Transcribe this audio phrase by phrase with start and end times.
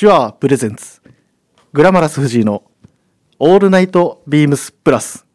[0.00, 1.02] 手話プレゼンツ
[1.72, 2.62] グラマラス藤井の
[3.40, 5.26] オールナイトビームスプラス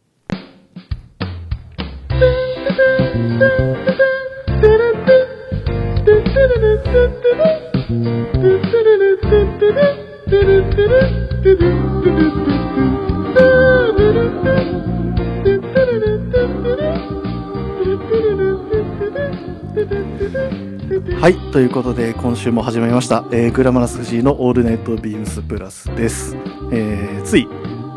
[21.24, 26.36] はいということで今週も始まりました、えーグラマラス藤井のオールナイトビームスプラスです、
[26.70, 27.48] えーつい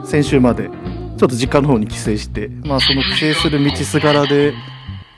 [0.05, 4.55] 先週までちょっと実家の方に帰省してまあその帰省する道すがらで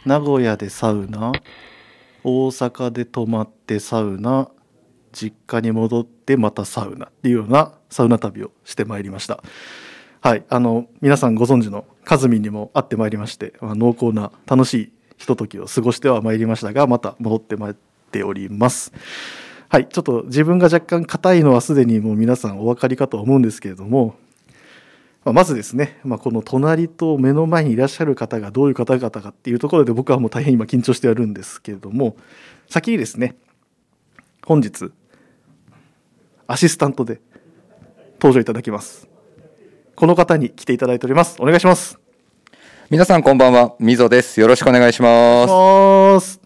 [0.06, 1.32] 名古屋でサウナ
[2.24, 4.48] 大阪で泊まってサウナ
[5.12, 9.42] 実家に戻ってまたサウナっていうようなサウナ旅をしてまいりました。
[10.22, 17.76] はいあの皆さんご存知のカズミにも会ってまいりまして、まあ、濃厚な楽しいひとときを過ごしてはまいりましたがまた戻ってまい
[18.08, 18.92] っております。
[19.68, 24.16] はいちょっと自分が若干硬いのはすでにもう皆さんお分かりかと思うんですけれども
[25.26, 32.16] まあまずですね、まあ、この隣と目の前にいらっしゃる方がどういう方々かっていうところで僕はもう大変今緊張してやるんですけれども
[32.66, 33.36] 先にですね
[34.42, 34.90] 本日
[36.46, 37.20] アシスタントで
[38.14, 39.06] 登場いただきます。
[39.94, 41.36] この方に来ていただいております。
[41.40, 41.98] お願いします。
[42.88, 44.40] 皆さんこんばんは、みぞです。
[44.40, 46.37] よろしくお願いします。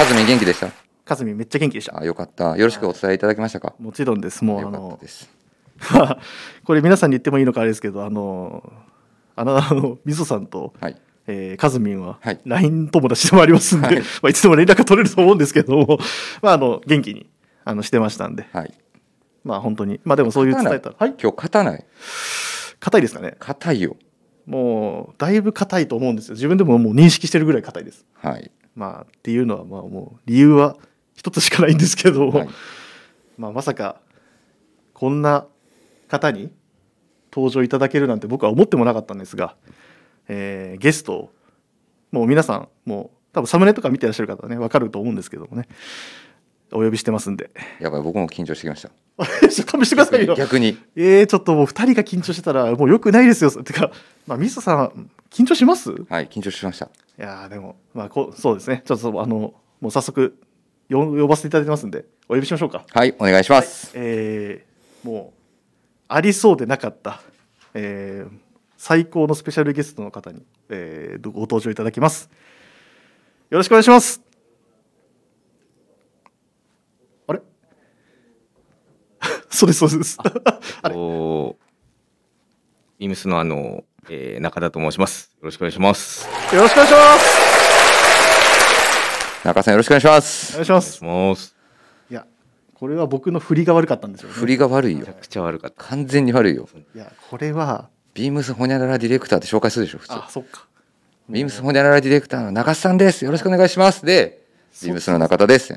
[0.00, 0.70] ますカズミン元気でした？
[1.04, 2.56] かずみめっちゃ元気でしたあ、よかった。
[2.56, 3.74] よろしくお伝えいただけましたか？
[3.78, 4.98] もちろんですもうあの。
[6.64, 8.70] これ皆さんに言ってもいいのかあれですけどあの
[9.34, 10.96] あのあのみそさんと、はい。
[11.26, 15.98] えー、かずみんははい LINE 友達でもありますんで、はいいまあ、いつでも連絡が取れると思うんですけども、
[16.42, 17.28] まあ、あの元気に
[17.64, 18.74] あのしてましたんではい。
[19.44, 21.84] まあ本当にまあでもそういう伝えたらはい今日硬ない。
[22.80, 23.36] 硬いですかね？
[23.38, 23.96] 硬いよ。
[24.46, 28.50] もうだいぶ硬いと思うんですよ自分でももう認識してるぐらい硬いですはい。
[28.80, 30.78] まあっていうのはまあもう理由は
[31.14, 32.48] 一つしかないんですけど、はい。
[33.36, 34.00] まあまさか
[34.94, 35.46] こんな
[36.08, 36.50] 方に
[37.30, 39.54] 登場いただけるなんて僕は思ってもなかったんですが、
[40.28, 41.32] えーゲストを
[42.10, 45.68] もう皆さんもう多分サムネとか見てらっしゃる方はね分かると思うんですけどもね
[46.72, 47.50] お呼びしてますんで
[47.80, 48.90] やばい、僕も緊張してきました。
[49.48, 50.78] ちょっと勘弁してくださいよ逆に。
[50.96, 53.90] えー、ちょっともう2人が緊張してたらもうよくないですよてか
[54.26, 55.90] まあミスさん緊張します？
[55.90, 56.88] いはい、緊張しました。
[57.16, 60.38] やーでもまあこうそうですねちょっとあのもう早速
[60.88, 63.90] よ呼ばせていただいてますんでお呼びしましょうかはい、お願いします。
[63.94, 65.40] えーもう
[66.08, 67.22] ありそうでなかった、
[67.74, 68.32] えー
[68.82, 72.30] 最高のスペシャルゲストの方に、えーご登場いただきます
[73.50, 74.22] よろしくお願いします
[77.26, 77.40] あれ
[79.54, 80.16] そうですそうです
[80.82, 81.56] あれお
[82.98, 85.30] ビームスのあの、えー中田と申します。
[85.40, 86.28] よろしくお願いします。
[86.54, 87.40] よろしくお願いします
[89.44, 90.52] 中田さんよろしくお願いしまおす。
[90.54, 91.54] 願いしますします。
[92.10, 92.26] いや
[92.74, 95.12] これは僕の振りが悪かったんですよね振りが悪いよめちゃ。
[95.14, 95.84] くちゃ悪かった。
[95.84, 96.68] 完全に悪いよ。
[96.94, 100.14] いやこれはビームスホニャララディレクターって紹介するでしょ、普通。
[100.14, 100.66] あそっか
[101.28, 103.24] ビームスホニャララディレクターの中田さんです。
[103.24, 104.04] よろしくお願いします。
[104.04, 104.44] で、
[104.82, 105.72] ビームスの中田です。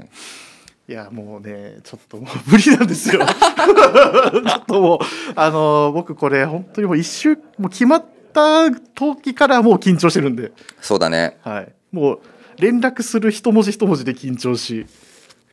[0.88, 3.22] いやもうねちょっともう無理なんですよ。
[3.26, 5.00] ちょっともう
[5.36, 10.52] あの僕これ本当にもう一週もう決まった時からもう緊張してるんで、
[10.82, 11.38] そうだね。
[11.42, 12.20] はい、もう
[12.58, 14.86] 連絡する一文字一文字で緊張し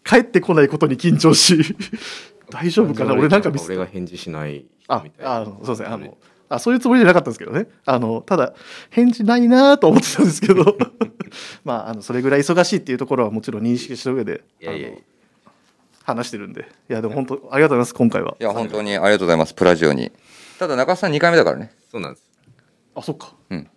[0.04, 1.76] 帰ってこないことに緊張し
[2.50, 3.12] 大丈夫かな？
[3.14, 5.40] 俺なんかミス俺が返事しないあ人みたいな。
[5.42, 5.86] あそうですね。
[5.86, 7.68] あのあそういうつもりじゃなかったんですけどね。
[7.86, 8.54] あのただ
[8.90, 10.76] 返事ないなと思ってたんですけど。
[11.64, 14.98] まああのそれぐらい忙しいっていうところはもちろん認識した上でいやいやいや
[16.10, 19.54] 話してるんでいやでも本当ありがとうございます今回はいや、本当にありがとうございます。
[19.54, 20.12] プラジオに。
[20.58, 21.72] ただ中田さん2回目だからね。
[21.90, 22.30] そうなんです。
[22.94, 23.68] あそっかうん。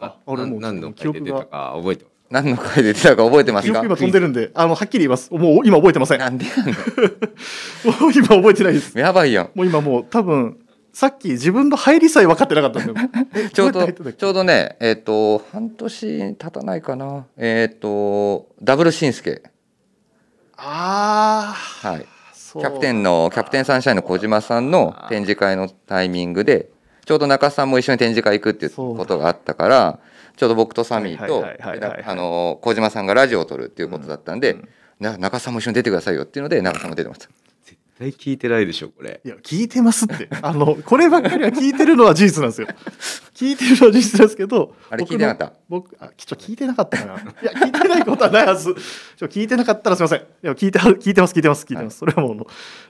[0.00, 2.14] あ、俺もうな何の回で出たか覚えてます。
[2.30, 3.80] 何の回で出たか覚えてますか？
[3.80, 9.50] 記憶今飛んでるんであのはっきり言いますもう今覚えてませんもなんでやん のう今覚えてないですやばいやん。
[9.54, 10.58] もう今もう多分
[10.94, 13.00] さっき自分の入りさえ分かってなかったんで
[13.34, 17.26] えちょうど、ちょうどね、えっ、と、半年経たないかな。
[17.36, 19.42] えっ、と、ダブルシンスケ。
[20.56, 22.06] ああはい。
[22.52, 26.70] キャプテンの、キャプテンサンシャインの小島さんの展示会のタイミングで、
[27.04, 29.98] ちょうど中田さんも一緒に展示会行くっていうことがあったから、
[30.36, 31.44] ちょうど僕とサミーと
[32.60, 34.56] 小島さんがラジオを撮るっていうことだったんで、
[35.00, 37.28] な中田さんも一緒に出てくださいよっていうので、中田さんも出てました。
[37.98, 39.20] 絶対聞いてないでしょ、これ。
[39.24, 40.28] いや聞いてますって。
[40.42, 42.66] あのこればっかりは聞いてるのは事実なんですよ。
[43.34, 45.56] 聞いてるのは事実なんですけどあれ聞いてなかった？
[45.68, 47.12] 僕あちょっと聞いてなかったかな。
[47.14, 48.74] いや聞いてないことはないはず。
[49.16, 50.18] ちょ聞いてなかったらすみません。
[50.20, 52.46] いや聞いては聞いてます聞いてます聞いてます、それはもう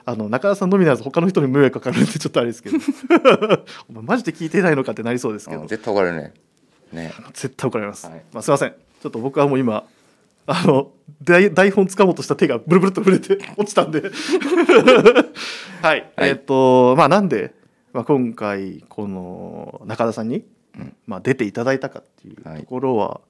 [0.06, 2.78] あの中田さんのみならず他の人に迷惑かかるんでちょっとあれですけど。
[3.88, 6.32] お前マジで聞いてないのかってなりそうですけど、うん絶対怒られるね。
[6.92, 7.12] ね。
[7.34, 8.22] 絶対怒られます、はい。
[8.32, 8.70] まあ、すいません。
[9.02, 9.84] ちょっと僕はもう今
[10.46, 10.92] あの
[11.22, 14.02] 台台本掴もうとした手がブルブルっと触れて 落ちたんで。
[15.82, 16.28] はい、はい。
[16.28, 17.54] えっ、とまあなんで、
[17.92, 20.44] まあ、今回この中田さんに、
[20.78, 20.96] うん。
[21.06, 22.60] まあ、出ていただいたかっていうはい。
[22.60, 23.20] ところは、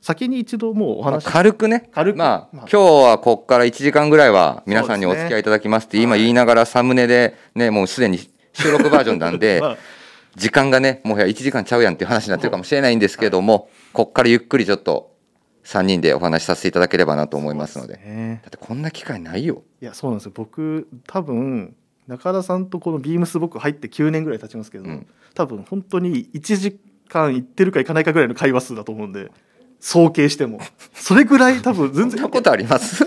[0.00, 1.90] 先に一度もうおまあ軽くね。
[1.92, 2.16] 軽く。
[2.16, 2.66] まあ、まあ。
[2.70, 8.18] 今日はここから1時間ぐらいは皆さんにお付き合いいただきますって今言いながらサムネでねもうすでに
[8.52, 9.76] 収録バージョンなんで まあ。
[10.36, 15.10] 時間がねもはや1時間ちゃうやんっていう話になってるかもしれないんですけどもこっからゆっくりちょっと
[15.68, 17.96] 3人でお話しさせていただければなと思いますので。
[17.98, 18.40] ね。
[18.42, 19.62] だってこんな機会ないよ。
[19.82, 20.32] いやそうなんですよ。
[20.34, 21.76] 僕多分
[22.06, 25.06] 中田さんとこのビームス僕入って9年ぐらい経ちますけど、うん。
[25.34, 29.30] 多分本当に1時間行ってるか行かないかぐらいの会話数だと思うんで
[29.78, 30.58] 総計しても。
[30.94, 32.12] それぐらい多分全然。
[32.12, 33.04] そんなことあります？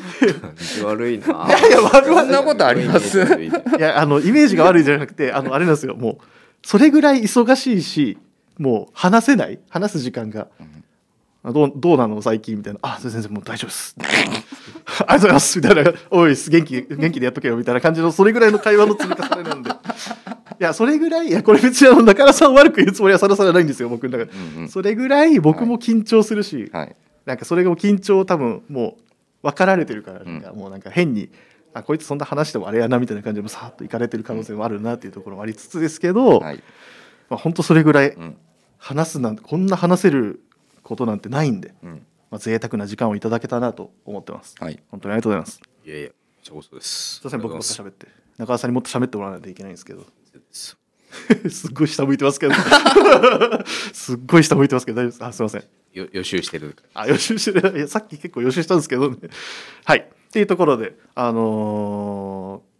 [0.81, 1.25] 道悪いな。
[1.25, 1.27] い
[1.67, 2.15] いや悪い。
[2.15, 3.19] そんなことあります？
[3.19, 3.49] い
[3.79, 5.95] やあのイメージが悪いんじゃなくてあのあれなんですよ。
[5.95, 6.17] もう
[6.63, 8.19] それぐらい忙しいし
[8.59, 9.59] もう話せない。
[9.69, 10.63] 話す時間が、あ
[11.43, 19.71] どうどうなの最近みたいな「あ先生もう大丈夫です」 ありがとうございます」みたいな「おい元気元気でやっとけよ」みたいな感じのそれぐらいの会話の積み重ねなんで。
[19.71, 24.69] いやそれぐらいいやこれ別にあの中田さんを悪く言うつもりはさらさらないんですよ僕の中で、うんうん。
[24.69, 26.95] それぐらい僕も緊張するし、はい。
[27.25, 28.97] なんかそれが緊張多分も
[29.41, 31.29] う分かられてるから、んもうなんか変に
[31.73, 36.61] あこいつそんな話してもあれやなみたいな感じでもさっといかれてる可能性もあるなっていうところもありつつですけど、はい。
[37.29, 38.37] まあ本当それぐらいうん
[38.77, 40.41] 話すなんてこんな話せる
[40.83, 42.05] ことなんてないんで、うん。
[42.29, 44.55] まあ、贅沢な時間をいただけたなと思ってます。
[44.59, 44.81] はい。
[44.89, 45.59] 本当にありがとうございます。
[45.85, 47.15] いやいや、こちらこそです。
[47.15, 48.07] すいません僕もっとし喋って。
[48.37, 50.05] 中田さんにもっと喋ってもらわないといけないんですけど。
[50.51, 50.77] す。
[51.49, 52.53] すっごい下向いてますけど。
[53.93, 55.27] すっごい下向いてますけど大丈夫ですか？
[55.27, 55.63] あすいません。
[55.93, 56.75] よ予習してる。
[56.93, 57.77] あ予習してる。
[57.77, 59.17] いやさっき結構予習したんですけどね。
[59.83, 59.99] はい。
[59.99, 62.71] っていうところであのー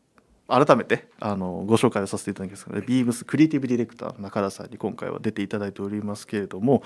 [0.65, 2.69] 改めて、あのーご紹介をさせていただきます。
[2.69, 6.83] のでビームスクリエイティブディレクターの中田さんに今回は出ていただいておりますけれども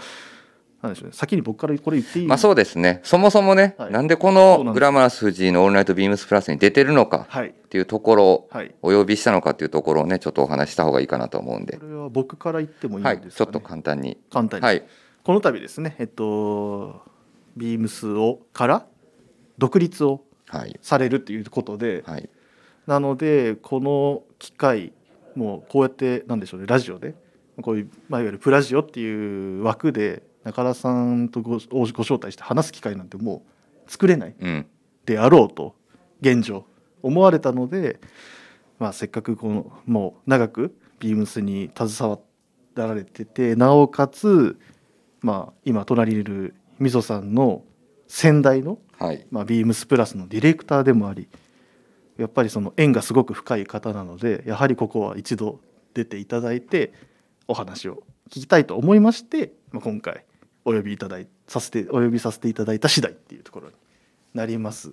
[0.82, 1.14] なんでしょうね。
[1.14, 2.28] 先に僕からこれ言っていい？
[2.28, 3.00] まあそうですね。
[3.04, 3.92] そもそもね、はい。
[3.92, 7.50] なんでこのグラマラス藤井の「オールナイトビームスプラス」に出てるのかはい。
[7.50, 8.76] っていうところをはい。
[8.82, 11.78] お呼びしたのかっていうところをねちょっとお話しした方がいいかなと思うんで。
[11.78, 13.20] これは僕から言ってもいいんはい。
[13.22, 14.18] ですちょっと簡単に。
[14.32, 14.84] 簡単に、はい。
[15.24, 17.02] この度ですねえっと
[17.58, 18.86] ビームスをから
[19.58, 20.78] 独立をはい。
[20.82, 22.30] されるっていうことで、はい。
[22.86, 24.94] なのでこの機会
[25.36, 27.16] もうこうやってなんでしょうねラジオで
[27.62, 33.44] こういう、まあ、いわゆるプラジオっていう枠で中田さんとごご招待して話す機会なんても
[33.88, 34.66] う作れないうん。
[35.06, 35.76] であろうと
[36.22, 36.66] 現状
[37.02, 38.00] 思われたので、
[38.80, 42.20] まあ、せっかくこのもう長くビームスに携わ
[42.76, 44.58] られててなおかつ、
[45.22, 47.64] まあ、今隣にいるみそさんの
[48.08, 49.26] 先代のはい。
[49.30, 51.28] まあ、ビームスプラスのディレクターでもあり
[52.18, 55.60] やっぱりその縁がすごく深い方なのでやはりここは一度
[55.94, 56.94] 出ていただいて
[57.48, 60.24] お話を聞きたいと思いまして、まあ、今回
[60.66, 63.74] お呼びいただいさせてお呼びさせていただいた次第っていうところに
[64.34, 64.92] なります。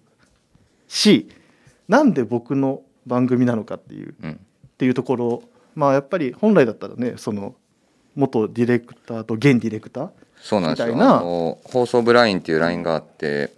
[0.87, 1.29] し
[1.89, 4.33] なんで僕の番組なのかっていううん。
[4.33, 4.37] っ
[4.79, 5.43] ていうところ
[5.75, 7.55] まあやっぱり本来だったらねその
[8.15, 10.11] 元ディレクターと現ディレクター
[10.41, 10.95] そうなんですよ。
[10.95, 13.51] みたいなあの放送部ラインっていうラインがあって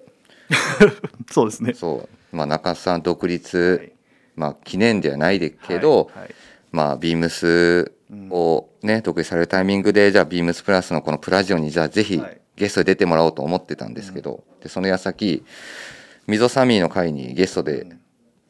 [1.31, 1.75] そうですね。
[1.75, 3.93] そう、まあ、中さん独は立、い。
[4.37, 6.35] まあ、記念ではないですけど、はいはい。
[6.73, 7.93] まあ、ビームス
[8.31, 12.41] をね、独立されるタイミングでじゃあビームスプラスのこのプラジオにじゃあぜひはい。
[12.57, 15.45] ゲストで出てもらおうと思ってたんですけど、でその矢先
[16.27, 17.97] ミゾサミーの会にゲストで、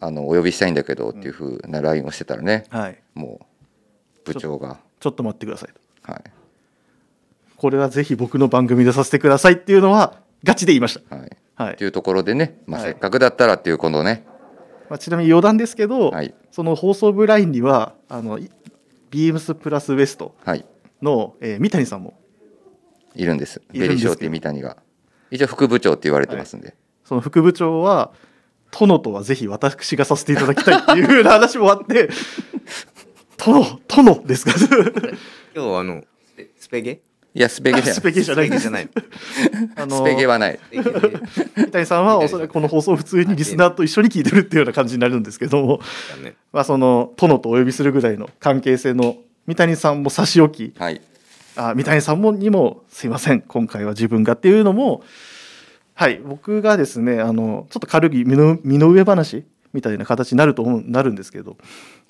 [0.01, 6.13] あのお呼びしたいんだけどっていうふうな LINE をしてたらね、はい、もう部長が、ちょっと待ってくださいと。
[6.13, 6.23] はい。
[7.57, 11.17] これはぜひ僕の番組でさせてくださいっていうのはガチで言いました。
[11.17, 11.73] はい、はい。
[11.73, 14.27] っていうところでね、まあ、はいせっかくだったらっていうこのね、
[14.91, 16.35] まあ、ちなみに余談ですけど、はい。
[16.51, 18.51] その放送部ラインにはあのい
[19.15, 20.65] ビームスプラスウエストはい、
[21.01, 22.19] の、えー三谷さんも。
[23.15, 23.63] いるんです。
[23.73, 24.77] ベリーショーっていう三谷が。
[25.31, 28.13] 一応副部長って言われてますんで、その副部長は
[28.77, 32.09] 殿とはぜひ私がさせていただきたいっていうような話もあって。
[33.39, 34.53] 殿殿ですか？
[35.55, 36.03] 今日あの、
[36.37, 37.01] えスペゲ？
[37.37, 38.47] いやスペゲじゃスペゲじゃない。
[38.47, 38.89] スペゲじゃない。
[39.75, 40.59] あのスペゲはない。
[41.57, 45.81] 三谷さんはおそらくこの放送を普通にリスナーと一緒に聞いてるっていうような感じになるんですけども。
[46.53, 49.17] まあ、その殿とお呼びするぐらいの関係性の
[49.49, 50.79] 三谷さんも差し置き。
[50.79, 51.01] はい。
[51.57, 55.05] あ三谷さんもにもすいません今回は自分がっていうのも
[55.95, 61.57] はい僕がですねあのちょっと軽い身の身の上話みたいな形になると思うなるんですけど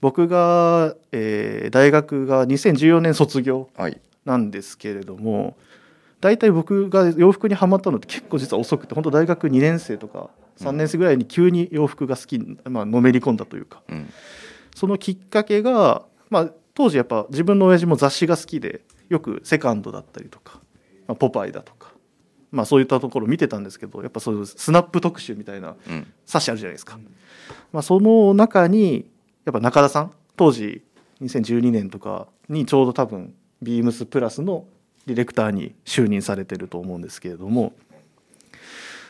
[0.01, 3.69] 僕が、えー大学が2014年卒業。
[3.77, 5.57] はいなんですけれども
[6.21, 14.11] 大体僕が洋服にはまったのって結構実は遅くて本当大学2年生とか3年生ぐらいに急に洋服が好きに、まあのめり込んだというかうん。
[14.75, 20.61] そのきっかけが、まあ、当時やっぱ自分の親父も雑誌が好きでよく「セカンド」だったりとか
[21.07, 21.93] 「まあ、ポパイ」だとか、
[22.51, 26.07] まあ、そういったところ見てたんですけどやっぱそういうスナップ特集みたいなうん。
[26.27, 26.99] 冊子あるじゃないですか、
[27.73, 29.11] まあ、その中に
[29.45, 30.83] やっぱ中田さん当時
[31.21, 34.65] 2012年とかにちょうど多分ビームスプラスの
[35.07, 37.73] ディレクターに就任されてると思うんですけれども、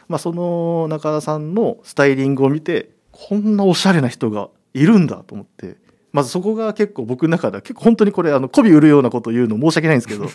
[0.09, 5.77] まあ、その中田さんのスタイリングを見てこんなおしゃれな人がいるんだと思って
[6.13, 10.31] まずそこが結構僕の中では結構本当にこれあの媚び売るようなことを言うの申し訳ないんですけど ま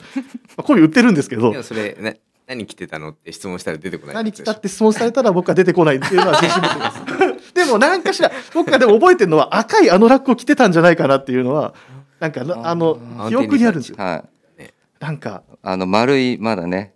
[0.58, 2.13] あ媚び売ってるんですけどそれな
[2.48, 7.54] 何着てたのって質問したら出てこない何来たって質問されたら僕は出てこないっていうのは自信持ってます。
[7.54, 11.75] でも何かしら僕がでも覚えてるのは赤いあのラックを着てたんじゃないかなっていうのは
[12.20, 13.00] なんかなあの
[13.30, 13.96] 記憶にあるんですよ。
[13.98, 14.26] は
[14.58, 14.64] い。
[15.00, 15.44] なんか。
[15.62, 16.94] あの丸いまだね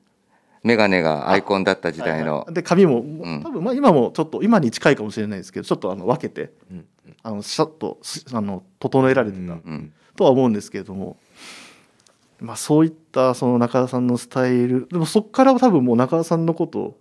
[0.64, 2.54] 眼鏡がアイコンだった時代の、はいはい。
[2.54, 3.42] で髪もん。
[3.44, 6.78] 多分まあ今もちょっと今に近いかもしれないですけどちょっとあの分けてうん。
[6.78, 6.86] うん
[7.26, 9.54] あのシャッとすあの整えられてた。
[9.54, 9.94] うん。
[10.16, 11.18] とは思うんですけれども、
[12.40, 14.88] まあ、そういったその中田さんのスタイル。
[14.92, 17.00] でもそこから多分もう中田さんのことを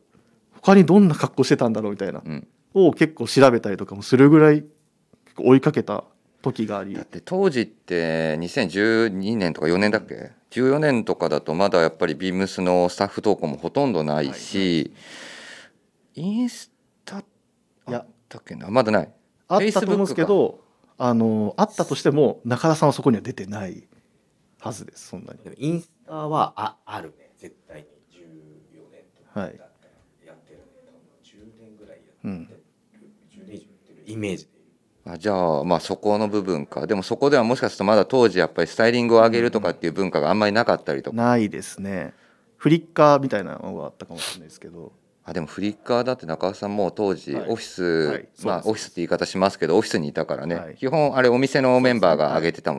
[0.61, 2.23] 他にどんな格好してたんだろうみたいな。
[2.25, 4.65] うん、を結構調べたりとかもするぐらい
[5.37, 6.05] 追いかけた
[6.43, 6.95] 時があり。
[6.95, 14.93] だって当時って2012年とか4年だっけ？14年とかだとまだやっぱりビームスのスタッフ投稿もほとんどないし、
[16.15, 16.71] インス
[17.05, 18.69] タあったっけな？
[18.69, 19.13] まだない。
[19.49, 20.61] あったと思うんですけど
[20.99, 23.89] あのあったとしても中田さんはそこには出てない
[24.61, 25.41] はずですそんなに。
[25.57, 27.31] インスタはああるね。
[27.39, 27.87] 絶対に。
[28.11, 28.21] 14
[28.91, 29.59] 年とかはい。
[30.27, 30.65] やってるね。
[30.87, 32.47] 多分10年ぐらいやってうん。
[32.47, 32.63] る、
[33.33, 34.45] 10年以上やってるイメージ。
[34.45, 34.51] で
[35.05, 36.87] あじゃあまあそこの部分か。
[36.87, 42.15] でもそこではもしかするとまだ当時やっぱりスタイリングを上げるとかっていう文化があんまりなかったりとか、ないですね。
[42.57, 44.93] フリッカーみたいなのがあったかもしれないですけど。
[45.25, 47.49] あでもフリッカーだって中尾さんも当時はい。
[47.49, 48.29] オフィス、はい。
[48.45, 48.73] まあそうです。
[48.73, 50.75] オフィスって言い方しますけどオフィスにいたからね、はい。
[50.77, 52.75] 基本あれお店のメンバーが上げてた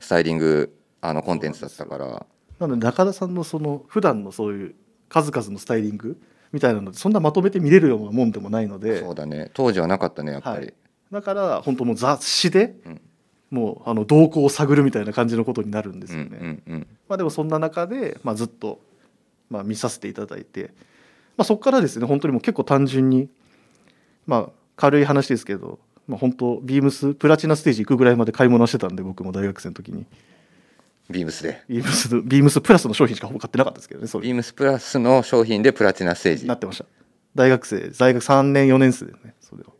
[0.00, 2.26] スタイリングあのコンテンツだったから。
[2.60, 4.74] なので中田さんのその普段のそういう
[5.08, 6.20] 数々のスタイリング
[6.52, 9.00] みたいなのでそんなまとめて見れるようなもんでもないので。
[9.00, 9.50] そうだね。
[9.54, 10.74] 当時はなかったねやっぱり、はい
[11.12, 13.00] だから本当もう雑誌でうん。
[13.50, 16.38] もうあの動向を探るみたいな感じのことになるんですうんよね。
[16.40, 18.80] うんうんまあ、でもそんな中で、まあ、ずっと、
[19.50, 20.72] まあ、見させていただいて、
[21.36, 23.28] まあ、そこからですね本当にもう結構単純に、
[24.26, 25.78] まあ、軽い話ですけど、
[26.08, 30.06] まあ、本当ビームスプラチナステージ行くぐらいまで買い物してたんで僕も大学生の時に。
[31.10, 31.62] ビームスで？
[31.68, 34.24] ビームスビームスプラスの商品しかほぼ買ってなかったですけどねそれ。
[34.24, 36.46] ビームスプラスの商品でプラチナステージ。
[36.46, 36.86] なってました。
[37.34, 39.72] 大学生大学3年4年生でねそれは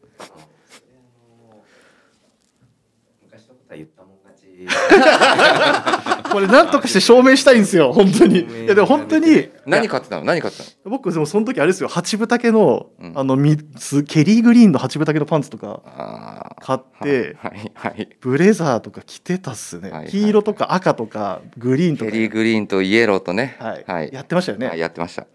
[3.24, 4.51] 昔のことは言ったもん勝ち
[6.32, 8.40] これなんとかして証明したいんですよ本当に。
[8.40, 10.24] いやでも本当に何買ってたの？
[10.24, 10.90] 何買ってたの？
[10.90, 13.18] 僕でもその時あれですよ八分丈の,、うん。
[13.18, 18.08] あのみつケリーグリーンの八分丈のパンツとか買って、はいはい。
[18.20, 20.10] ブレザーとか着てたっすね、はいはい。
[20.10, 22.10] 黄色とか赤とかグリーンとか。
[22.10, 23.56] ケリーグリーンとイエローとね。
[23.58, 23.84] はい。
[23.86, 24.10] はい。
[24.12, 25.26] やってましたよね、はいやってました。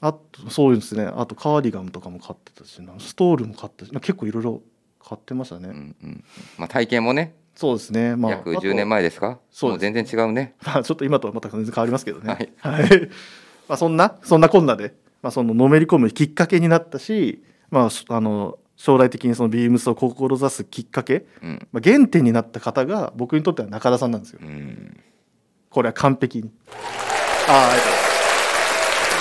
[0.00, 1.10] あとそうですね。
[1.12, 4.62] あとカーディガンとかも買ってたしなストールも買ったし結構いろいろ
[5.04, 6.24] 買ってましたね、うんうん。
[6.56, 8.14] まあ体型もねそうですね。
[8.14, 9.40] まあ約10年前ですか？
[9.50, 9.82] そうです。
[9.82, 10.54] もう全然違うね。
[10.64, 12.52] まあちょっと今とはまた全然変わりますけどね。
[12.60, 12.82] はい。
[12.82, 13.08] はい。
[13.68, 21.66] まあそんなそんなこんなで、まあ、そののめり込むきっかけになったし、まあ、しあの将来的にそのビームスを志すきっかけ、うん。
[21.72, 24.38] まあ、原点になった方が僕にとっては中田さんなんですよ。
[24.40, 25.00] うん。
[25.68, 26.52] これは完璧に。
[27.48, 27.97] ああ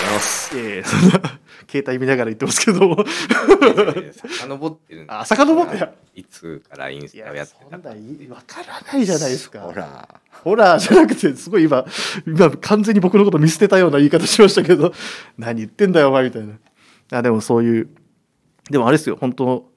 [0.07, 0.55] ざいます。
[0.55, 3.05] ありがとうございますいやいやそんな 携帯見ながら言ってますけど。
[3.05, 5.93] 遡ってるん あ遡ってや。
[6.15, 9.59] いつからインスタをやってたかわからないじゃないですか。
[9.59, 10.21] ほら。
[10.43, 11.85] ホラーじゃなくてすごい今
[12.25, 14.93] 今完全に僕のこと見捨てたような言い方しましたけど。
[15.37, 16.53] 何言ってんだよお前みたいな。
[17.11, 17.89] あでもそういう
[18.69, 19.69] でもあれですよ本当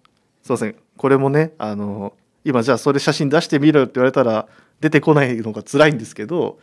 [0.42, 0.76] すいません。
[0.96, 4.46] これもねあの今じゃあそれ写真出してみろよって言われたら
[4.80, 6.58] 出てこないのが辛いんですけど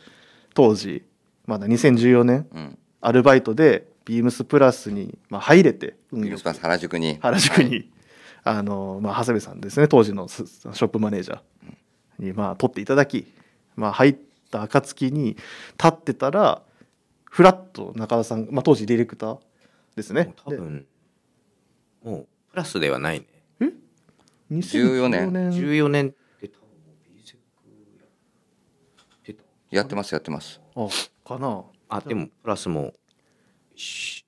[0.54, 1.04] 当時
[1.46, 2.48] まだ2014年。
[2.54, 7.18] うんアルバイトでビームスプラスに、まあ、入れて運よくビームスプラス原宿に。
[7.22, 7.90] 原宿に、
[8.44, 11.42] あのまあ、長谷部さんですね当時のスショップマネージャー
[12.20, 13.26] に、まあ、取っていただき、
[13.78, 14.18] まあ、入っ
[14.52, 15.38] た暁に
[15.78, 16.62] 立ってたら
[17.24, 19.40] フラッと中田さん、まあ、当時ディレクター
[19.96, 20.26] ですね。
[20.26, 20.86] もう多分
[22.04, 23.26] もうプラスではないね。
[23.62, 23.68] で
[24.58, 25.32] 14年。
[25.32, 26.10] 14年。
[26.10, 26.12] っ
[26.42, 28.06] て多分もう B セックや
[29.18, 29.44] ってた。
[29.72, 30.60] やってますやってます。
[30.76, 30.88] あ
[31.26, 32.94] かなあでもプラスも
[33.76, 34.26] し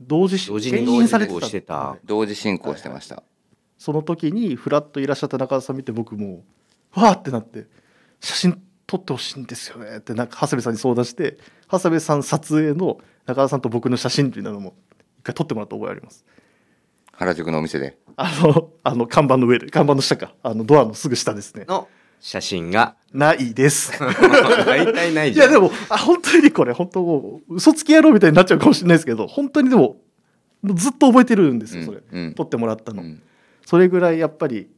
[0.00, 1.34] 同時同時に兼任されてた。
[1.34, 1.74] 同時にしてた。
[1.74, 3.22] はい同時進行してました。
[3.78, 6.44] その時にフラッといらっしゃった中田さん見て僕も
[6.96, 7.66] うわーってなって
[8.20, 9.98] 写真撮ってほしいんですよね。
[9.98, 11.38] ってなんか長谷部さんに相談して
[11.70, 14.74] 長谷部さん撮影の中田さんと僕の写真っていうのも
[15.20, 16.24] 一回撮ってもらった覚えあります。
[17.12, 17.98] 原宿のお店で。
[18.16, 20.34] あのあの看板の上で看板の下か。
[20.42, 21.64] あのドアのすぐ下ですね。
[21.66, 21.88] の
[22.20, 23.92] 写真がないです。
[24.66, 25.50] 大体ないじゃん。
[25.50, 30.00] いやでも、あ、本当にこれ、本当もう、嘘つき野郎みたいになっちゃうかもしれないですけど、本当にでも、
[30.64, 32.02] ずっと覚えてるんですよ、それ。
[32.10, 33.02] うん撮ってもらったの。
[33.02, 33.22] うん
[33.64, 34.68] それぐらいやっぱり、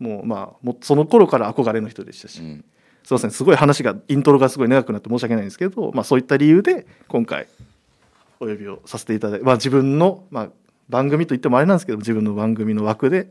[0.00, 2.64] もうまあ、もうその頃から憧れの人でしたし、うん
[3.04, 7.46] すいません、すごい話が、イントロがすごい長くなって申し訳ないんですけど、まあそういった理由で、今回、
[8.40, 10.48] お呼びをさせていただいて、まあ自分の、まあ
[10.88, 13.28] 番組といってもあれなんですけど、自分の番組の枠で、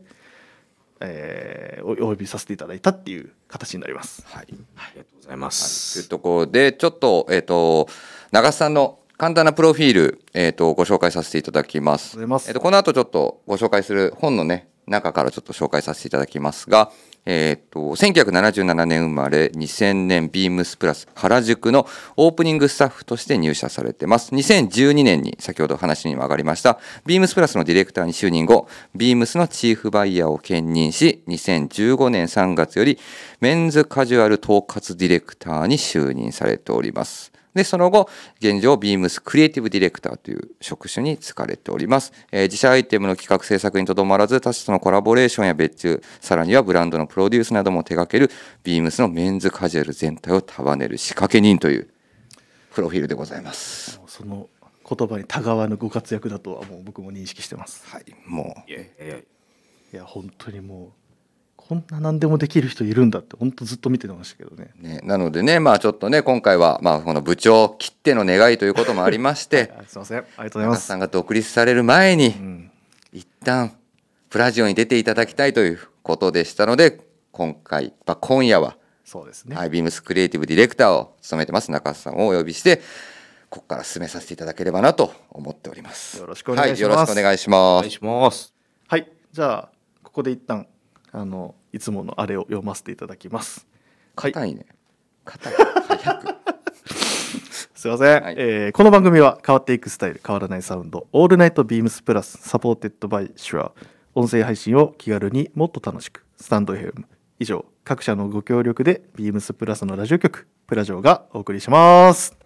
[1.06, 4.24] えーおお呼びさせていただいたっていう形になります。
[4.26, 4.46] はい
[4.76, 6.08] ありがとうございまというす。
[6.08, 7.88] ところで、ちょっと、えっ、と、
[8.32, 12.18] 長須さんの簡単なプロフィール、えっ、と、ご紹介させていただきます。
[12.18, 16.90] ますえっ、と、この後ちょっとご紹介する本のね、中からちょっと紹介させていただきますが、
[17.26, 24.34] えっ、と、1977年生まれ、2000年ビームスプラス原宿のオープニングスタッフとして入社されてます。
[24.34, 32.98] 2012年に先ほど話にも上がりました、ビームスプラスのディレクターに就任後、ビームスのチーフバイヤーを兼任し、2015年3月より
[33.40, 37.33] メンズカジュアル統括ディレクターに就任されております。
[37.54, 42.12] で、その後、現状、ビームスクリエイティブディレクターという職種に就かれております。
[42.32, 48.30] えー自社アイテムの企画制作にとどまらず、他社とのコラボレーションや別注、さらにはブランドのプロデュースなども手掛ける、
[48.62, 51.88] ビームスのメンズカジュアル全体を束ねる仕掛け人という
[52.74, 54.00] プロフィールでございます。
[54.06, 54.48] その
[54.88, 57.84] 言葉にたがわぬご活躍だとはもう僕も認識してます。
[57.88, 59.22] はい、もいやいやいやい
[59.92, 61.03] や本当にもう
[61.66, 64.70] こんな何でもできる人いるんだって本当ずっと見てましたけどね。
[64.78, 70.96] う、ね、なのでね、まあちょっとね、今回は、まあこの部長切っての願いということもありまして、 あすいませんありがとうございますさ。
[70.96, 72.70] んが独立される前に、うん
[73.12, 73.72] 一旦
[74.28, 79.54] プラジオに出ていただきたいということでしたので今回、まあ、今夜は、そうですね。
[79.54, 82.78] はい、ビームスクリエイティブディレクターを務めてます中須さんをお呼びして
[83.48, 88.54] ここから進めさせていただければなと思っておりますよろしくお願いしますはい、よろしくお願いしおます願いします。
[88.88, 89.68] はいじゃあ
[90.02, 90.66] ここで一旦
[91.14, 93.66] あのいつものあれを読ませていただきます。
[94.16, 94.32] はい。
[94.32, 94.66] 硬いね。
[95.24, 95.52] 硬い。
[95.88, 96.34] 早く。
[97.74, 98.34] すいません、はい。
[98.36, 103.72] えーこの番組は変わっていくスタイル変わらないサウンド All Night BEAMS+ supported by Shure
[104.14, 107.04] 音声配信を気軽にもっと楽しくスタンド FM
[107.38, 112.36] 以上各社のご協力でビームスプラスのラジオ局プラジオがお送りします。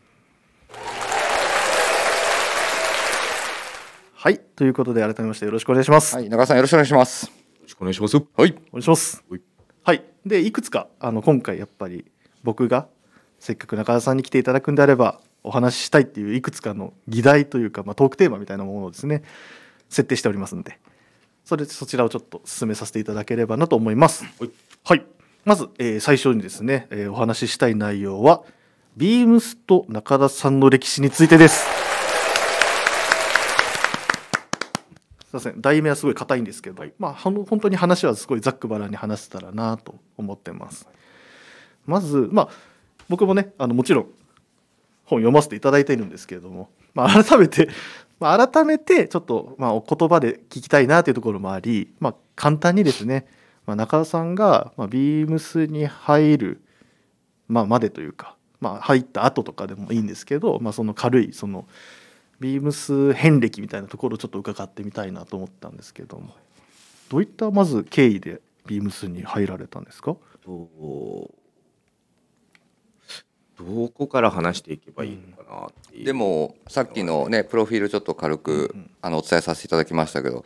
[4.14, 4.38] はい。
[4.38, 7.38] ということで改めましてよろしくお願いします、はい中須さんよろしくお願いします
[7.68, 8.16] しくお願いします。
[8.16, 8.24] はい。
[8.37, 9.24] お願いします。
[9.31, 9.40] はい。
[9.85, 10.04] はい。
[10.26, 12.04] でいくつかあの今回やっぱり
[12.42, 12.88] 僕が
[13.38, 19.22] せっかく中田さんに来ていただくんであればお話ししたいっていういくつかの議題というか、まあ、トークテーマみたいなものをですね
[19.88, 20.78] 設定しておりますので。
[21.44, 24.24] それそちらをちょっと進めさせていただければなと思います。
[24.38, 24.50] はい。
[24.85, 25.07] はい。
[25.46, 28.42] まず、えー最初にですね、えーお話ししたい内容は
[28.98, 31.64] ビームスと中田さんの歴史についてです
[35.28, 35.60] すいません。
[35.60, 40.88] 題名はすごい硬いんですけど、まあほん本当に話はすごいざっくばらんに話せたらなと思ってます。
[41.84, 42.48] まずまあ
[43.10, 44.06] 僕もねあのもちろん
[45.04, 47.68] 本読ませていただいているんですけれども、まあ、改めて、
[48.20, 53.26] まあ、改めてちょっと、まあ、お言葉で聞きたいなというところもあり、まあ、簡単にですね、
[53.66, 56.62] まあ、中田さんが、まあ、ビームスに入る、
[57.48, 61.66] まあ、までというか、まあ、入った後とかでもいいんですけど、まあ、その軽いその
[62.40, 66.35] ビームス遍歴みたいなところをちょっと伺ってみたいなと思ったんですけども
[67.09, 70.16] どういったまず経緯でビームスに入られたんですか？
[70.44, 70.68] と
[73.59, 76.05] どこから話していけばいいのかなっていう。
[76.05, 77.42] でもさっきのね。
[77.42, 80.44] プロフィールちょっと軽く、うんあのお伝えさせていただきましたけど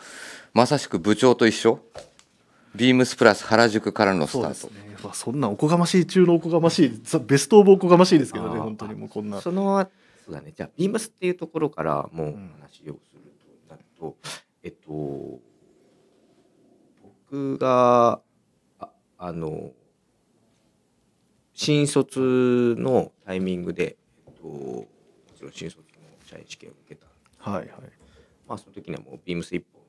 [0.55, 1.81] まさしく部長と一緒。
[2.75, 4.55] ビームスプラス原宿からのスタート。
[4.55, 4.97] そうですね。
[5.05, 9.43] うわそんなおこがましい中のおこがましいザベストオブおこがましいですけどね本当にもうこんな。
[9.43, 9.87] その
[10.25, 10.53] そうだね。
[10.57, 12.51] じゃあビームスっていうところからもううん。
[12.61, 13.33] 話をする
[13.69, 14.17] となると、
[14.63, 15.41] えっと
[17.31, 18.21] 僕が
[18.79, 19.73] ああの
[21.55, 24.87] 新卒のタイミングで、えっと、も
[25.37, 25.85] ちろん新卒の
[26.25, 27.07] 社員試験を受けた
[27.51, 27.69] はいはい。
[28.49, 29.85] まあその時にはもうビームス一本っ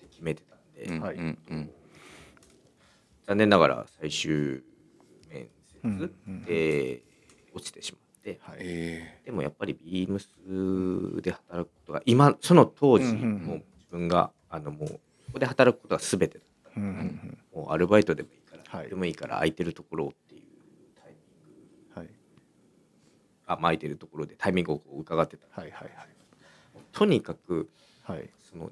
[0.00, 1.70] て決めてたんで、うんはいうんうん。
[3.26, 4.62] 残念ながら最終
[5.28, 5.48] 面
[5.84, 6.44] うん接うん。
[6.44, 7.02] で
[7.54, 8.05] 落ちてしまって、
[8.42, 8.58] はい。
[8.60, 10.28] えでもやっぱりビームス
[11.22, 16.80] で働くことが今その当時もう自分があのもうそこで働くことが全てだった。
[16.80, 18.88] うんもうアルバイトでもいいから、はい。
[18.88, 20.42] でもいいから空いてるところっていう
[21.02, 22.10] タイミングはい。
[23.46, 25.46] あまあ空いてるところでタイミングを伺ってた。
[25.60, 25.90] はいはい
[26.92, 27.68] とにかく
[28.02, 28.18] はい。
[28.18, 28.70] はいその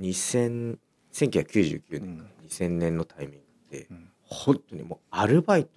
[0.00, 0.78] 2000
[1.12, 2.18] 1999年うん。
[2.18, 4.10] から2000年のタイミングで、うん。
[4.22, 5.70] 本当にもうアルバイト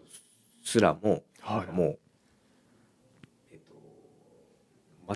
[0.63, 1.71] すらもはい。
[1.71, 1.99] もう、
[3.51, 3.73] えっと、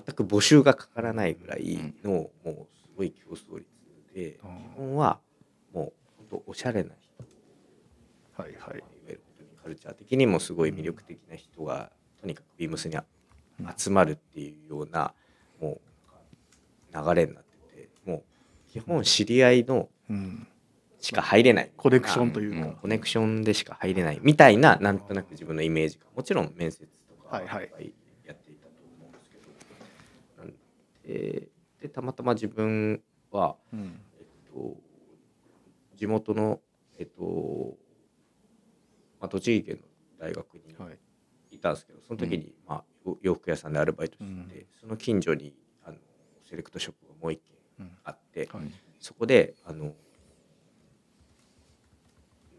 [0.05, 3.67] 全く募集がかからないぐらいの、もうすごい競争率
[4.13, 5.19] で、うん基本は
[5.73, 8.41] もう本当おしゃれな人。
[8.41, 8.77] はいはい。
[8.77, 9.21] いわゆる
[9.61, 12.97] カルチャー的にもすごい魅力的な人がとにかくビームスに
[13.77, 15.13] 集まるっていうような
[15.61, 20.47] もう流れになっててもう基本知り合いのうん。
[20.99, 21.71] しか入れない。
[21.77, 22.75] コネクションというか、うん。
[22.75, 26.05] コネクションでしか入れないみたいななんとなく自分のイメージが。
[26.15, 27.65] もちろん面接とかはいはい。
[27.65, 27.93] っぱい
[28.25, 29.43] やっていたと思うんですけど、
[30.39, 30.53] なん
[31.05, 31.47] で
[31.81, 33.99] でたまたま自分は、うん。
[34.17, 34.75] えっと、
[35.95, 36.59] 地元の、
[36.97, 37.77] えっと
[39.19, 39.87] まあ、栃木県の
[40.19, 40.97] 大学にはい。
[41.51, 45.53] いたんですけどその時に、まあ、よ洋服屋さんでアルバイトしてて、その近所に
[45.85, 45.97] あの
[46.49, 47.91] セレクトショップがもう一軒うん。
[48.03, 48.71] あって、はい。
[48.99, 49.93] そこであの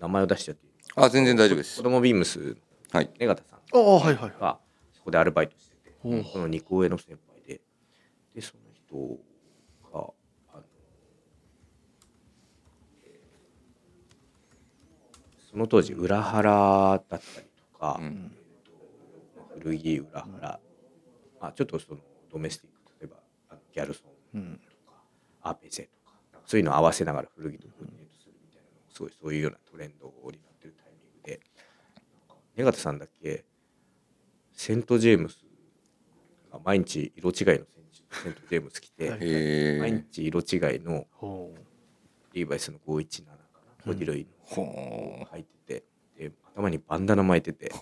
[0.00, 1.76] 名前を出しちゃっていいあ全然大丈夫です。
[1.78, 2.56] 子供ビームス
[2.92, 3.10] はい。
[3.18, 4.58] 根形さんああはいはいが
[4.92, 7.18] そこでアルバイトしてて、ほうその2個上の先輩
[8.36, 9.18] ででその人
[9.92, 10.12] が
[10.52, 10.64] あの、
[13.04, 17.22] えーその当時裏腹だったり
[17.72, 18.30] とか、うん。
[19.58, 20.60] 古着裏腹、
[21.40, 23.16] まあ、ちょっとそのドメスティック例えば
[23.48, 24.02] あのギャルソ
[24.34, 24.60] ンうん。
[24.84, 24.98] とか
[25.40, 31.40] アーペゼとかそういうのを合わせながら古着とコーディネートするみたいなのすごいそういうようなトレンドになってるタイミングで
[32.54, 33.46] 根形さんだけ
[34.52, 35.38] セント・ジェームス
[36.52, 37.75] が毎日色違いのセン
[38.22, 41.54] セント・ジェームス着て、はいへ毎え日色違いのほ
[42.32, 43.38] リーバイスの517かな
[43.84, 45.84] コディロイのほ履いてて
[46.28, 47.72] で頭にバンダナ巻いてて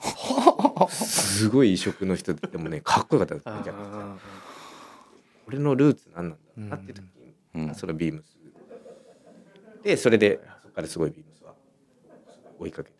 [0.88, 4.44] すごい異色の人ででもね かっこよかったんですうめちゃくち
[5.46, 7.70] 俺のルーツ何なんだろうなって時に、うん。
[7.70, 8.38] あそのビームス。
[9.82, 11.54] でそれでそこからすごいビームスは
[12.58, 12.96] 追いかけて。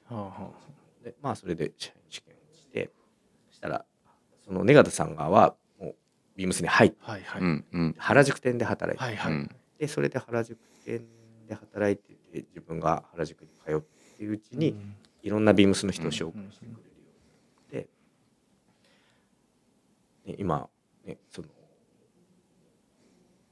[1.03, 1.93] でまあそれで試
[2.23, 2.91] 験をして
[3.49, 3.85] そしたら
[4.45, 5.57] その根形さん側は
[6.37, 7.43] ビームスに入ってあはいはい。
[7.43, 7.95] うんうん。
[7.99, 9.33] 原宿店で働いて、はいはい。
[9.33, 9.51] うん。
[9.79, 11.03] でそれで原宿店
[11.49, 14.97] で働いてて自分が原宿に通っているうちに、うん。
[15.23, 16.83] いろんなビームスの人を紹介してくれるよ
[17.73, 17.89] うになって、
[20.27, 20.69] で今、
[21.07, 21.49] ね、その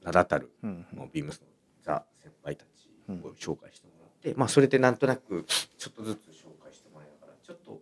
[0.03, 0.85] 名だたるうん。
[0.93, 1.47] もうビームスの
[1.81, 7.81] ザ先輩たちを紹介してもらって、まあそれでなんとなくちょっとずつ紹介してもらいながらちょっと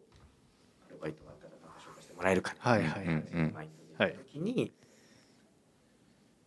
[0.87, 4.73] アルバイトがあったらなんか紹介してもらえるかなはいはいうんうんマインドで時に、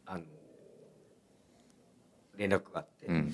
[0.07, 0.25] あの
[2.37, 3.33] 連絡があって、うん。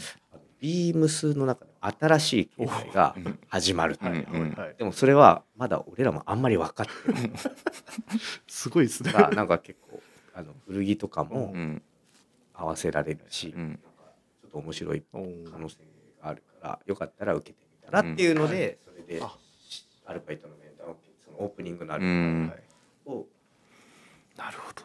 [0.60, 3.16] ビームスの中で新しい経済が
[3.48, 4.74] 始まると、うんはいはいはい。
[4.76, 7.30] でもそれはまだ俺らもあんまり分かってない。
[8.46, 9.12] すごいですね。
[9.12, 10.02] がなんか結構
[10.34, 11.82] あの古着とかもうん。
[12.52, 13.80] 合わせられるし、うん。
[14.42, 15.18] ちょっと面白い可
[15.58, 15.76] 能性
[16.22, 19.34] があるからよかったら受けてみたらっていうので、それであ。
[20.04, 22.62] アルバイトの面談をそのオープニングのアルうんバイ
[23.04, 23.28] トを、
[24.36, 24.82] なるほど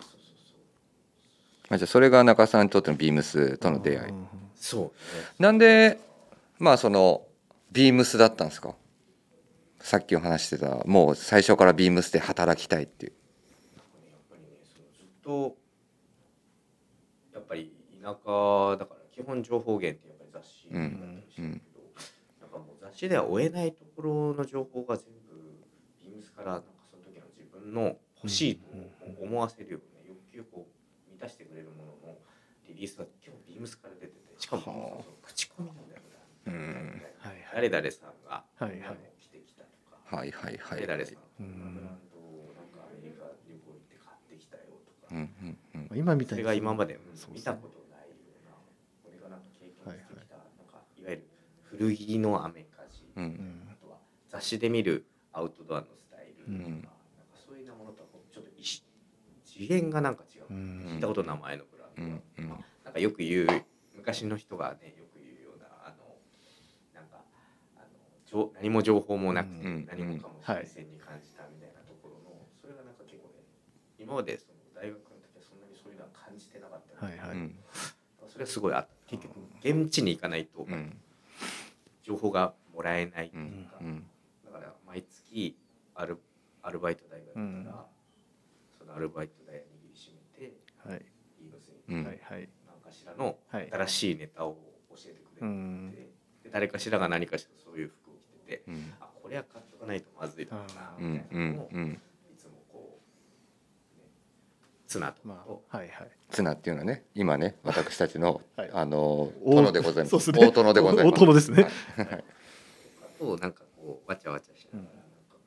[1.69, 4.11] あじゃあそれが中田さんにとってのビームスとの出会い。
[4.11, 4.91] うんそうね。
[5.39, 5.99] なんで
[6.59, 7.23] まあその
[7.71, 8.75] ビームスだったんですか？
[9.79, 13.13] さっきお話してたもう最初からビームスで働きたいっていう。
[13.75, 13.83] やっ
[14.29, 15.55] ぱりねそのずっと
[17.33, 20.91] やっぱり田舎だから基本情報源ってやっぱり雑誌だったり
[21.29, 25.35] してるけど、なんかもう雑誌では追えないところの情報が全部
[26.01, 28.61] ビームスからなんかその時の自分の欲しいと
[29.21, 30.65] 思わせるような欲求を
[31.15, 32.19] 満たしてくれるものの
[32.67, 35.05] リリースが基本ビームスから出ててしかも。
[35.23, 36.05] 口コミなんだよね。
[37.53, 38.77] 誰々さんがはいはい。
[38.77, 40.85] 今の着てきたとか、はいはいはい。
[40.85, 41.75] 誰々さんうブランん
[42.11, 45.31] ドをなんかアメリカ旅行行って買ってきたよとか、うん
[45.73, 45.97] うんうん。
[45.97, 46.99] 今みたいにそれが今まで
[47.31, 48.59] 見たことないような
[49.07, 51.23] 俺がなんか経験してきた、なんかいわゆる
[51.63, 53.67] 古着のアメカジ、うんうん。
[53.71, 53.97] あとは
[54.27, 56.59] 雑誌で見るアウトドアのスタイルとか、うん。
[56.59, 56.89] なんか
[57.47, 58.83] そういうものとはちょっと一
[59.45, 60.85] 次元がなんか違う、うん。
[60.93, 62.65] 聞いたこと名前のブランド、うんうん。
[62.83, 63.47] なんかよく言う
[63.95, 66.17] 昔の人がねよく言うようなあの
[66.93, 67.23] なんか
[67.75, 67.87] あの
[68.25, 69.85] 情何も情報もなくて、うん。
[69.85, 73.43] 何もかも新鮮に感じたみたいなところの、それがなんか結構ね
[73.99, 77.05] 今までその大学の時はそんなにそういうのは感じてなかった。
[77.05, 77.37] ので、はいはい。
[77.37, 77.55] うん。
[78.27, 78.89] それはすごいあった。
[79.07, 80.97] 結局現地に行かないとうん。
[82.03, 84.03] 情報がもらえないとういうんか、うん。
[84.45, 85.57] だから毎月
[85.95, 86.19] アル
[86.61, 87.75] アルバイト代が出たら、うん。
[88.77, 89.74] そのアルバイト代握りしめて
[90.87, 91.05] はい。
[91.39, 92.05] ビームスにうん。
[92.05, 92.49] はいはい。
[92.67, 93.69] 何かしらのはい。
[93.71, 94.57] 新しいネタを
[94.89, 95.91] 教えてくれて、うん。
[96.43, 98.93] で誰かしらが何かしらそういう服を着ててうん。
[98.99, 101.13] あこれは買っとかないとまずいだろうなうん。
[101.13, 101.91] みたいなのをうんうん
[102.33, 102.99] いつもこ
[103.95, 104.05] う、ね、
[104.87, 106.11] ツナとかまと、あはいはい。
[106.29, 108.69] ツナっていうのはね今ね私たちのはい。
[108.73, 110.11] あのお殿でございます。
[110.11, 110.47] そうですね。
[110.47, 111.15] 大殿でございます。
[111.15, 111.63] 大殿ですね。
[111.97, 112.05] はい。
[112.07, 112.23] はい。
[113.19, 114.85] となんかこうわちゃわちゃしながらうん。
[114.85, 115.37] なんか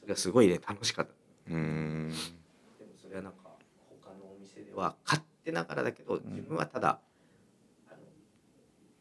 [0.00, 1.12] それはすごいね楽しかった。
[1.48, 2.08] うーん。
[2.78, 3.41] でもそれはなんか
[4.74, 7.00] は勝手ながらだけど自分はただ、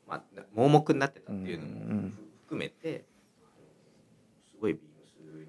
[0.08, 2.12] まあな盲目になってたっていうのも
[2.44, 3.06] 含めて
[4.52, 5.06] すごいビーム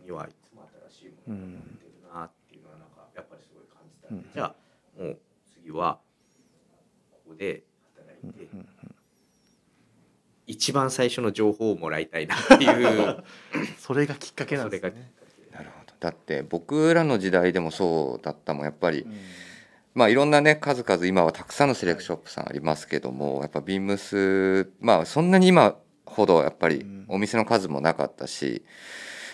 [0.07, 4.15] スはいつも新しいものを持ってるなっていうのはなんかやっぱりすごい感じた。
[4.15, 4.23] ん。
[4.23, 5.19] で、じゃあもう
[5.55, 5.99] 次は
[7.11, 7.65] ここで
[7.97, 8.49] 働いて、
[10.47, 13.25] 一番最初の情報をもらいたいなっていう。
[13.79, 15.13] それがきっかけなんですね。
[15.51, 15.95] なるほど。
[15.99, 18.65] だって僕らの時代でもそうだったもん。
[18.65, 19.13] やっぱり、うん
[19.95, 25.77] まあいろんなね数々今はたくさんのセレクショップさんありますけどもやっぱビームスまあそんなに今
[26.07, 27.05] ほどやっぱりうん。
[27.09, 28.63] お店の数もなかったし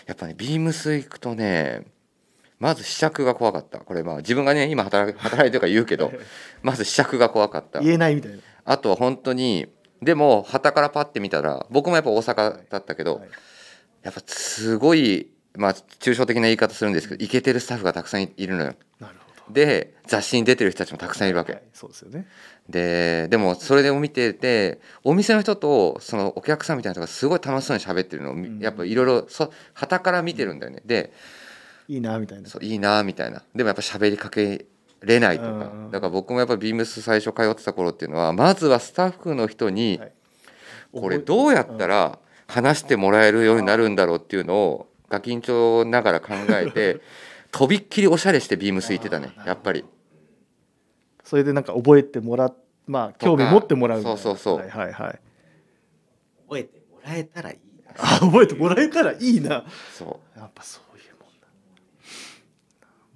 [0.05, 1.85] やっぱねビームス行くとね
[2.59, 3.79] まず試着が怖かった。
[3.79, 6.11] これまあ自分がね今働く働いてるから言うけど
[6.61, 7.79] まず試着が怖かった。
[7.79, 8.39] 言えないみたいな。
[8.65, 9.67] あとは本当に
[10.01, 13.29] でも旗からパッて見たら僕もやっぱ大阪だったけど、はい。
[14.03, 18.73] やっぱすごいまあ抽象的な言い方するんですけどイケてるスタッフがたくさんいるのよ。
[18.99, 19.15] なる
[19.49, 22.27] で雑誌に出てる人たちもたくさんいるわけ、はいそうですよね。
[22.67, 28.59] ででもそれでも見ててお店の人とそのお客さんみたいな人がすごい楽しそうに喋ってるのをみうん。
[28.59, 30.81] やっぱいろいろそ旗から見てるんだよね。
[30.85, 31.13] で
[31.87, 32.49] いいなみたいな。
[32.49, 33.43] そういいなみたいな。
[33.55, 34.65] でもやっぱ喋りかけ
[35.01, 35.49] れないとか。
[35.73, 40.11] うんだから僕もやっぱビームス最初通ってた頃っていうのはまずはスタッフの人にはい。
[40.91, 47.01] これどうやったら話してもらえるようになるんだろうっていうのをガキンチョながら考えて
[47.51, 49.85] とびっきりおしゃれしてビームス行ってたねやっぱり。
[51.23, 52.55] それでなんか覚えてもらっ
[52.89, 54.57] まあ興味持ってもらうそうそうそう。
[54.57, 55.19] はいはいはい。
[56.47, 57.93] 覚えてもらえたらいいな。
[57.97, 59.63] あ覚えてもらえたらいいな。
[59.93, 61.47] そやっぱそういうもんだ。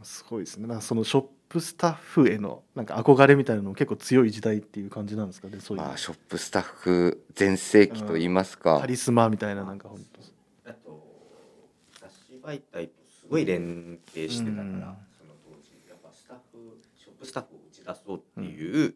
[0.04, 0.68] すごいですね。
[0.68, 8.80] なんかそのショップスタッフへのなんか憧れみたいなのも結構強い時代っていう感じなんですかねそういう、うまあショップスタッフ全盛期と言いますか。
[8.80, 10.00] カリスマみたいななんか本
[10.64, 11.04] 当あと
[12.00, 12.92] 雑誌媒体
[13.34, 14.80] ごい連携してたから、うん。
[15.18, 18.94] その当時やっぱスタッフショップスタッフを打ち出そうっていう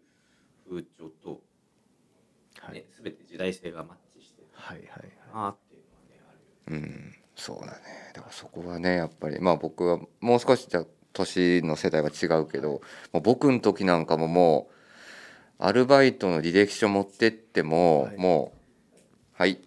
[0.70, 1.42] 風潮と、
[2.60, 2.76] はい。
[2.76, 5.02] ね、全て時代性がマッチしてるはいはいはい。
[5.34, 7.16] なっていうのはねあるうん。
[7.36, 7.74] そうだね。
[8.14, 14.70] だからそこはねやっぱりまあ僕はもう少しじゃ年の世代は違うけどもう僕の時なんかもも
[15.60, 18.18] うアルバイトの履歴書持ってっても、はい。
[18.18, 18.98] もう
[19.34, 19.60] 「はい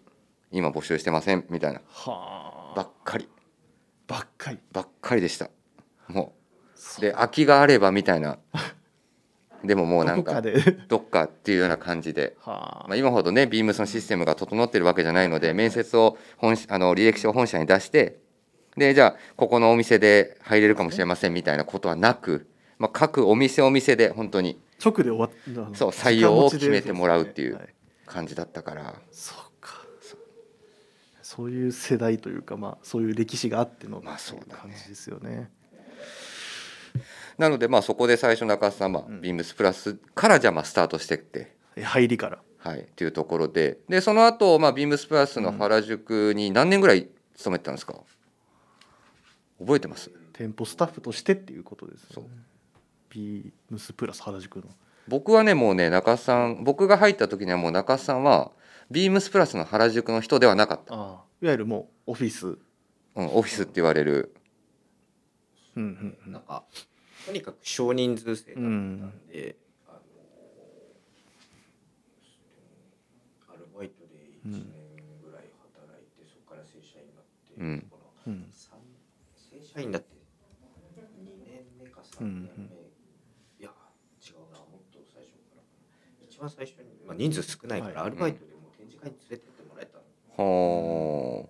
[0.52, 1.80] 今募集してません」みたいな。
[1.88, 2.76] はあ。
[2.76, 3.28] ばっかり
[4.10, 4.58] ばっかり。
[4.72, 5.50] ばっかりでした。
[6.08, 6.32] も
[6.74, 7.00] そう。
[7.00, 8.38] で空きがあればみたいな。
[9.62, 10.42] でももうなんか
[10.88, 12.36] どっかっていうような感じで。
[12.42, 12.88] はあ。
[12.88, 18.18] まあ、今ほどねビームスのシステムが整ってるわけじゃないので面接を本あの履歴書を本社に出して
[18.76, 25.30] でじゃあここのお店で入れるかもしれませんみたいなことはなく、まあ、各お店お店で本当に直で終わっ
[25.74, 27.74] そう採用を決めてもらうっていうはい。
[28.10, 28.94] 感じだったから。
[29.12, 29.49] そうか
[31.32, 34.62] そういう世代というかまあそういう歴史があってのまあそうだね。
[34.62, 35.48] 感じですよね。
[37.38, 38.92] なのでまあそこで最初中洲さん。
[38.92, 41.54] はビームスプラスからじゃあまあスタートしてって。
[41.76, 42.38] え入りから。
[42.58, 43.78] はい、っていうところで。
[43.88, 47.94] でその後、まあビームスプラスの原宿に何年ぐらい勤めてたんですか？
[49.60, 50.10] 覚えてます？
[50.32, 52.24] 店舗スタッフとしてっていうことですそう。
[52.24, 52.36] よね
[53.08, 54.64] ビームスプラス原宿の。
[55.06, 58.50] 僕はねもうね中洲さん僕が入った時にはもう中洲さんは
[58.90, 61.02] ビームスプラスの原宿の人ではなかった、ああ。
[61.40, 62.58] いわゆるもうオフィス。
[63.14, 64.34] うん、オフィスって言われる。
[65.76, 66.32] うんうんうん。
[66.32, 66.64] なんか
[67.26, 69.56] とにかく少人数制だったんで、
[69.88, 69.98] あの
[73.54, 74.64] アルバイトで1年
[75.22, 75.42] ぐらい
[75.74, 77.86] 働いて、そこから正社員になって、うん。
[77.90, 78.78] このうん三
[79.36, 80.08] 正社員だって
[81.22, 82.64] 2年目か3年目、
[83.60, 83.70] いや
[84.18, 85.62] 違うなもっと最初から。
[86.28, 88.10] 一番最初に、まあ、人数少ないから、はい。
[88.10, 88.49] アルバイトで
[89.00, 90.04] 会に連れてってもらえたの、
[90.36, 91.48] は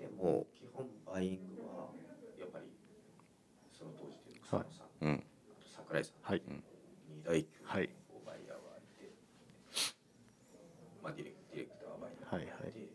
[0.00, 1.92] でも基本バイングは
[2.40, 2.72] やっぱり
[3.76, 5.12] その当時で草野さん、あうん。
[5.12, 6.42] あと桜井さん、はい。
[6.48, 7.90] 二大級のはい。
[8.24, 9.12] バイヤーがいて、
[11.04, 12.72] まあ、ディレクディレクターはバイヤーがいて、はいはい。
[12.72, 12.88] で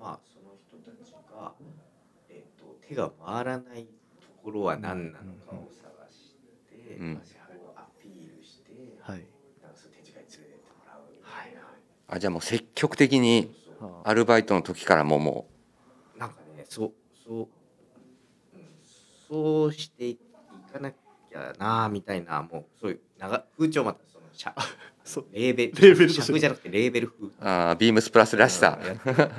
[0.00, 1.52] まあその人たちが、
[2.30, 7.14] えー、と手が回らないところは何なのかを探して、うん。
[7.14, 9.33] まあ、それをアピールして、はい
[12.14, 13.52] あじゃあもう積極的に
[14.04, 15.46] アルバイトの時からもうも
[16.16, 16.92] なんかねそう
[17.26, 17.46] そう、うん、
[19.28, 20.18] そうしてい
[20.72, 24.00] かなきゃなみたいなもうそういう長風潮また。
[24.12, 24.54] その社
[25.04, 25.26] そう。
[25.32, 27.26] レーベルレーベルじゃなくてレーベル風。
[27.26, 28.78] うあービームスプラスらしさ。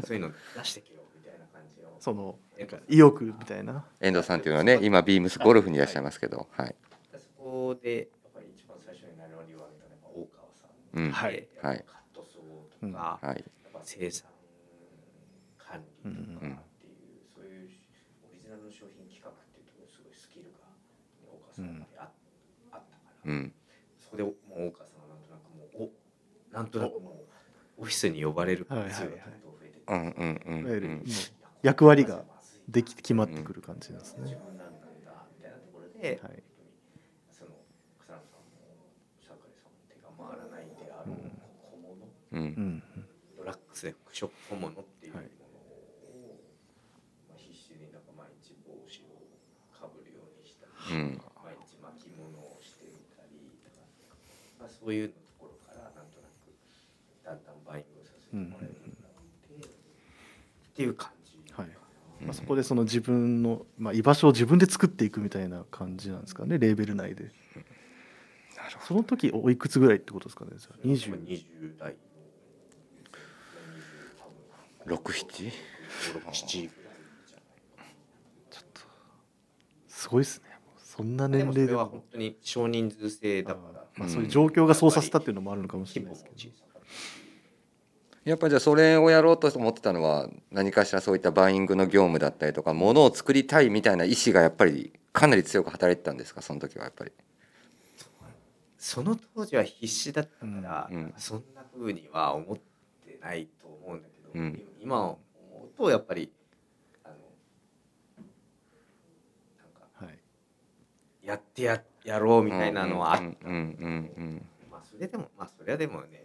[0.06, 1.96] そういうの出してけよみたいな感じを。
[2.00, 3.86] そのなんか意欲みたいな。
[4.02, 6.48] 遠藤さんっていうのはね今ビームスゴルフにいらっしゃいますけど。
[6.52, 6.76] はい。
[7.18, 11.12] そこでやっぱり一番最初に名乗りを上げたのが大川さんうん。
[11.12, 11.34] はい。
[11.34, 11.86] ではい
[12.92, 13.36] とか、はい。
[13.38, 14.30] やっぱ生産
[15.58, 17.70] 管理とかうんっていう、そういう
[18.30, 20.68] オリジナルの商品企画っていうところすごいスキルが
[21.26, 22.12] 大川さんまであ,、
[22.72, 23.54] あったから、うん。
[24.00, 24.34] そこでもう
[24.68, 27.26] 大川さんはなんとなくもうおなんとなくも
[27.78, 31.02] うオフィスに呼ばれるはいはいはい数がどんどん増えてってうんうんうんいわゆる
[31.62, 32.24] 役割が
[32.70, 34.24] でき決まってくる感じなんですね。
[34.24, 35.04] 自分なんだみ
[35.44, 36.44] たいなところで、はい
[37.32, 37.52] その
[38.00, 38.88] 草野さんも
[39.20, 41.18] 桜井さんも手が回らないであろう
[41.74, 42.42] 小物、うん。
[42.42, 42.84] うん。
[43.38, 45.14] ドラッグスで服飾小物っていう。
[45.14, 45.32] ものはい。
[46.12, 46.36] を、
[47.30, 49.24] まあ、必死になんか毎日帽子を
[49.72, 51.16] かぶるようにしたうん。
[51.16, 53.88] り、毎日巻物をしてみたりとか、
[54.60, 56.52] まあ、そういうところからなんとなく
[57.24, 61.40] だんだんバインさせてもらえるようになって、っていう感じ。
[61.54, 61.70] はい。
[62.22, 67.32] まあ、そこでその自分の、まあ、居場所を自分で作っていくみたいな感じなんですかねレーベル内で。
[68.88, 70.78] その時おいくつぐらいってことですかねじゃあ。
[70.86, 71.96] 20 20代
[74.86, 75.54] のど67 7ぐらい
[77.28, 77.86] じゃない
[78.50, 78.82] ちょっと
[79.88, 80.46] すごいですね。
[80.78, 81.78] そんなで年齢でも。
[81.78, 84.10] もそれは本当に少人数制だから、まあ、うん。
[84.10, 86.36] そういう状況がそうさせたっていうのもあるのかもしれないですけど。
[88.26, 96.42] やっぱじゃあそれをやろうと思ってたのは何かしらそういったバイングの業務だったりとかものを作りたいみたいな意思がやっぱりかなり強く働いてたんですか？
[96.42, 97.12] その時はやっぱり。
[98.80, 101.14] その当時は必死だったから、うんうん。
[101.18, 104.62] そんな風には思ってないと思うんだけど、うん。
[104.82, 105.18] 今思
[105.74, 106.32] うとやっぱり
[107.04, 107.16] あの
[109.58, 110.20] なんかはい。
[111.24, 113.26] やってややろうみたいなのはあった、
[114.70, 116.24] まあそれでもまあそれはでもね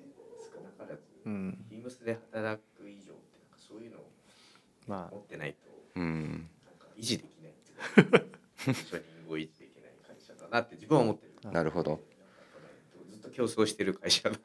[0.55, 1.65] 少なからずうん。
[1.71, 4.11] ビームスで働く以上ってなんかそういうのを
[4.87, 5.15] まあ。
[5.15, 5.59] 持ってないと
[5.97, 6.03] うん。
[6.03, 8.27] うんなんか維持できないっていうか
[8.67, 11.51] ポジショニングを維持できない会社だなって自分は思ってる。
[11.53, 12.01] なるほど。
[13.09, 14.39] ずっと競争してる会社じ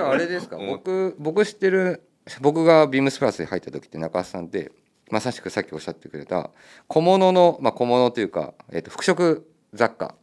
[0.00, 0.56] ゃああれですか？
[0.58, 2.07] 僕僕知ってる
[2.40, 4.72] 僕がビームスプラスに入った時って中須さんって
[5.10, 6.50] まさしくさっきおっしゃってくれた
[6.86, 9.40] 小物の、まあ、小物というか、えー、と服飾
[9.72, 10.14] 雑貨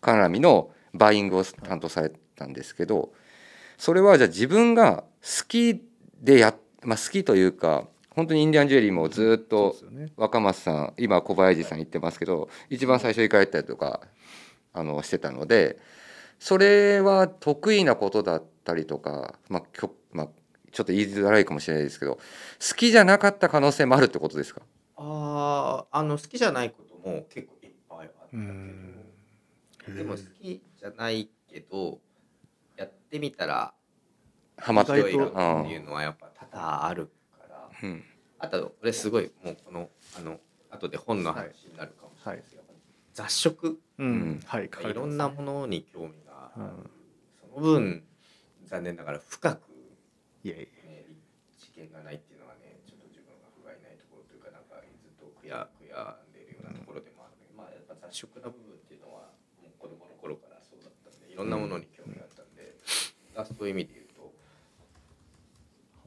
[0.00, 3.12] 絡みのバイングを担当されたんですけど
[3.76, 5.82] それはじゃあ自分が好き
[6.20, 9.76] でや、まあ、好きというか本当にインディアンジュエリーもずっと
[10.16, 14.00] 若松さん今小林さん言ってますけど一番最初行かれたりとか
[14.72, 15.78] あのしてたので
[16.40, 20.28] それは得意なことだったりとか、まあまあ、
[20.72, 22.20] ちょっと言いづらいかもしれないですけど好
[22.76, 24.62] きじゃなかった可能性もあるってことですか？
[24.96, 28.94] あああの好きじゃないことも結構いっぱいあったけどうん。
[29.96, 32.00] でも好きじゃないけど
[32.76, 33.72] やってみたら
[34.58, 38.04] ハマっているなっていうのはやっぱ多々あるからうん。
[38.38, 40.38] あと俺すごいもうこのあの
[40.70, 42.62] 後で本の話になるかもしれないですけど、
[43.14, 43.80] 雑食。
[43.98, 44.40] うん、うん。
[44.44, 46.90] はいいろんなものに興味がうん。
[47.40, 48.04] その分
[48.66, 49.62] 残念ながら深く、
[50.44, 51.04] いやいやね、
[51.58, 62.78] 知見がないっていうのはねちょっと自分が不甲斐ないところというかなんかずっと悔や悔やんでいるようなところでもあるので、まあやっぱ雑食な部分っていうのはもう子供の頃からそうだったんでいろんなものに興味があったんで、
[63.34, 64.30] あそういう意味で言うと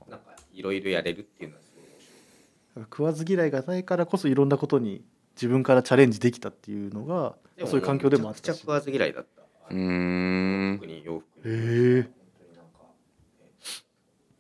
[0.07, 2.87] なんかいろいろやれるっていうのはすごい面白い。
[2.87, 5.03] 食わず嫌いがないからこそいろんなことに
[5.35, 7.35] 自分からチャレンジできたっていうのが
[7.67, 9.41] そういう環境でもあったしめちゃくちゃ食わず嫌いだった。
[9.69, 11.53] うーん特に洋服に。
[11.53, 12.20] へえ本当になんか、ね、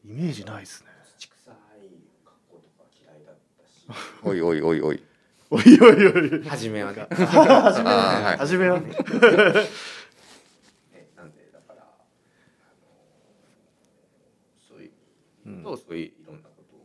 [0.05, 0.87] イメージないですね。
[1.17, 1.53] 土臭い
[2.25, 3.85] 格好とか嫌いだったし。
[4.23, 5.03] おいおいおいおい。
[5.53, 7.07] おいおいおい初めはね。
[7.09, 8.87] 初めは初めはね。
[8.89, 8.95] ね、
[11.15, 12.05] なんでだから、あ
[12.81, 12.87] の
[14.67, 14.91] そういう
[15.45, 16.79] 意味と、そういういろんなことを、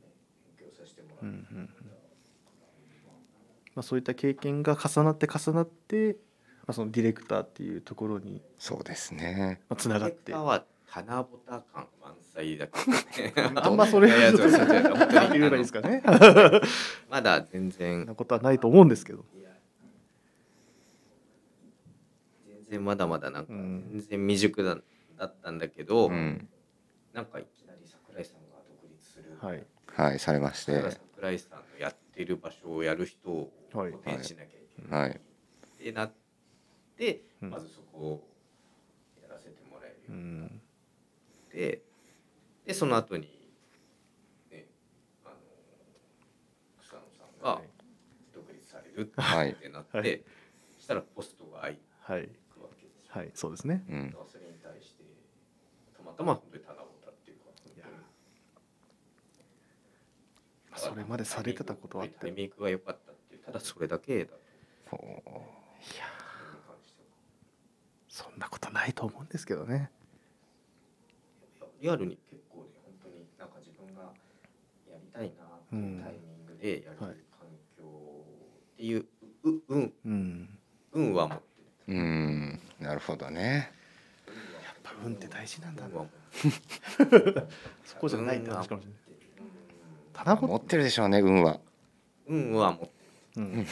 [0.00, 0.12] ね、
[0.56, 1.66] 勉強させてもらうんうって、んうん。
[3.74, 6.18] まあ、そういった経験が重なって重なって、ま
[6.68, 9.60] あ、そのディレクターっていうところにそうですね。
[9.76, 12.68] つながっ結て果は棚ぼた感満載だ。
[13.62, 16.02] あんまそれいやいやそうそうそう本当に何て言えばいいですかね。
[17.10, 18.06] まだ全然。
[18.06, 19.24] なことはないと思うんですけど。
[22.46, 23.88] 全然まだまだなんかうん。
[23.90, 24.78] 全然未熟だ
[25.18, 26.48] だったんだけど、うん。
[27.12, 29.66] なんかいきなり桜井さんが独立する、はい。
[29.86, 31.00] はいされましだからて。
[31.14, 33.92] 桜井さんのやってる場所をやる人をはい。
[33.92, 35.10] 補填しなきゃいけない、はい。
[35.10, 36.12] ってなっ
[36.96, 37.50] て、うん。
[37.50, 38.28] まずそこを
[39.22, 40.60] やらせてもらえるうようになっん。
[41.50, 41.82] て、
[42.66, 43.28] でその後に
[44.50, 44.66] ね
[45.24, 45.34] あの
[46.80, 47.68] 草野さんがはい
[48.34, 50.22] 独立されるはいってなって、はい。
[50.78, 53.12] したらポストが空いはいくわけですよ。
[53.12, 53.30] はい。
[53.34, 53.84] そうですね。
[53.88, 54.10] うん。
[54.10, 55.04] だからそれに対して
[55.96, 57.50] たまたま本当に棚ぼたっていうか
[60.76, 62.18] それまでされてたことはあって。
[62.20, 64.32] タイミングが良かったっていうただそれだけだ
[64.88, 64.96] と。
[64.96, 65.00] い
[65.98, 66.20] や。
[68.08, 69.90] そんなことないと思うんですけどね。
[71.58, 74.12] いやリアルに結構ね本当になんか自分が
[74.90, 77.18] やりたいなっていうタイミングでやる環はい
[77.76, 77.82] 境
[78.72, 79.06] っていう
[79.44, 80.58] う運うん。
[80.92, 81.44] 運は持って
[81.88, 81.94] る。
[81.94, 82.60] うん。
[82.80, 83.72] なるほどね。
[84.64, 86.06] やっぱ運って大事なんだ運な
[87.84, 88.90] そこじゃないって話かもしれ
[90.24, 91.60] な持ってるでしょうね運は。
[92.26, 92.90] 運は持って
[93.36, 93.66] うん。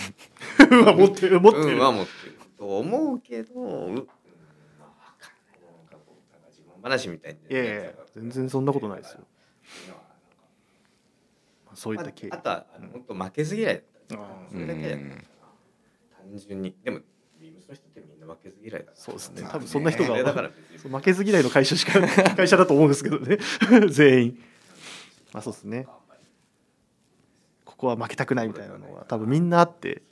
[0.71, 1.41] 運は持ってる。
[1.41, 2.39] 持ってるる、運は持ってる。
[2.59, 4.07] と思うけど
[6.83, 9.21] 話みたいいやいや全然そんなことないですよ
[11.79, 12.33] そういった経緯。
[12.33, 14.17] ああとはあの本当負けず嫌いだった
[14.51, 15.23] それだけだったかな
[16.29, 16.75] 単純に。
[16.83, 17.01] でも
[17.41, 18.97] ビームスの人ってみんな負けず嫌いだから。
[18.97, 19.43] そうですね。
[19.43, 20.51] まあ多分そんな人が、だから
[20.83, 22.01] 負けず嫌いの会社しか
[22.35, 23.39] 会社だと思うんですけどね。
[23.89, 24.45] 全員。
[25.33, 25.87] まあそうですね。
[27.65, 30.03] ここは負けたくないみたいなのは多分みんなあって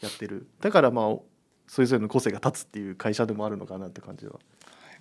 [0.00, 0.46] やってる。
[0.60, 1.16] だからまあ
[1.66, 4.38] それぞれの個性が立つっていう会社でもあるのかなって感じは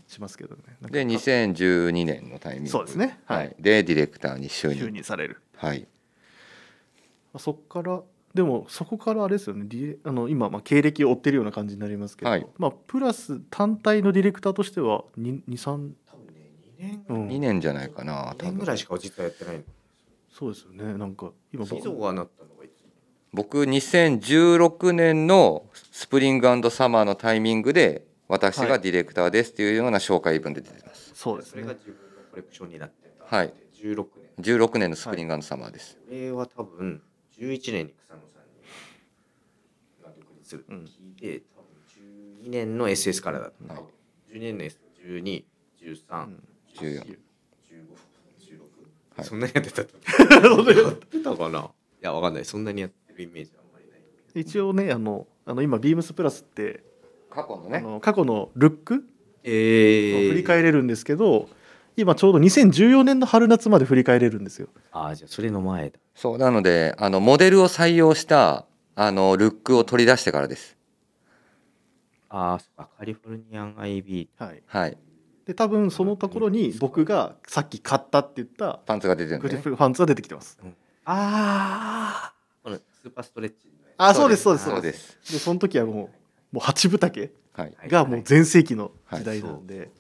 [0.08, 0.62] しますけどね。
[0.90, 2.70] で2012年のタイミング。
[2.70, 3.20] そうですね。
[3.26, 3.38] はい。
[3.38, 5.42] はい、でディレクターに就就任任される。
[5.58, 5.82] はい。
[5.82, 5.93] まあ
[7.40, 8.02] そこから
[8.34, 9.66] でもそこからあれですよね。
[9.68, 12.48] ディレあの今まあ経歴を追ってるような感じになりますけど、はい。
[12.58, 18.38] まあプラス単体のディレクターとしては23、多分ね2年うん、2年じゃないかな2多分。
[18.54, 19.64] 年ぐらいしか実はやってないの。
[20.30, 20.98] そうですよね。
[20.98, 22.84] なんか今水蔵がなったのがいつ？
[23.34, 28.70] 僕2016年のスプリングサマーのタイミングで私はい。
[28.70, 31.12] がディレクターですっていうような紹介文で出てます。
[31.14, 31.62] そうですね。
[31.64, 32.00] それが自分の
[32.32, 33.54] コレクションになってたはい。
[33.76, 34.06] 16
[34.38, 34.58] 年。
[34.58, 37.04] 16年のスプリングサマーです、これは多分
[37.40, 38.64] 11年に草野さんに
[40.04, 40.78] が独立するって聞
[41.12, 41.68] いて、多分
[42.48, 43.84] 12年の SS からだった、はい。
[44.36, 44.74] 12年の S1213、
[46.26, 46.44] うん。
[46.76, 47.16] 14 15、16、
[49.18, 49.26] はい。
[49.26, 49.96] そんなにやってたって
[50.80, 51.60] やってたかな？
[51.60, 52.46] いやわかんない。
[52.46, 54.02] そんなにやってるイメージはあんまりない
[54.42, 56.84] 一応ねあのあの今ビームスプラスって、
[57.32, 57.82] あ過去のね。
[57.82, 59.06] の過去のルック
[59.44, 61.50] えを振り返れるんですけど、
[61.96, 64.68] 今ちょうど2014年の春夏まで振り返れるんですよ。
[64.92, 66.00] ああじゃあそれの前だ。
[66.16, 68.66] そうなのであのモデルを採用した
[68.96, 70.78] あのルックを取り出してからです。
[72.30, 74.64] ああそっかカリフォルニアン IB はい。
[74.66, 74.98] はい。
[75.46, 80.58] で多分そのところに僕がさっき買ったって言ったパンツが出てるんグリでねフパンツが出てきてます。
[81.06, 82.34] ああ
[82.64, 83.56] このスーパーストレッチ
[83.98, 85.18] あそうですそうですそうです。
[85.32, 86.10] でその時はもうも
[86.56, 87.76] う八分丈はい。
[87.88, 89.92] がもう全盛期の時代なんで、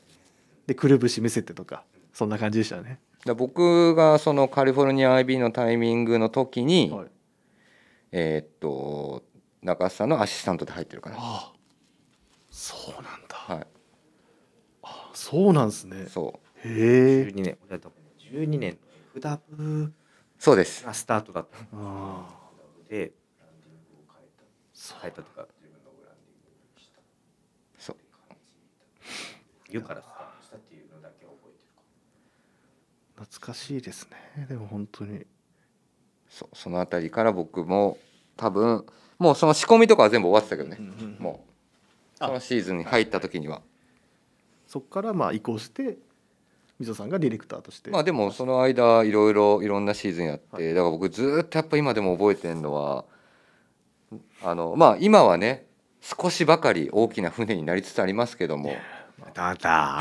[0.67, 1.83] でくるぶし見せてとか
[2.13, 7.07] そんな感じでしたね、で僕がそのカリフォルニア IB のタイミングの時に、はい、
[8.11, 9.23] えーっと
[9.63, 11.15] 中須さんのアシスタントで入ってるかな。
[11.17, 11.53] ああ。
[12.51, 13.35] そうなんだ。
[13.35, 13.67] はい。
[15.13, 16.05] そうなんですね。
[16.07, 16.67] そう。
[16.67, 17.27] へえ。
[17.27, 18.77] 12年俺は多分12年。
[19.15, 19.91] の FW
[20.37, 20.85] そうです。
[20.85, 21.57] がスタートだった。
[21.57, 22.27] ああ。
[22.89, 23.13] で
[25.01, 25.47] 変えたとか。
[27.79, 27.95] そう。
[27.95, 28.37] て感
[29.65, 31.71] じ冬からスタートしたっていうのだけ覚えてる
[33.12, 34.07] か懐かしいです
[34.37, 34.45] ね。
[34.47, 35.25] でも本当に。
[36.29, 37.97] そうその辺りから僕も
[38.35, 38.85] 多分
[39.19, 40.77] もうその仕込みとかは全部終わってたけどね、
[41.19, 41.45] も
[42.19, 42.23] う。
[42.23, 42.27] あ。
[42.27, 43.61] そのシーズンに入った時には。
[44.67, 45.97] そこからまあ移行して
[46.79, 47.91] 溝さんがディレクターとして。
[47.91, 53.05] まあでもその間いろいろいろんなシーズンやって、だから僕ずっとやっぱ今でも覚えてるのは
[54.41, 55.65] あのまあ今はね
[56.01, 58.73] 少しばかり大きな船になりつつありますけども
[59.33, 59.99] だだ。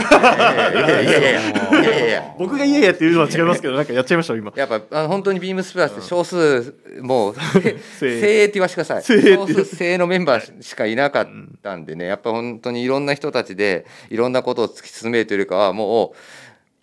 [0.72, 4.53] いやいやいやいやいや僕が「いやいや」っていうのは違いますけどなんかやっちゃいました今。
[4.55, 9.03] やっぱあの本当にビームスプラスって少数、もう精精鋭って言わせてください。
[9.03, 11.28] 精鋭少数精鋭のメンバーしかいなかっ
[11.62, 16.16] たんでねやっぱ本当にいろんな人たちでいろんなことを突き進めるというよりかはもう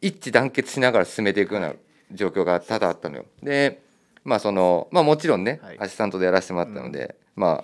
[0.02, 1.74] 一致団結しながら進めていくような
[2.12, 3.26] 状況が多々あったのよ。
[3.44, 3.82] で
[4.24, 5.78] まあそのまあもちろんね、はい。
[5.80, 7.64] アシスタントでやらせてもらったので、ま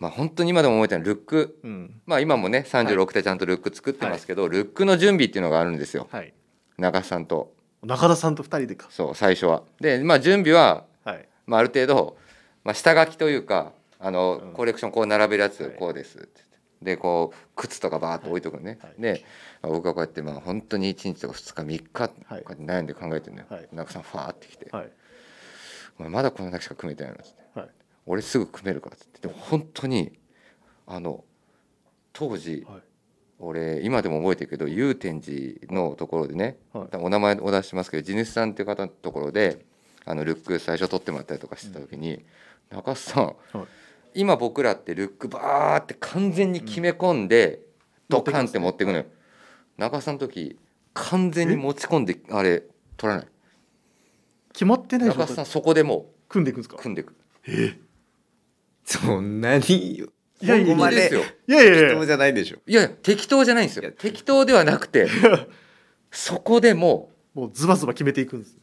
[0.00, 1.60] まあ本当に今でも覚えてるルック。
[1.62, 2.00] うん。
[2.06, 6.08] まあ今もね36でちゃんとルック作ってますけど、ルックの準備っていうのがあるんですよ。
[6.10, 6.32] はい。
[6.78, 7.52] 中さんと。
[7.82, 8.88] 中田さんと二人でか。
[8.90, 9.62] そう最初は。
[9.80, 11.28] でまあ準備ははい。
[11.46, 12.16] まあ、ある程度、
[12.64, 14.52] まあ、下書きというかあの、うん。
[14.54, 15.72] コレクションこう並べるやつ、はい。
[15.72, 16.18] こうです。
[16.18, 16.40] って
[16.80, 18.94] でこう靴とかバーッと置いとくのね、はい。
[18.98, 19.22] で
[19.60, 22.44] 僕はこうやってまあ本当に1日とか2日3日こうはい。
[22.48, 23.68] やって悩んで考えてるのよ、はい。
[23.70, 24.68] 中さんファーってきて。
[24.72, 24.90] はい
[25.98, 27.39] 「お前まだこのだけしか組めてないの」っつってはい
[28.10, 30.18] 「俺すぐ組めるから」っつってでも本当に
[30.86, 31.24] あの
[32.12, 32.80] 当時はい。
[33.42, 36.96] 俺今でも覚えてるけど祐天寺のところでね、はい。
[36.98, 39.64] お名前お出ししますけど地主さんっていう方のところで
[40.04, 42.22] あのルック最初取ってもらったりとかしてた時に、
[42.68, 43.66] 中須さん、はい。
[44.12, 47.60] 今僕らってルックバーって完全に決め込んで、
[48.10, 49.06] ドカンって持っていくのよ、
[49.78, 50.58] 中須さんの時
[50.92, 52.62] 完全に持ち込んであれ
[52.98, 53.28] 取らない。
[54.52, 56.76] 決まってない中須さんそこでも組んでいくんですか？
[56.76, 57.14] う組んでいく
[58.84, 59.64] そんなに
[59.96, 59.98] い
[60.40, 61.78] やいやここまでいいですよいやいや。
[61.78, 62.58] いや人じゃないでしょ。
[62.66, 62.88] いやいや。
[62.88, 63.88] 適当じゃないんですいや。
[63.90, 65.08] よ適当ではなくて
[66.10, 68.60] そこでもうもうズバズバ決めていくんですね。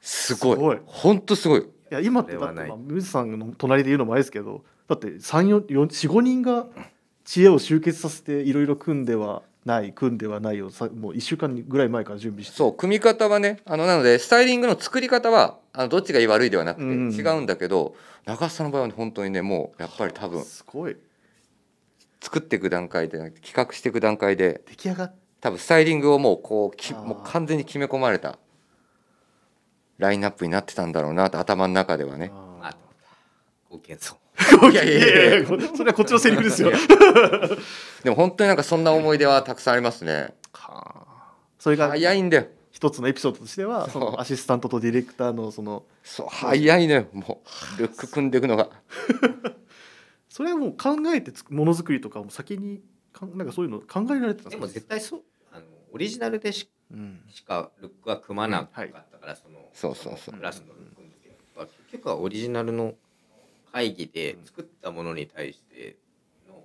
[0.00, 0.56] すごい。
[0.56, 0.78] すごい。
[0.86, 1.60] 本当すごい。
[1.60, 6.66] いや今ってだってまあ水さんの隣で言うのもあれですけどだって3445人が
[7.24, 12.56] 知恵を集結させていろいろ組んではない組んではないをさもう1週間ぐらい前から準備して。
[12.56, 17.12] そう組み方はねあのなのでスタイリングの作り方はあのどっちがいい悪いではなくてうん。
[17.12, 17.94] 違うんだけど、
[18.24, 20.96] 長須さんの場合は本当にねもうやっぱり多分すごい。
[22.20, 28.38] 作っていく段階で企画していく段階で出来上がっ多分スタイリングをもうこうきもう完全に決め込まれた
[29.98, 32.30] ラインナップになってたんだろうなと頭の中ではね。
[32.60, 32.74] あ
[33.70, 34.16] ご謙遜
[34.70, 36.70] いやいやいやいやこれそれはこっちのセリフですよ。
[38.04, 40.34] でも本当になんかそんな思い出はたくさんありますね。
[40.52, 41.32] はあ。
[41.58, 42.46] それが早いんだよ。
[42.70, 47.06] 一つのエピソードとしてはそのアシスタントとディレクターのそのそう早いのよ。
[47.12, 47.42] も
[47.76, 48.70] うルック組んでいくのが。
[50.28, 52.80] それはもう考えてつくものづくりとかも先に
[53.12, 54.60] かんなんかそういうの考えられてたんでか？
[54.60, 55.22] も絶対そう。
[55.50, 57.20] あのオリジナルでしうん。
[57.32, 60.40] しかルックは組まなかったから、そのそうそうそう。
[60.40, 61.28] ラストのルックの時
[61.58, 62.94] は結局はオリジナルの
[63.72, 65.96] 会議で作ったものに対して
[66.48, 66.62] の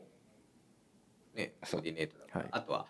[1.35, 2.49] ねコーディネートだから、はい。
[2.51, 2.85] あとは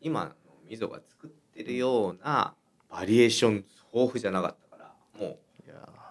[0.00, 0.30] 今の
[0.68, 2.54] みぞが作ってるような
[2.90, 5.38] バリエーション豊富じゃなかったからもう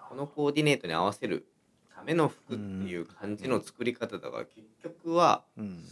[0.10, 1.45] このコーディネートに合わせる
[1.93, 5.43] ための服っていう感じの作り方だから結局は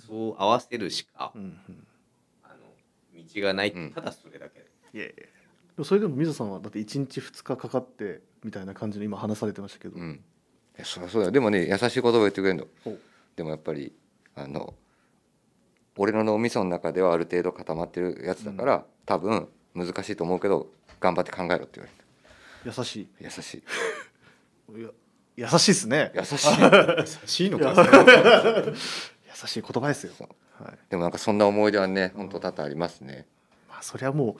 [0.07, 1.87] そう合わせるしかうんうん。
[2.43, 3.91] あの道がない、うん。
[3.91, 4.65] ただそれだけ。
[4.93, 5.07] いやい
[5.77, 10.23] やそれでも水野さんはだって1日2日かかってみたいな感じの今話されてましたけど、うん、
[10.83, 12.55] そりゃそうだよでもね優しい言葉言ってくれる
[12.85, 12.97] の。
[13.35, 13.93] でもやっぱり
[14.35, 14.73] あの
[15.97, 20.67] 俺の脳みその中ではある程度固まってるやつだから、多分難しいと思うけど
[20.99, 22.03] 頑張って考えろって言われ
[22.65, 23.05] 優しい。
[23.05, 23.63] た優しい。
[25.35, 26.11] 優しいですね。
[26.15, 26.35] 優しい。
[26.37, 27.73] 優しいのか。
[28.65, 30.13] 優しい言葉ですよ。
[30.59, 30.77] はい。
[30.89, 33.27] でもなんかそんな思い出はね本当多々ありますね。
[33.69, 34.37] まあそれはも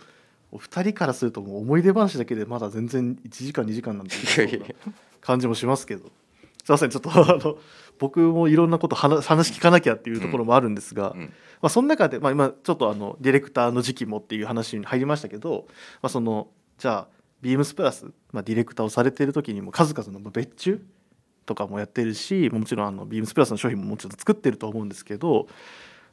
[0.51, 4.15] うお二人からするともう思い出話だけでまだ全然1時間2時間なんて
[5.19, 6.11] 感じもしますけど
[6.63, 7.57] すいませんちょっと あの
[7.99, 11.27] 僕もいろんなこと話話聞かなきゃっていうところもあるんですが、うんま
[11.63, 15.65] あ、その中で、まあ、今ちょっとあのディレクターの時期もっていう話に入りましたけど、
[16.01, 20.81] まあ、そのじゃあビームスプラス、まあ、ディレクターをされてる時にも数々のまあ別注
[21.45, 25.47] とかもやってるしもちろんあのビームスプラスの商品ももちろん作ってると思うんですけど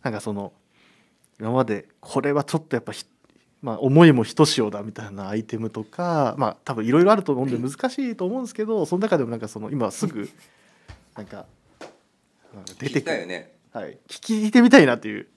[0.02, 0.52] なんかその
[1.38, 3.06] 今までこれはちょっとやっぱひ
[3.62, 10.30] まあ、思いもひとしおだみたいなアイテムとかまあ多分いろいろあると思うんで難しいと思うんですけどその中でもなんかその今すぐ
[11.14, 11.46] なんか
[12.54, 13.52] なんか出てくる、聞きたいよね。
[13.72, 15.28] はい、聞いてみたいなっていう。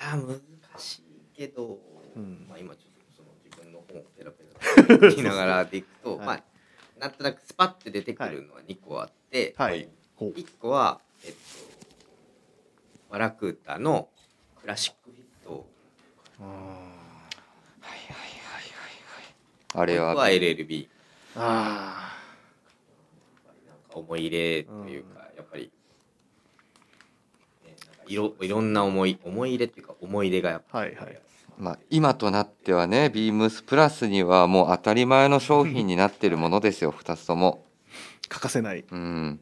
[0.00, 0.40] あー難
[0.78, 1.02] しい
[1.36, 1.78] けど、
[2.14, 2.46] うん。
[2.48, 4.44] まあ、今ちょっとその自分の本をペラペ
[5.04, 6.26] ラ言いながらでいくと、はい。
[6.26, 6.42] まあ
[7.00, 10.30] なんとなくスパッて出てくるのは2個あって、はい、ほう。
[10.30, 11.38] 1個はえっと
[13.10, 14.08] バラクータの
[14.60, 15.03] クラシック
[19.76, 20.88] あれはもう一個は LLB
[21.36, 22.12] あ
[23.66, 25.70] なんか思い入れというか、やっぱり、
[27.64, 31.20] ね、なんかいろいろんな思い思い入れっていうか思い出がやっぱり、はいはい。
[31.58, 37.64] まあ、今となってはねビームスプラスにはもう当たり前の商品になってるものですよ 2つとも。
[38.22, 38.84] ー欠かせない。
[38.88, 39.40] うん。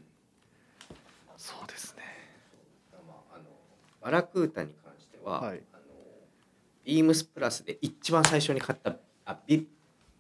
[1.37, 2.03] そうですね。
[3.07, 3.45] まあ、あの
[4.01, 5.63] バラクータに関しては、はい
[6.85, 9.69] ビームスプラスで一番最初に買ったあビ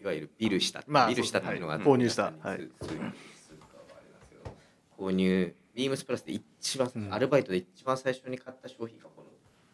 [0.00, 1.82] いわゆるビルした、まあビルしたっていうのが、はい。
[1.84, 2.32] 購入した。
[2.40, 2.68] はい。
[4.98, 9.24] 購入ビームスプラスで一番、うんアルバイトで一番最初に買った商品がこの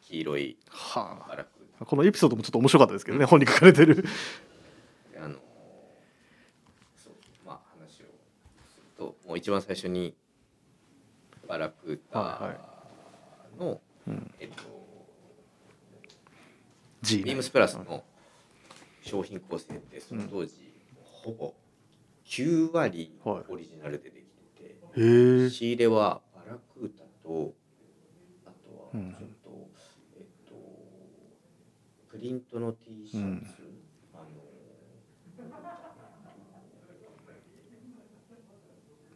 [0.03, 4.05] 黄色いはバラクーあこのエピソードもちょっと面白かったですけどね本に書かれてる。
[5.15, 5.35] タあの
[6.95, 7.13] そう
[7.45, 10.15] まあ話をするともう一番最初に
[11.47, 12.57] バラクータ
[13.59, 14.78] の、うんえっと
[17.03, 18.05] G ビームスプラスの
[19.03, 20.53] 商品構成ってその当時、
[21.23, 21.55] ほぼ
[22.27, 23.45] 9割はい。
[23.49, 24.25] オリジナルででき
[24.61, 27.55] てへえて、仕入れはバラクータと
[28.47, 29.13] あとはうん。
[29.13, 29.69] ちょっと、
[30.17, 30.55] えっと
[32.11, 33.47] プリントの T シャツ、うん。
[34.15, 34.25] あの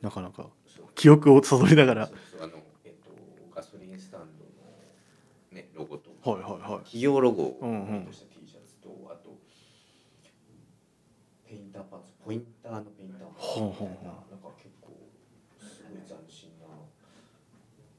[0.01, 2.07] なかなかそう記憶を辿りながら。
[2.07, 3.11] そうそうあのえっと
[3.55, 4.51] ガソリンスタンドの
[5.53, 6.85] ねロゴとはいはいはい。
[6.85, 7.43] 企業ロゴ。
[7.45, 7.93] をプうんうん。
[7.93, 9.37] リントした T シャツと、あと
[11.49, 13.61] ペインターパーツポインターのペインターパーツ。
[13.61, 14.97] みたいななんか結構
[15.59, 16.67] すごい斬新な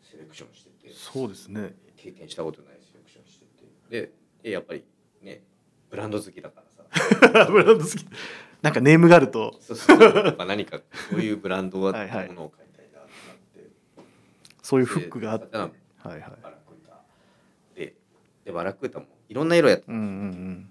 [0.02, 0.94] セレクションしてて。
[0.94, 1.76] そうですね。
[1.98, 4.08] 経験したことないセレクションしてて。
[4.08, 4.12] で
[4.42, 4.84] でやっぱり
[5.22, 5.44] ね
[5.90, 7.48] ブランド好きだからさ。
[7.52, 8.06] ブランド好き。
[8.62, 9.58] なんかネームがあると。
[9.60, 12.28] そうそうやっぱ何かそういうブランドはいはい。
[12.30, 13.70] ものを買いたいなってなって。
[14.62, 15.52] そういうフックがあって。
[15.52, 16.22] ではいはい
[18.44, 19.86] ででバラクータもいろんな色やった。
[19.92, 20.70] うんうん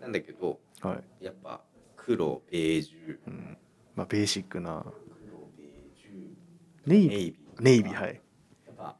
[0.00, 1.62] なんだけどうんはい、やっぱ
[1.96, 3.18] 黒ベージュ。
[3.26, 3.56] うん、
[3.96, 4.84] まあベーシックな。
[4.84, 6.90] 黒ベージュ。
[6.90, 7.62] ネイビー。
[7.62, 7.94] ネイビー。
[7.94, 8.20] はい。
[8.66, 8.96] やっぱ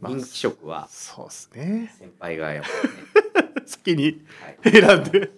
[0.00, 1.94] まあ人気色はそうですね。
[1.98, 2.70] 先輩がやっぱ
[3.42, 4.24] りね、 先に
[4.62, 5.30] はい、選んで。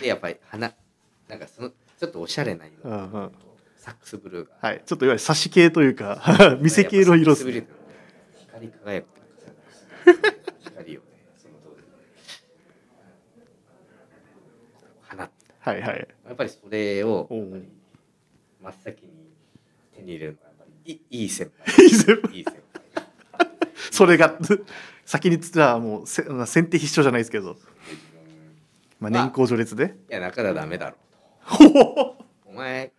[0.00, 0.74] でやっぱり花
[1.28, 2.74] なんかそのちょっとおしゃれな色。
[2.82, 3.32] うんうん。
[3.76, 4.54] サックスブルーが。
[4.60, 4.82] はい。
[4.84, 7.68] ちょっといわゆる差し系というか店 系の色ですね
[8.56, 9.06] 光り輝く
[10.62, 11.06] 光をね
[11.36, 11.82] その当時
[15.16, 15.32] 放って
[15.66, 16.08] はいはい。
[16.26, 17.28] やっぱりそれを
[18.62, 19.10] 真っ先に
[19.96, 21.84] 手に入れるのはやっぱりいいい先輩。
[21.84, 22.36] いい先輩。
[22.36, 22.56] いい先
[23.90, 24.38] それが
[25.04, 27.56] 先にじゃあもうせ先手必勝じゃないですけど、
[29.00, 29.96] まあ、年功序列で。
[30.08, 30.96] いや中田ダメだろ
[32.44, 32.92] お前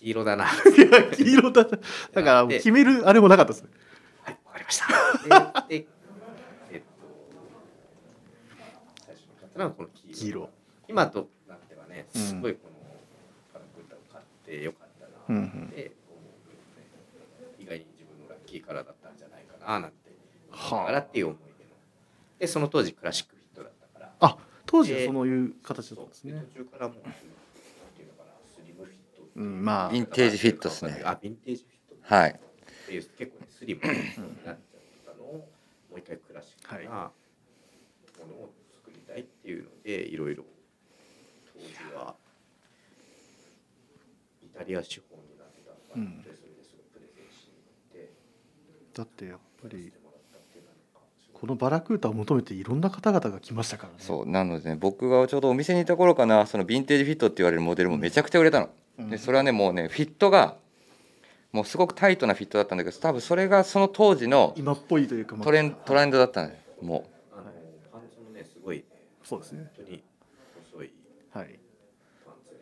[0.00, 0.44] 黄色だな。
[0.44, 1.70] はい黄色だな。
[2.12, 3.70] だから決めるあれもなかったですね。
[4.44, 5.68] わかりました。
[5.68, 5.86] でで
[6.70, 6.86] えっと
[9.06, 10.16] 最初のはこの黄色。
[10.18, 10.50] 黄色。
[10.88, 11.30] 今と
[11.90, 12.20] ねうん。
[12.22, 12.74] すごいこの
[13.52, 15.46] パラクータを買ってよかったなうんうん。
[15.46, 15.90] って思うね。
[17.58, 19.96] 意外に自分のラッキーカラーだったんじゃないかななんて
[20.50, 21.70] はあだからっていう思い出の
[22.38, 24.12] でその当時クラシックフィットだったから。
[24.20, 24.36] あ
[24.66, 27.18] 当時はそういう形だったんですでね途中からもうなんて
[28.02, 29.92] いうのかなスリムフィットううんまあ。
[29.92, 31.02] ヴィンテージフィットっすね。
[31.04, 32.14] あヴィンテージフィット。
[32.14, 32.30] はい。
[32.30, 34.56] っていう結構ねスリムになっちゃっ
[35.06, 35.32] たのを
[35.90, 38.50] もう一回クラシックなものを
[38.84, 40.44] 作りたいっていうのでいろいろ
[44.44, 46.22] イタリア資本になってたのかなうん。
[46.22, 47.52] でそれですごいプレゼンしに
[47.92, 48.12] 行って
[48.94, 49.92] だってやっぱり
[51.32, 53.98] このバラクータを求めていろんな方々が来ましたからね。
[54.00, 58.68] そうなのでね僕がちょうどお店にいた頃かなそのヴィンテージフィットって言われるモデルもめちゃくちゃ売れたの、
[58.98, 59.10] うん。
[59.10, 60.56] でそれはねもうねフィットが
[61.52, 65.44] もうすごくタイトなフィットだったんだけど多分それがその当時の今っぽいというか、まあ。
[65.44, 67.44] トレントレンドだったのよもあの
[67.90, 68.76] パンツもねすごい。
[68.76, 68.84] ね
[69.24, 69.70] そうですね。
[69.76, 70.02] 本当に
[70.72, 70.92] 細い。
[71.32, 71.59] はい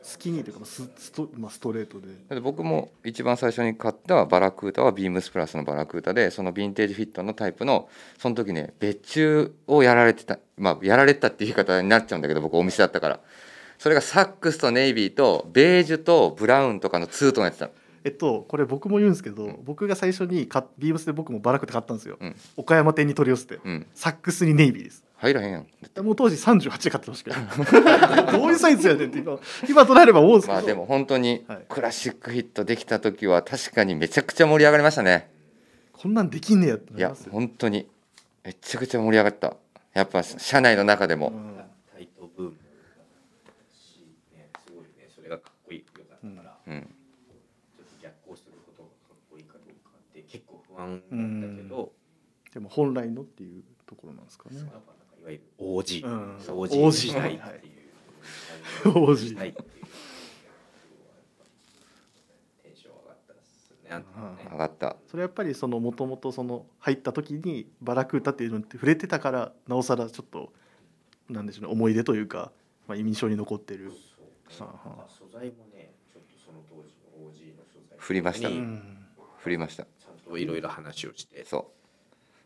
[0.09, 2.07] パンツでスキニーというかまあススト,、まあ、ストレートで。
[2.07, 7.89] うだって僕も一番最初に買ったバラクータはビームスプラスのバラクータでそのヴィンテージフィットのタイプの
[8.19, 13.21] その時ね別注をやられてたまあやられてたっていう言い方になっちゃうんだけど僕お店だったから。
[13.79, 17.73] それがサックスとネイビーとベージュとブラウンとかのツートンやってたの。
[18.03, 22.35] えっとこれ僕も言うんですけど、僕が最初に買っビームスで僕もバラクータ買ったんですよ、うん。
[22.57, 23.87] 岡山店に取り寄せて、うん。
[23.95, 25.67] サックスにネイビーです入らへんやん。
[26.05, 28.33] もう当時38で買ってましたけど。
[28.39, 29.39] どういうサイズやねんって今。
[29.69, 31.67] 今となれば思うんですけど、まあでも本当にはい。
[31.69, 35.29] クラシックヒットできた時は確かにめちゃくちゃ盛り上がりましたね。
[35.93, 37.89] こんなんできんねやっていや本当に
[38.45, 39.57] めちゃくちゃ盛り上がった。
[39.93, 41.31] やっぱ社内の中でも。
[41.31, 41.57] うん。
[41.93, 42.51] タイトブーム。
[44.37, 45.09] ね、すごいね。
[45.13, 46.81] それがかっこいいよだったから、うん。
[46.83, 51.03] ちょっと逆行することがかっこいいかどうかって結構不安
[51.41, 51.93] だけど、
[52.55, 54.61] でも本来のっていうところなんですかね
[55.29, 56.37] わゆる OG、うん。
[56.39, 57.71] OG たいってい
[58.85, 58.89] う。
[58.89, 59.69] OG したいっていう。
[62.63, 63.91] テンション上がったっすね。
[63.91, 64.49] あのね。
[64.51, 64.97] 上がった。
[65.07, 70.53] それやっぱりそのもともとその入った時にバラクータっていうのって触れてたからなおさらちょっと
[71.29, 72.51] なんでしょうね思い出というか、
[72.87, 73.93] まあ、印象に残ってる、
[74.49, 75.09] そうはあはあ。
[75.09, 77.99] 素材もねちょっとその当時の OG の素材。
[77.99, 78.49] 振りました。
[78.49, 78.99] ねにうん。
[79.39, 79.85] 振りました。
[79.85, 81.45] ちゃんといろいろ話をして。
[81.45, 81.78] そう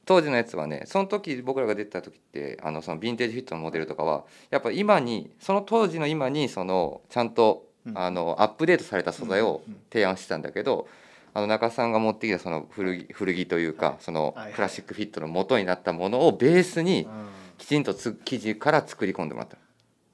[0.05, 7.99] 当時のやつはねその時僕らが出てた時ってあのそのヴィンテージフィットのモデルとかはやっぱ今にその当時の今にそのちゃんとうん。
[7.99, 9.61] あのアップデートされた素材を
[9.93, 10.87] 提案してたんだけど
[11.35, 17.29] あの中さんが持ってきたその古着古着というかそのクラシックフィットの元になったものをベースにうん。
[17.59, 19.57] きちんとつ生地から作り込んでもらった。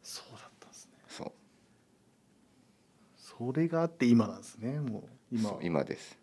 [0.03, 0.93] そうだったんですね。
[1.09, 1.33] そう。
[3.17, 5.03] それがあって今なんですねもう。
[5.33, 5.57] 今。
[5.63, 6.18] 今です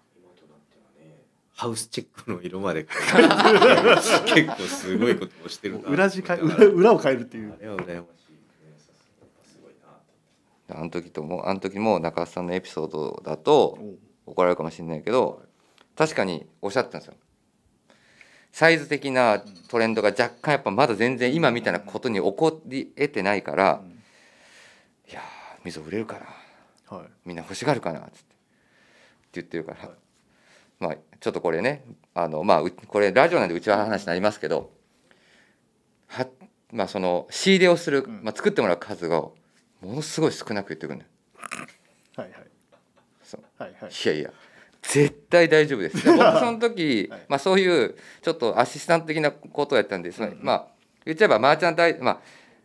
[1.56, 2.86] ハウスチェックの色まで。
[3.14, 3.34] 変えて
[4.43, 5.89] 結構すごいことをしてるな。
[5.89, 7.53] 裏地か裏を変えるっていう。
[7.53, 8.06] あれは羨ましいね。
[8.78, 8.91] さ
[9.43, 9.74] すごい
[10.70, 10.82] な。
[10.82, 13.80] あの時ともあの時も中さんのエピソードだと
[14.26, 15.43] 怒られるかもしれないけど
[15.95, 17.14] 確かにおっしゃってたんですよ。
[18.51, 23.91] サイズ的なトレンドが若干やっぱまだ全然今みたいなことに起こり得てないからうん
[25.10, 25.24] 「いやー
[25.64, 26.20] 溝売れるか
[26.89, 26.97] な。
[26.97, 27.08] はい。
[27.26, 28.18] みんな欲しがるかな」っつって。
[28.18, 29.89] って言ってるから
[30.80, 34.71] まあちょっとこれねあのまあうこれラジオなんでうちは話になりますけど
[36.07, 36.28] は
[36.71, 38.23] まあその仕入れをする、うん。
[38.23, 39.34] まあ、作ってもらう数がも
[39.82, 41.11] のすごい少なく言ってくるんだよ。
[42.17, 42.47] はいはい。
[43.23, 43.41] そう。
[43.57, 43.91] はいはい。
[43.91, 44.32] いやいや
[44.82, 46.03] 絶対大丈夫です。
[46.05, 47.21] で僕その時、はい。
[47.30, 50.67] まあそういうちょっとアシスタント的なことをやったんで、そのまあ
[51.05, 52.19] 言っちゃえばマーチャンダイまあ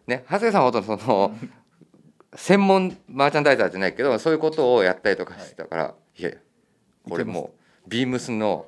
[0.07, 1.37] ね長谷川さんほどその
[2.35, 6.39] 専門マーチャンダイザーじゃないけどそういうことをやったりとかしてたから、い、やいや
[7.09, 7.60] これもう
[7.91, 8.67] ビームスの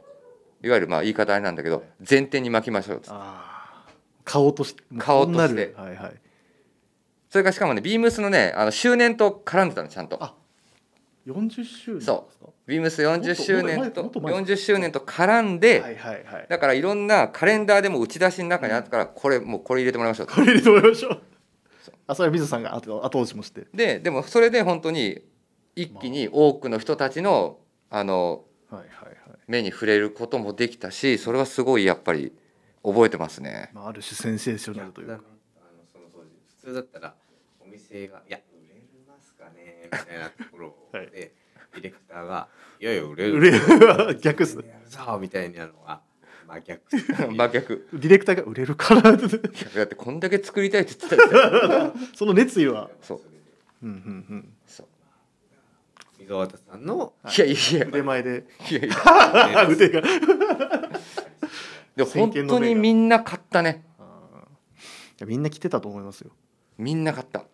[0.62, 3.14] いわゆるまあ言い方あれなんだけど前提に巻きましょうっつっ
[4.24, 5.74] 顔として顔として。
[5.76, 6.12] はいはい。
[7.30, 10.22] それからしかもねビームスのねあの周年と絡んでたのちゃんと。
[10.22, 10.34] あ
[11.26, 12.28] 40周年そ
[12.66, 16.46] ビームス40周年ともっと前もっと前40周年と絡んで、はいはいはい。
[16.48, 21.22] だからいろんなカレンダーでも打ち出しの中にあったからこれもうこれ入れてもらいましょうこれ入れてもらいましょう。
[22.06, 23.66] あそれは水野さんが後後押しもして。
[23.72, 25.22] ででもそれで本当に
[25.74, 27.58] 一気に多くの人たちの
[27.90, 28.44] あの
[29.52, 32.32] 目に触れることもできたしそれはすごいやっぱり
[32.82, 33.70] 覚えてますね。
[33.74, 35.14] まあ、ある種センセーショナルというか。
[35.14, 35.22] あの
[35.92, 36.30] その当時
[36.60, 37.14] 普通だったら
[37.60, 41.10] お店が「いや売れますかね?」みたいなところで、はい。
[41.12, 42.48] ディレクターが
[42.80, 43.34] 「いやいや売れる。
[43.34, 44.18] 売れる。
[44.24, 44.68] 逆っすね。
[44.68, 46.00] やるぞ」みたいなのが
[46.48, 46.96] 真逆。
[47.36, 47.88] 真逆。
[47.92, 49.02] ディレクターが売れるから。
[49.02, 51.92] だってこんだけ作りたいって言ってた。
[52.16, 52.90] その熱意は。
[53.02, 53.20] そう。
[53.82, 54.54] うんうんうん。
[54.66, 54.86] そう
[56.18, 57.86] 溝端さんのいやいやいや。
[57.88, 58.46] 腕前で。
[58.70, 59.68] いやいや。
[59.68, 60.02] 腕が。
[61.96, 63.84] でも本当にみんな買ったね。
[65.26, 66.32] みんな来てたと思いますよ、
[66.78, 67.44] みんな買った。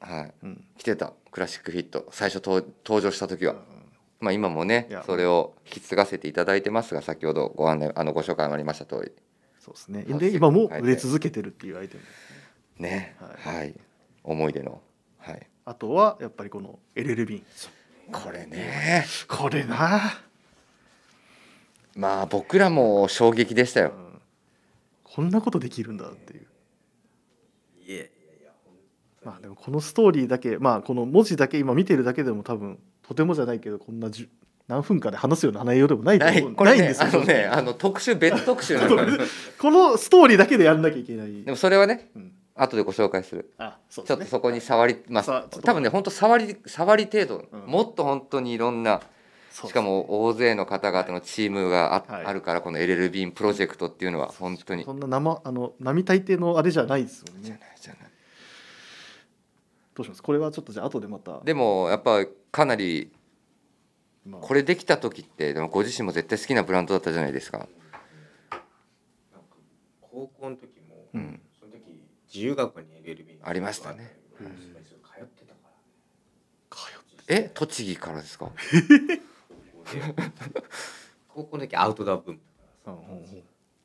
[0.00, 0.34] はい。
[0.42, 0.64] うん。
[0.76, 1.12] 来てた。
[1.30, 2.06] クラシックフィット。
[2.10, 3.56] 最初登登場した時は。
[4.20, 9.12] まあ今もねそれを引き継がせていただいてますが先ほどご案内あのご紹介もありました通り。
[9.58, 10.06] そうですね。
[10.10, 12.02] あで今も売れ続けてるっていうアイテム。
[12.82, 13.16] ね。
[13.18, 13.74] ははい、
[14.24, 14.80] 思い出の。
[15.18, 15.46] はい。
[15.64, 17.46] あとはやっぱりこの LL ビン
[18.12, 19.06] これね。
[19.28, 20.20] これな、
[21.96, 23.92] まあ僕らも衝撃でしたよ。
[23.96, 24.20] うん。
[25.04, 26.46] こんなことできるんだっていう。
[27.86, 27.94] いや。
[27.96, 28.06] いやい
[28.44, 28.74] や本
[29.24, 34.28] まあでもこのストーリーだけまあこの文字だけ今見てるだけでも多分とてもじゃないけどこんなじゅ
[34.68, 36.54] 何分かで話すような内容でもないとない思う。
[36.54, 37.08] これねないんですよ。
[37.08, 38.78] あのねあの特集別特集
[39.58, 41.42] このストーリーだけでやんなきゃいけない。
[41.42, 42.32] でもそれはねうん
[42.62, 43.52] 後でご紹介する。
[43.58, 47.60] あそうちょっとそこに触りまさあちょっとあ多分ね本当触り触り程度、うん。
[47.66, 49.00] もっと本当にいろんな
[49.50, 52.24] そうしかも大勢の方々のチームがあ,、はい。
[52.26, 54.84] あるからこの LL ビーンプロジェクトっていうのは本当に。
[54.84, 57.60] そんな生あの並大抵のあれじゃないですもんね。
[57.80, 58.10] じゃない
[59.94, 60.22] どうします？
[60.22, 61.40] これはちょっとじゃあ後でまた。
[61.40, 63.10] でもやっぱかなり
[64.24, 64.40] まあ。
[64.40, 67.66] これできた時ってでもご自身も絶対好きなブランドだったじゃないですか。
[70.00, 71.39] 高校の時も、うん
[72.32, 74.16] 自由学科に LLB ありましたね。
[74.40, 74.46] うん。
[74.46, 74.52] 通
[75.22, 76.76] ってたから。
[76.76, 76.82] 通
[77.22, 77.50] ってえ？
[77.54, 78.50] 栃木からですか？
[81.28, 82.38] 高校の時アウトドアうん。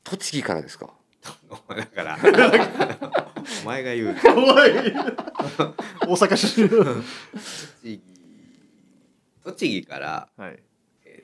[0.03, 0.93] 栃木からですか？
[1.69, 2.17] だから。
[3.63, 4.15] お前が言う。
[4.15, 4.15] 大
[6.13, 6.69] 阪出身。
[6.69, 8.01] 栃木。
[9.43, 10.63] 栃木から、はい。
[11.05, 11.23] え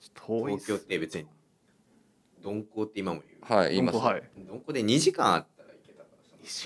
[0.00, 1.26] ー、と東京って別に
[2.44, 4.22] 鈍行って今も言う、はい言います、はい。
[4.36, 5.51] 鈍行で2時間あった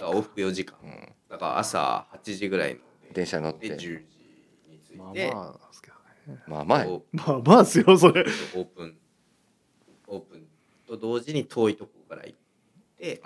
[0.01, 0.77] 往復4時間。
[0.83, 1.13] うん。
[1.29, 2.81] だから朝8時ぐらいの
[3.13, 3.69] 電車乗って。
[3.69, 3.89] で10時
[4.69, 5.97] に着いまあて、まあですけど
[6.35, 6.41] ね。
[6.47, 6.87] まあまあ。
[7.13, 8.25] まあまあですよそれ。
[8.55, 8.99] オープン。
[10.09, 10.47] オープン
[10.87, 12.39] と同時に遠いとこから行っ
[12.97, 13.21] て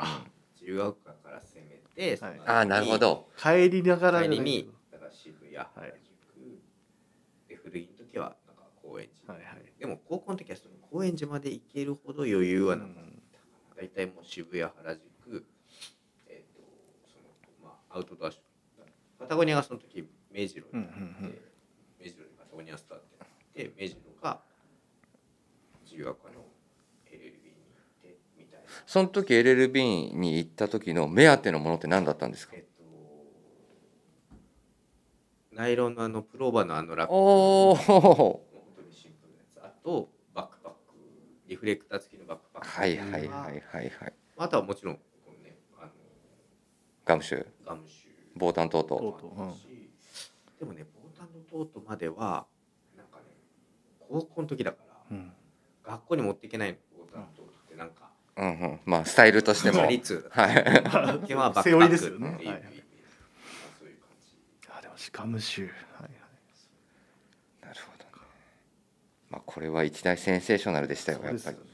[0.54, 3.28] 自由学科から攻めて、その後にああなるほど。
[3.36, 5.94] 帰りながら帰りにだから渋谷原はい。
[7.46, 9.72] 宿、で古着の時はなんか高円寺、はいはい。
[9.78, 13.00] でも高校の時はその高円寺まで行けるほど余裕はなかった。
[13.00, 13.06] か
[13.76, 15.00] な、大体もう渋谷原宿
[17.90, 18.42] アウトドアショッ
[18.84, 21.38] プパタゴニアがその時目白になって、うんうんうん。
[22.00, 24.40] 目白にパタゴニアスターってなって目白が
[25.84, 26.34] 自由学科の
[27.10, 28.66] LLB に行ってみたいな。
[28.86, 32.54] その時 LL ビーンに行った時の目当てのものって何だったんですか？
[32.56, 32.70] えっと
[35.52, 37.12] ナイロンのあのプローバーのあのラック。
[37.12, 38.40] おお本
[38.76, 39.58] 当にシンプルなやつ。
[39.62, 40.78] あとバックパック。
[41.48, 42.68] リフレクター付きのバックパック。
[42.68, 44.12] はいはいはいはいはい。
[44.38, 44.98] あとはもちろん
[47.04, 48.96] ガムシュガムシュボータントート。
[48.98, 49.54] とうとううん。
[49.54, 49.66] し
[50.58, 52.46] でもねボータンのトートまでは
[52.96, 53.24] なんかね
[53.98, 55.32] 高校の時だからうん。
[55.82, 58.80] 学校に持っていけないのボータンのトートってなんかうんうん。
[58.84, 59.80] まあスタイルとしても。
[59.80, 60.00] はい。
[60.00, 60.08] 基
[61.34, 62.32] 本はバッセですよね。
[62.34, 62.62] っていうはい
[63.78, 64.68] そういう感じ。
[64.78, 66.10] あでもシカムシュはいはい。
[67.62, 68.04] なるほど。
[68.04, 68.10] ね
[69.30, 71.56] まあこれは一大センセーショナルでしたよそうやっぱり。
[71.56, 71.70] ですよね。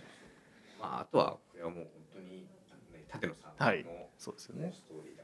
[0.81, 3.87] まああとはこれはもう本当にあのね舘野さんのはい。
[4.19, 4.73] そうですよね。
[4.75, 5.16] ストーリー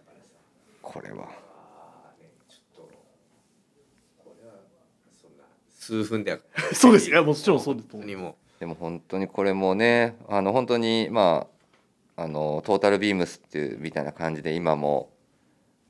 [0.83, 1.29] これは。
[5.71, 6.39] 数分では。
[6.75, 8.37] そうですいやもちろんそうですも。
[8.61, 11.49] でも本当にこれもねあの本当にま
[12.17, 15.11] ああのトータルビームスっていうみたいな感じで今も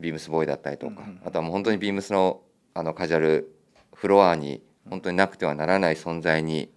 [0.01, 2.41] ビームスボーイだったりとか、うんうんあとはもう本当にビームスの
[2.75, 3.55] あのカジュアル
[3.95, 6.71] フロアに本当になくてはならない存在に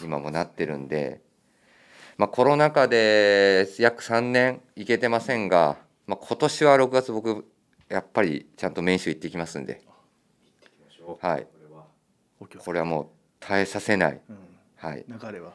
[0.00, 1.20] 今もなってるんで、
[2.16, 7.44] まあ、コロナ禍で約3年行けてませんが、まあ、今年は6月僕
[7.90, 9.82] やっぱりちゃんとメインシュー行ってきますんで
[11.20, 11.46] はい。
[12.58, 12.84] これは。
[12.84, 13.06] もう
[13.40, 14.38] 耐えさせない、うん。
[14.76, 15.52] はい、流れは。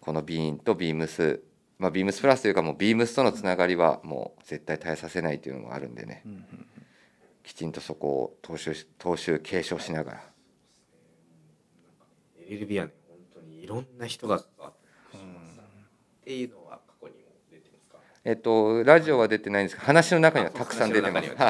[0.00, 1.42] このビーンとビームス、
[1.78, 6.22] まあ、ビームスプラスというかもうビームスとのつながりはもう絶対耐えさせないというのもあるんでね。
[6.24, 6.66] うんうん
[7.42, 10.30] きちんとそこを踏襲し踏襲継承しながら。
[12.48, 14.72] LLB はね本当にいろんな人が関わっ
[15.10, 15.22] てる。
[16.22, 21.28] っていうのは過去にも出てますかえっとラジオは出てないんですけど話の中にはたくさん出てます。
[21.30, 21.32] は。
[21.32, 21.34] い。
[21.34, 21.44] そう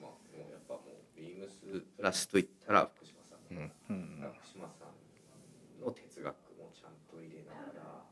[0.00, 1.60] まあもうやっぱもうビームス
[1.96, 3.72] プラスといったら福島さん、うん。
[3.90, 8.04] うん福島さんの哲学もちゃんと入れながら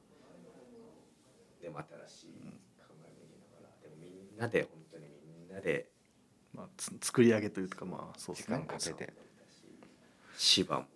[1.63, 5.05] でも新しい考えも入れながらでもみんなで本当に
[5.39, 5.87] みんなで
[6.53, 9.13] まあ、つ作り上げというかまあそうです時間ねかけて。
[10.37, 10.87] 芝も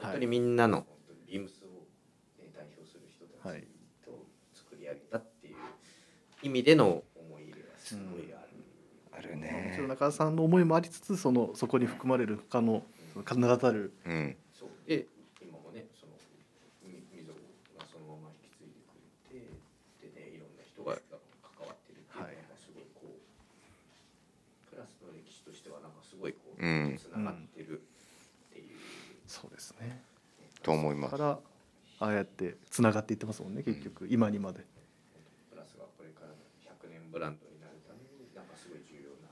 [0.00, 1.68] 本当にみんなの本当にビームスを
[2.40, 3.66] えー代表する人たはいち
[4.04, 5.56] と作り上げたっていう
[6.42, 8.48] 意味での思い入れがすごいある。
[9.12, 9.76] あるもちね。
[9.78, 9.88] ろん。
[9.88, 13.92] 中田さんの思いもありつつそのそこに含まれる他のその名だたる。
[14.06, 14.36] うん。
[14.52, 14.68] そう。
[14.88, 15.06] で
[15.42, 16.12] 今もねその
[16.84, 17.32] み溝
[17.78, 18.94] がそのまま引き継いでく
[19.34, 20.94] れてでねいろんな人が
[21.42, 22.36] 関わってるっていうのがはい。
[22.56, 26.96] すごいこうプラスの歴史としてはなんかすごいこううん。
[26.98, 27.80] つながってる
[28.50, 28.78] っていう、
[29.26, 30.02] そうですね。
[30.62, 31.16] と思います。
[31.16, 31.38] から
[32.00, 34.06] ああやってつながっていってますもんね結局。
[34.08, 34.64] 今にまで
[35.50, 36.34] プラスがこれからの
[37.08, 39.28] 100年ブランドになるためになんかすごい重要な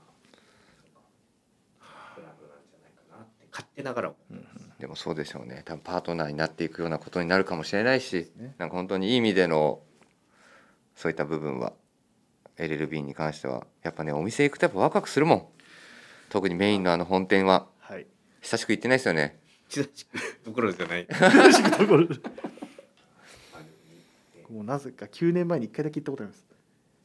[2.15, 4.67] ブランドなんじゃないかなって勝手ながら思ってます。
[4.79, 5.63] でもそうでしょうね。
[5.65, 9.81] 多分パートナーになっていくようなことになるかもしれないし、ねなんか本当にいい意味での
[10.95, 11.73] そういった部分は
[12.57, 15.45] LLB に関してはやっぱねお店行くとやっぱワクワクするもん。
[16.29, 18.05] 特にメインのあの本店ははい
[18.41, 19.39] 久しく行ってないですよね。
[19.69, 21.07] 久しくどころじゃない。
[21.07, 21.13] と
[21.87, 22.03] ころ
[23.53, 26.45] あのねもうなぜか9年前に1回だけ行ったことあります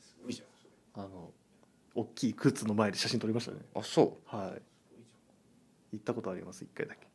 [0.00, 1.04] すごいじゃんそれ。
[1.04, 1.32] あの
[1.94, 3.58] 大きい靴の前で写真撮りましたね。
[3.74, 5.96] あそはい。
[5.96, 7.06] 行ったことあります1回だけ。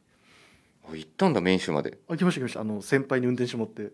[0.90, 0.94] う。
[0.94, 1.98] あ行ったんだメイン州まで。
[2.08, 2.62] あ行きました行きました。
[2.62, 3.92] あの先輩に運転手持って。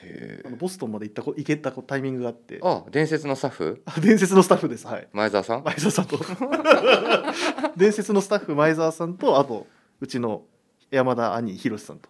[0.00, 2.60] へあのボストンまで行ったこ行けたこタイミングがあって。
[2.62, 3.82] あ伝説のスタッフ？
[3.86, 4.86] あ伝説のスタッフです。
[4.86, 5.08] はい。
[5.12, 5.64] 前澤さん？
[5.64, 6.18] 前澤さんと。
[7.76, 9.66] 伝説のスタッフ前澤さんとあと
[10.00, 10.44] うちの
[10.90, 12.08] 山田兄宏さんと。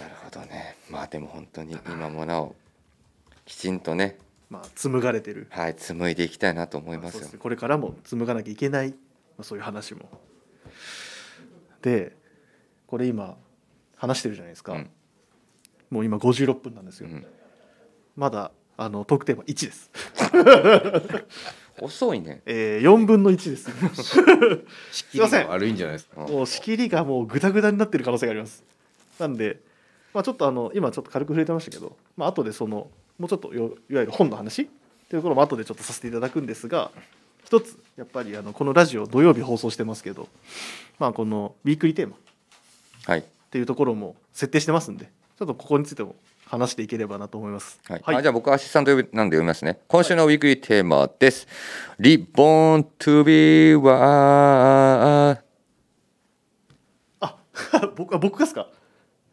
[0.00, 0.76] なるほどね。
[0.90, 2.56] まあでも本当に今もなお
[3.44, 4.18] きちんとね、
[4.50, 5.46] まあ紡がれてる。
[5.50, 7.10] はい紡いでいきたいなと思いますよ。
[7.12, 7.32] そうです。
[7.34, 7.38] ね。
[7.38, 8.94] これからも紡がなきゃいけない、ま
[9.40, 10.08] あ、そういう話も。
[11.82, 12.16] で
[12.86, 13.36] これ今
[13.96, 14.90] 話してるじゃないですか、うん。
[15.90, 17.26] もう今56分なんですよ、うん。
[18.16, 19.90] まだあのトークテーマ1です、
[21.80, 22.42] 遅いね。
[22.46, 23.70] えー、4分の1です。
[24.92, 26.24] 仕切りが悪いんじゃないですか？
[26.24, 26.32] うん。
[26.32, 28.64] もう仕切りがもうグダグダになってる可能性があります。
[29.18, 29.60] なんで、
[30.14, 32.88] まあ、ちょっとあの今ちょっと軽く触れてましたけど、まあ後でその
[33.18, 34.62] もうちょっとよいわゆる本の話？
[34.62, 36.90] っていうところも後でちょっとさせていただくんですが
[37.44, 40.28] 一つやっぱりあのこのラジオ土曜日放送してますけど、
[40.98, 42.18] まあ、このウィークリーテーマっ
[43.06, 43.24] はい。
[43.50, 45.06] ていうところも設定してますんで
[45.38, 46.14] ちょっとここについても
[46.46, 47.80] 話していければなと思います。
[47.88, 49.78] はいはいあじゃあ僕アシスタント呼びなんで読みますね。
[49.88, 51.46] 今週のウィークリーテーマです。
[51.98, 53.88] リボン to
[57.20, 57.38] あ
[57.96, 58.68] 僕がですか？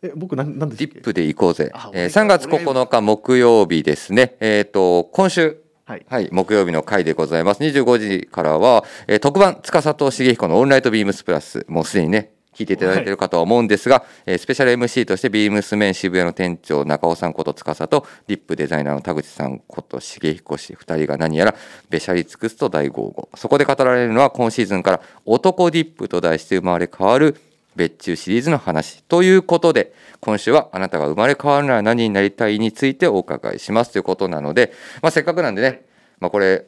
[0.06, 0.94] え僕なんなんでしたっけ？
[0.94, 1.90] ディップで行こうぜあ。
[1.94, 4.36] えー、俺が3月9日木曜日ですね。
[4.40, 7.62] えっ、と今週はいはい、木曜日の回でございます。
[7.62, 21.56] 25時からは、えー特番、司と重彦のオンライトビームスプラス、もうすでにね、聞いていただいているかとは思うんですが、えースペシャル MC としてビームスメン渋谷の店長中尾さんこと司とリップデザイナーの田口さんこと重彦氏2人が何やら
[21.90, 27.36] べしゃり尽くすと大豪語そこで語られるのは今シーズンから男ディップと題して生まれ変わる
[27.76, 35.86] 別注シリーズの話ということで今週はあなたが生まれ変わるなら何になりたいについてお伺いしますということなので、まあ、せっかくなんでね、
[36.20, 36.66] まあ、これ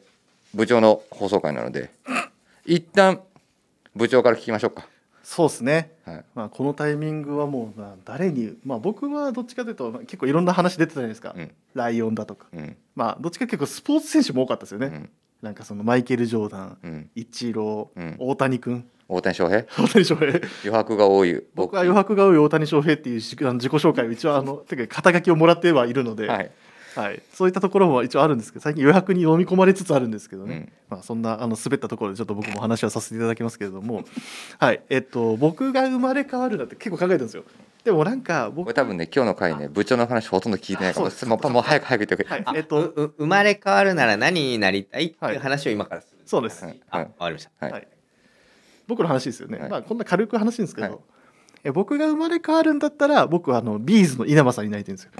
[0.54, 1.90] 部長の放送回なので
[2.64, 3.20] 一旦
[3.94, 4.86] 部長から聞きましょうか。
[5.24, 6.24] そうですね、はい。
[6.34, 11.50] まあ、このタイミングはもう、まあ、誰に、まあ、僕はどっちかというとまあ結構いろんな話出てたじゃないですか、うん。
[11.74, 12.76] ライオンだとか、うん。
[12.94, 15.10] まあ、どっちか結構スポーツ選手も多かったですよね、うん。
[15.42, 18.16] なんかそのマイケル・ジョーダン、うん、イチロー、うん。
[18.18, 19.62] 大谷君大谷翔平？
[19.62, 20.28] 大谷翔平。
[20.62, 21.42] 余白が多い。
[21.54, 21.74] 僕。
[21.74, 26.50] は余白が多い大谷翔平っていう自あの自己紹介を一応あのてか肩書きをもらってはいるので、はい。
[26.96, 30.96] はい、そういったところも一応あるんですけど最近余白に飲み込まれつつあるんですけどね、うん。
[30.96, 34.02] まあ、そんなあの滑ったところでちょっと僕も話はさせていただきますけれども、
[34.58, 34.82] はい。
[34.88, 37.44] えっと、僕が生まれ変わるなって結構考えたんですよ。
[37.84, 41.26] でもなんか僕これ多分ね今日の回ね部長の話ほとんど聞いてないかもあそうです。
[41.26, 42.58] もうもう早く早く言ってくれ、あはい。
[42.58, 42.80] えっと
[43.18, 45.34] 生まれ変わるなら何になりたいってはい。
[45.34, 46.18] いう話を今からする。
[46.26, 46.64] そうです。
[46.64, 46.80] はい。
[46.90, 47.66] あ、わかりました。
[47.66, 47.72] はい。
[47.74, 47.88] はい、
[48.88, 49.70] 僕の話ですよね、はい。
[49.70, 50.98] まあこんな軽く話すんですけど、はい。
[51.64, 55.10] え僕が生まれ変わるんだったら僕はあのビーズの稲葉さんになりたいんですよ。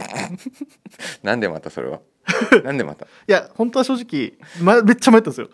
[1.23, 2.01] なんでまたそれは？
[2.65, 3.07] なんでまた？
[3.07, 5.51] いや本当は正直、ま、めっちゃ迷ったんですよ、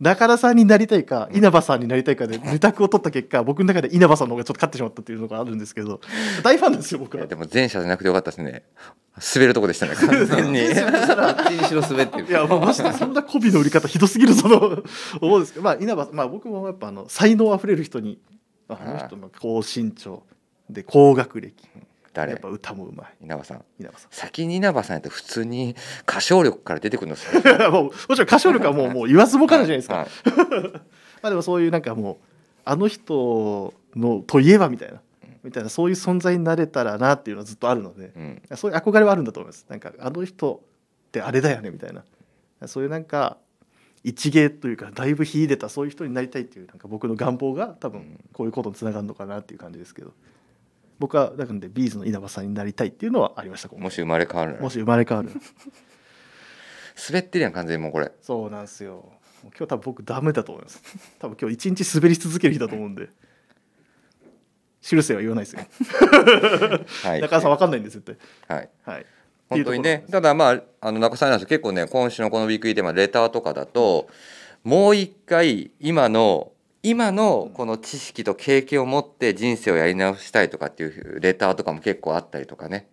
[0.00, 6.00] 中田さんになりたいか稲葉さんになりたいかで二択を取った結果僕の中で稲葉さんの方がちょっと勝ってしまったっていうのがあるんですけど
[6.44, 8.62] 大ファンですよ僕はでも前者じゃなくてよかったですね。
[9.34, 9.94] 滑るとこでしたね。
[9.98, 10.60] 完全に。
[10.60, 10.74] どっ
[11.46, 12.26] ちにしろ滑ってる。
[12.28, 14.84] いや、まあ、マジでそんな媚びの売り方ひどすぎるその
[15.20, 18.20] 思うんですけど、まあ、稲葉さん、まあ、僕もやっぱあの才能あふれる人に、
[18.68, 20.22] まあ、あの人の高身長
[20.70, 21.52] で高学歴
[22.18, 22.32] 誰？
[22.32, 23.24] やっぱ歌もうまい。
[23.24, 23.64] 稲葉さん。
[23.78, 24.10] 稲葉さん。
[24.10, 27.40] 先に稲葉さんやったら普通に歌唱力から出てくるんですよ。
[27.70, 30.08] もうもちろん歌唱力はもうもう言わずもがなじゃないですか、はい。
[31.22, 32.16] まあでもそういうなんかもう
[32.64, 35.00] あの人のといえばみたいな
[35.44, 38.42] みたいなそういう存在になれたらなっていうのはずっとあるのでうん。
[38.56, 39.66] そういう憧れはあるんだと思います。
[39.68, 40.62] なんかあの人
[41.08, 42.04] ってあれだよねみたいな。
[42.66, 43.38] そういうなんか
[44.04, 50.12] 一芸というかだいぶ秀でたそういう人になりたいっていうなんか僕の願望が多分こういうことにつながるのかなっていう感じですけど
[50.98, 55.30] 僕はだからでビーズの稲葉さんになりたいっていうのはありましたもし生まれ変わるもし生まれ変わる。
[57.08, 58.10] 滑ってるやん完全にもうこれ。
[58.20, 59.04] そうなんですよ。
[59.56, 60.82] 今日多分僕ダメだと思います。
[61.20, 63.08] 多分今日一日滑り続ける日だと思うんで。
[64.80, 65.60] 修正は言わないですよ。
[67.04, 67.20] はい。
[67.20, 68.18] 中田さん分かんないんです絶
[68.48, 68.68] はい。
[68.84, 69.06] 対はい。
[69.48, 74.08] 本当にねただまああの中さんなんです結構ね今週のこのウィークリーテーマレターとかだと
[74.62, 76.52] もう一回今の
[76.82, 82.88] 今のこの知識と経験を持って人生をやり直したいとかっていうレターとかも結構あったりとかね。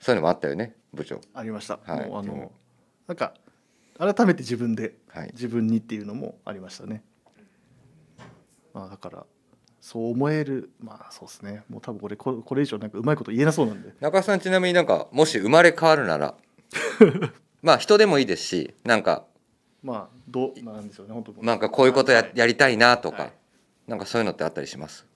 [0.00, 1.20] そういうのもあったよね部長。
[1.34, 2.08] ありました、はい。
[2.08, 2.50] もうあの
[3.06, 3.34] なんか
[3.98, 5.30] 改めて自分ではい。
[5.32, 7.02] 自分にっていうのもありましたね、
[8.72, 9.26] まあだから
[9.80, 11.62] そう思えるまあそうですね。
[11.68, 13.92] もう多分これここれ以上なんかうまいこと言えなそうなんで。
[14.00, 16.34] 中さんちなみになんかもし生まれ変わるなら。
[17.62, 19.26] まあ人でもいいですしなんか
[19.82, 22.32] まあどうなんでしょうね本当なんかこういうことやはい。
[22.34, 23.32] やりたいなとか、はい。
[23.86, 25.06] なんかそういうのってあったりします？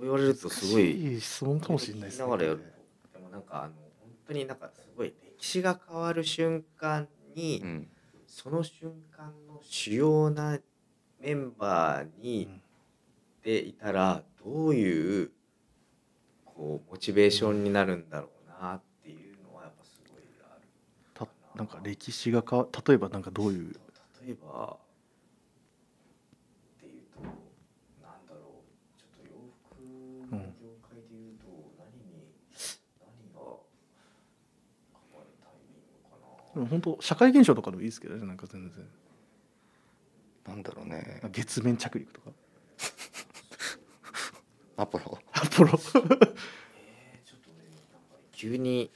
[0.00, 2.24] 言われるとすごいいい質問かもしれないですね。
[2.24, 2.58] 聞きながらやる
[3.12, 7.88] とでもなんかあの本当になんかすごい歴史が変わる瞬間に、うん。
[8.26, 10.58] その瞬間の主要な
[11.20, 12.60] メンバーにうん
[13.42, 15.30] でいたらどういう
[16.44, 20.68] こうモチベーションになるんだろうなっていうのはやっぱすごいある。
[21.14, 23.74] たなんか歴史が変わ例えばなんかどういう？
[24.26, 24.78] 例えばっ
[26.80, 27.30] ていうとなん
[28.26, 28.64] だろう。
[28.98, 29.30] ちょっと洋
[29.70, 29.80] 服
[30.34, 30.44] の業
[30.82, 31.46] 界でいうと
[31.78, 32.34] 何に、
[33.00, 33.40] 何が
[34.92, 36.26] 変わるタイミングかな。
[36.54, 38.84] でも本当社会現象とかでもいいですけどねなんか全然
[40.48, 41.20] なんだろうね。
[41.30, 42.30] 月面着陸とか？
[44.82, 45.18] アポロ？
[45.32, 45.70] アポロ？
[45.76, 48.90] えー、ちょっとねなんか急に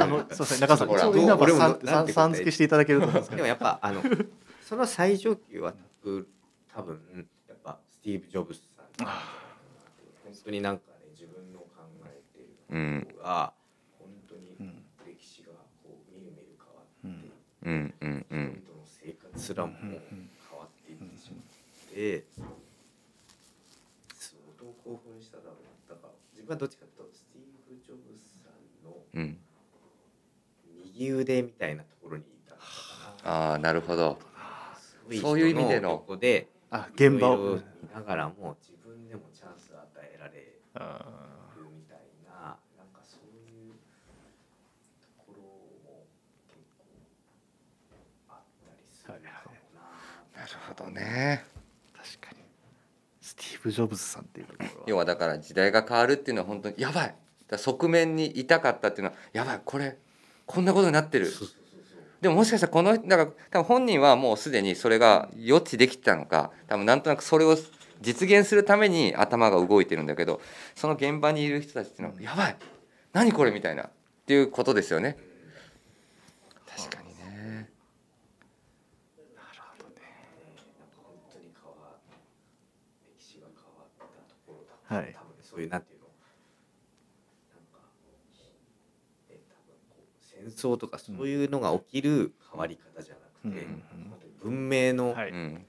[0.00, 0.88] あのすいません中さん。
[0.88, 3.38] ほら俺もさんさん付けしていただけると思うんですけど。
[3.38, 4.02] でもやっぱあの
[4.62, 5.74] その最上級は
[6.74, 9.06] 多分やっぱスティーブ・ジョブズさん。
[9.06, 11.66] 本当になんかね自分の考
[12.06, 13.52] えていることが
[13.98, 15.52] 本当にうん歴史が
[15.82, 16.86] こうみるみる変わっ
[17.20, 18.62] ていってうんうんうん。
[18.62, 19.90] 人々の生活すらも変
[20.58, 22.24] わっていってしまって
[24.14, 28.52] 相当興奮しただろうだから自分はどっちかというとスティーブ・ジョブズさん。
[28.84, 28.96] の
[30.94, 32.54] 右腕みたいなところにいた
[33.28, 34.18] ああなるほど
[34.78, 37.62] すごいそういう意味でのここであ現場を見
[37.94, 40.32] ながらも自分でもチャンスを与えられ
[40.74, 41.04] あ
[41.70, 43.74] みたいななんかそういう
[45.00, 46.06] ところも
[46.48, 46.84] 結構
[48.28, 48.36] あっ
[48.66, 49.20] たりするかも
[50.34, 51.44] な、なるほどね。
[51.94, 52.42] ー確かに。
[53.20, 54.84] スティーブ・ジョブズさんっていうところは。
[54.86, 57.14] 要はだから時代が変わるっていうのは本当にやばい。
[57.48, 59.60] だ側面にいたかったっていうのはやばい。
[59.64, 59.98] これ
[60.46, 61.30] こんなことになってる。
[62.20, 67.56] でももしかしたらこのだから多分本人はもうすでにそれが予知できてたのか多分なんとなくそれを
[68.00, 70.40] 実現するために頭が動いてるんだけど
[70.76, 72.56] その現場にいる人たちっていうのはやばい。
[73.12, 73.90] 何これみたいな。
[74.22, 75.18] っていうことですよね
[76.64, 77.68] 確かにね
[79.34, 80.00] なるほどね
[80.78, 81.98] なんか本当に変わ
[83.04, 85.14] 歴史が変わったところだはい。
[85.14, 86.06] 多分ねそういうなんていうの
[87.54, 87.88] なんか
[89.30, 95.30] え多分こう戦争とかそういうのが起きる変わり方じゃなくて、うん本当に文明の、はい。
[95.30, 95.66] うん。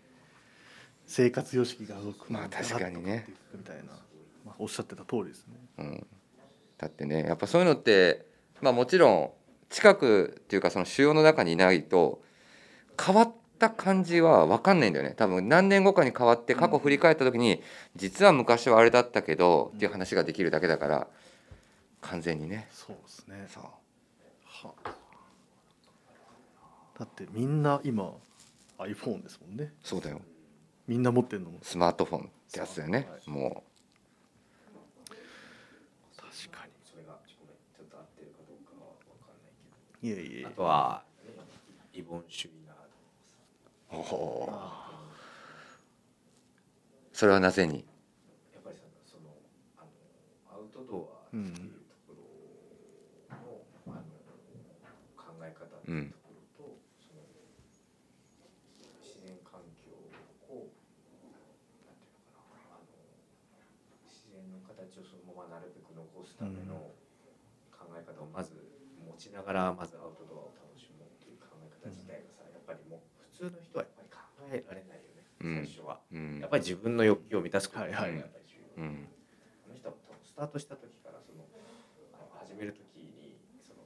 [1.06, 3.28] 生活様式が動くまあ確かにね。
[3.54, 3.84] みたいな、
[4.46, 5.54] まあ、おっしゃってた通りですね。
[5.78, 6.08] うん、
[6.78, 8.26] だってねやっぱそういうのって
[8.62, 9.32] まあもちろん
[9.70, 12.22] 近くっていうかその腫瘍の中にいないと
[13.00, 15.14] 変わった感じは分かんないんだよね。
[15.16, 17.61] 多分何年後かに変わって過去振り返った時に
[17.95, 21.07] 実は昔はあれだったけどっていう話ができるだけだから
[22.01, 22.68] 完全にね。
[22.72, 23.47] そうですね。
[23.47, 23.64] そう。
[23.64, 24.95] はあ。
[26.99, 28.11] だってみんな今
[28.80, 29.72] iPhone ですもんね。
[29.82, 30.20] そうだよ。
[30.86, 33.07] みんな持ってるのもスマートフォンってやつだよね。
[33.09, 33.30] はい。
[33.30, 33.64] も
[36.18, 40.26] 確かそれがちょっと合ってるかどうかは分かんないけど。
[40.26, 40.45] にいえいえ。
[40.47, 41.03] あとは、
[41.93, 42.62] リボン主義
[47.14, 47.86] それはなぜに？
[48.52, 49.30] やっぱりその
[49.78, 49.94] あの
[50.50, 52.26] アウトドアっていうところ
[53.30, 53.62] の,、
[53.94, 54.10] あの
[55.14, 57.22] 考え方っていうところと、うん、その
[59.06, 60.68] 自然環境を
[61.86, 62.89] なんていうのかなあの
[64.10, 66.89] 自然の形をそのままなるべく残すための
[67.70, 68.58] 考え方をまず
[69.06, 73.83] 持ちながらまずアウトドアを楽しもうっていう考え方自体がさやっぱりもう普通の人は
[74.62, 75.66] られないよね、うん。
[75.66, 75.99] 最初は。
[76.12, 76.39] うん。
[76.39, 77.82] やっぱり自分の欲求を満たすこと。
[77.82, 78.22] がやっぱり重
[78.78, 78.84] 要。
[78.84, 79.08] うん。
[79.66, 81.45] あの人はスタートした時からその
[82.39, 83.84] 始める時にその、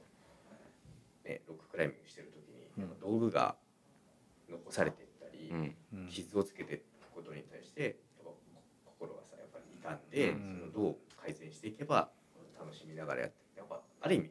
[1.24, 3.56] ね、ロッククライミングしてる時に、道具が
[4.50, 5.52] 残されていったり、
[6.10, 6.82] 傷をつけていく
[7.14, 7.98] ことに対して
[8.84, 10.70] 心がさやっぱり傷んで、うん。
[10.72, 12.10] そのどう改善していけば
[12.58, 14.30] 楽しみながらやってやっぱある意味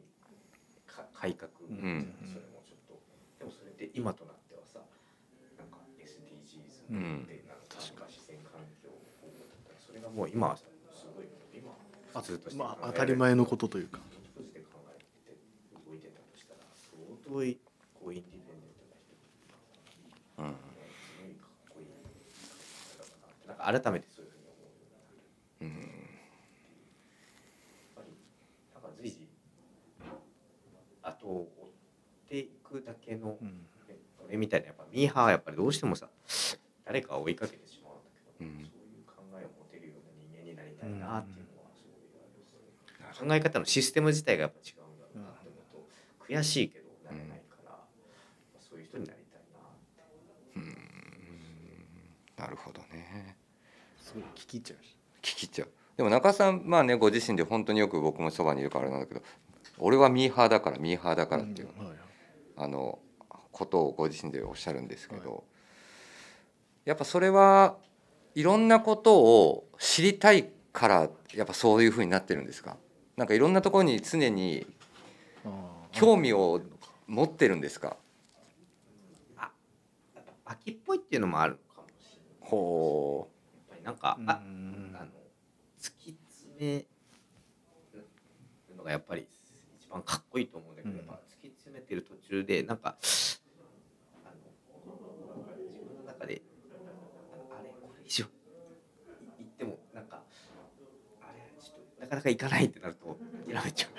[0.86, 1.50] か改革。
[1.70, 2.14] うん。
[2.26, 3.00] それもちょっと
[3.38, 4.80] でもそれって今となってはさ
[5.56, 8.88] なんか SDGs うんでなんか自然環境
[9.20, 10.56] 保護だったらそれがもう今
[12.56, 14.00] まあ当たり前のことというか
[17.28, 17.58] 相当い
[17.94, 18.96] こうインディペンデントな
[19.86, 20.46] 人う
[23.74, 25.82] ん改めてそういうふうに思うようになるうんや
[27.90, 28.08] っぱり
[28.74, 29.28] なんか随時
[31.02, 33.48] 後を追っていくだけの、うん。
[33.48, 36.08] ね俺みたいなやっぱミーハーはやっぱりどうしてもさ
[36.88, 38.64] 誰かを追いかけてしまうんだけど、うん。
[38.64, 47.84] そういう考えを持てるような人間になりたいなっていうのはすごいあるし、考え方のシステム自体がやっぱ違うんだろうなって思うと悔しいけどなれないから、
[48.58, 49.62] そういう人になりたいなっ
[49.92, 50.02] て
[50.56, 50.72] うん。
[52.36, 53.36] なるほどね。
[54.00, 55.68] すごい聞き入っちゃいまし聞き入っちゃう。
[55.98, 59.22] でも中田さんまあねご自身で本当によく僕もそばにいるからあれなんだけど
[59.78, 61.68] 俺はミーハーだからミーハーだたからっていう、
[62.56, 62.98] あの
[63.52, 65.44] ことをご自身でおっしゃるんですけど、
[66.88, 67.76] やっぱそれは
[68.34, 72.78] いろんなことを知りたいからやっぱそういうふうになってるんですか？
[73.14, 74.66] なんかいろんなところに常に
[75.92, 76.62] 興味を
[77.06, 77.98] 持ってるんですか？
[79.36, 79.50] や
[80.22, 82.50] っぱ秋っぽいっていうのもあるのかもしれない。
[82.50, 84.30] ほやっぱりなんか、うん。
[84.30, 84.40] あ
[84.98, 85.10] あの
[85.78, 86.86] 突き詰める
[88.78, 89.26] のがやっぱり
[89.78, 90.96] 一番かっこいいと思うんだけど、うん。
[90.96, 92.96] やっぱ突き詰めてる途中でなんか
[94.24, 94.36] あの
[95.66, 96.40] 自分の中で
[97.50, 98.28] ああれこれ以上い
[99.38, 100.22] 言ってもなんか
[101.20, 103.90] あれちょっとなかなかいかないってなると諦めちゃう。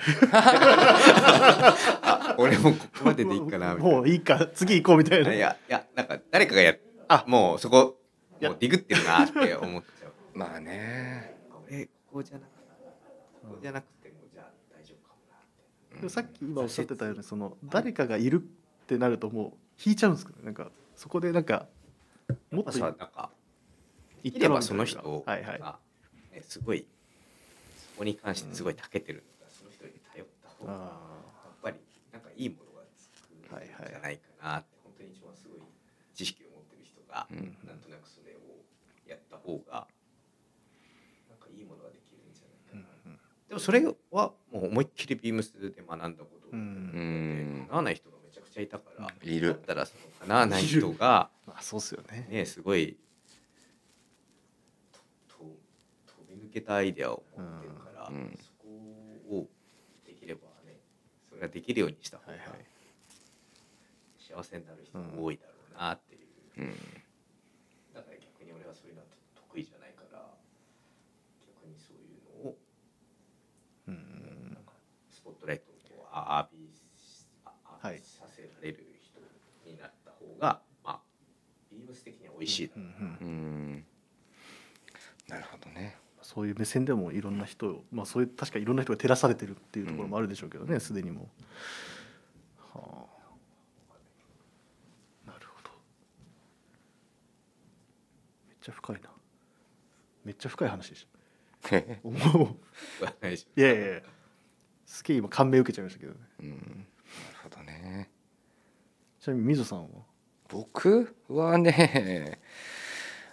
[2.01, 3.97] あ俺もここまででいいかなみたいな。
[3.97, 5.29] もういいか次行こうみたいな。
[5.29, 6.75] あいやいやなんか誰かがや
[7.07, 7.23] あ。
[7.27, 7.99] もうそこ
[8.41, 10.13] もうディグってるなって思っちゃう。
[10.35, 11.35] うまあね。
[11.67, 12.59] 俺ここじゃなくて
[13.43, 15.39] ここじゃなくてもじゃあ大丈夫かもなっ
[15.91, 15.97] て。
[15.97, 19.51] でもさっき今おっしゃってたようにその誰かがいるってなるともう
[19.85, 21.67] 引いちゃうんですけどなんかそこでなんか
[22.51, 23.29] もっとさなんか
[24.23, 25.61] 言いればその人が、はいはい。
[26.35, 26.98] ね、すごいそ
[27.99, 29.43] こに関してすごい長けてるんだ。
[29.43, 31.77] から、その人に頼った方がやあっぱり
[32.13, 35.59] なんかいいものがつくんじゃないかなって、本当に一番すごい
[36.15, 37.57] 知識を持ってる人が、うん。
[37.67, 38.39] なんとなくそれを
[39.05, 39.87] やった方が
[41.27, 43.19] なんかいいものができるんじゃないかな、
[43.49, 47.65] でもそれはもう思いっきりビームスで学んだことうんうん。
[47.67, 49.49] 叶わない人がめちゃくちゃいたから、いる。
[49.49, 52.27] だったらその叶わない人がまあそうっすよね。
[52.29, 52.97] ねすごい
[55.27, 55.45] 飛
[56.29, 58.15] び抜けたアイデアを持ってるから、うん。
[58.15, 58.67] うんそこ
[59.37, 59.47] を
[60.05, 60.77] できればね
[61.29, 62.65] それができるようにした方がはいはい
[64.19, 66.21] 幸せになる人も多いだろうなっていう、
[66.57, 66.69] うん。
[67.93, 70.21] だから逆に俺はそういうのは得意じゃないから
[71.47, 72.57] 逆にそういうのを
[73.87, 74.53] うん。
[74.53, 74.73] なんか
[75.09, 76.69] スポットライトを浴び
[78.03, 79.19] させられる人
[79.69, 80.99] になった方が、まあ
[81.71, 83.31] ビームス的には美味しいだろううんうんう
[83.77, 83.85] ん
[86.29, 91.27] そういう目線でもいろんな人をまあそういう確かいろんな人が照らされてるっていうところもあるでしょうけどねすで、にも。
[92.71, 93.07] は
[95.25, 95.31] あ。
[95.31, 95.71] なるほど。
[98.47, 99.09] めっちゃ深いな。
[100.23, 101.07] めっちゃ深い話でし
[101.63, 101.77] た。
[102.03, 102.57] おも。
[103.23, 104.01] ういやいやいや。
[104.85, 106.19] すげえ今感銘受けちゃいましたけどね。
[106.41, 106.49] うん。
[106.49, 106.61] なる
[107.41, 108.11] ほどね。
[109.19, 109.89] ちなみにみぞさんは？
[110.47, 112.39] 僕はね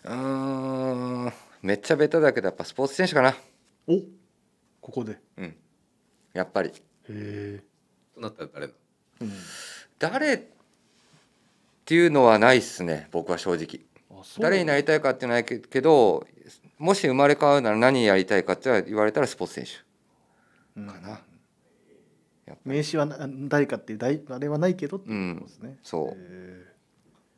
[0.02, 1.32] うーん
[1.62, 3.36] めっちゃベタだけどやっぱスポーツ選手かな。
[3.86, 4.00] お
[4.80, 5.12] ここで。
[5.12, 5.56] へうん。
[6.32, 6.72] やっぱり。
[7.08, 7.62] え、
[8.14, 8.78] となったら誰なの？
[9.22, 9.32] うん、
[9.98, 10.40] 誰っ
[11.84, 13.80] ていうのはないっすね僕は正直。
[14.38, 16.26] 誰になりたいかっていうのはないけけど
[16.78, 19.70] もし生まれ変わるなら何やりたいかって言われたらスポーツ選手。
[20.80, 26.16] うんかな、やっぱ名刺はな誰かっていう大あれはないけどっていうことですね、そう。
[26.16, 26.64] へ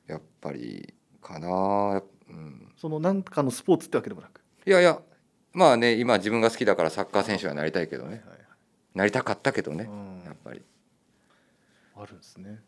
[0.06, 4.40] やっぱりかな、うん、ーその何かのスポーツってわけでもなく。
[4.66, 5.00] いやいや
[5.52, 8.10] まあね今自分が好きだからサッカー選手はなりたいけどね。
[8.10, 8.38] はいはい。
[8.94, 10.22] なりたかったけどねうん。
[10.24, 10.62] やっぱり。
[11.96, 12.60] あるんですね。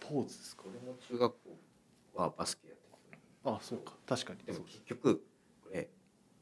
[0.00, 0.64] ポーツですか？
[0.68, 1.38] 俺も中学校
[2.14, 2.84] はバスケやって
[3.42, 3.50] た。
[3.54, 3.94] あそうか。
[4.06, 4.40] 確かに。
[4.44, 5.24] でも結局
[5.62, 5.88] これ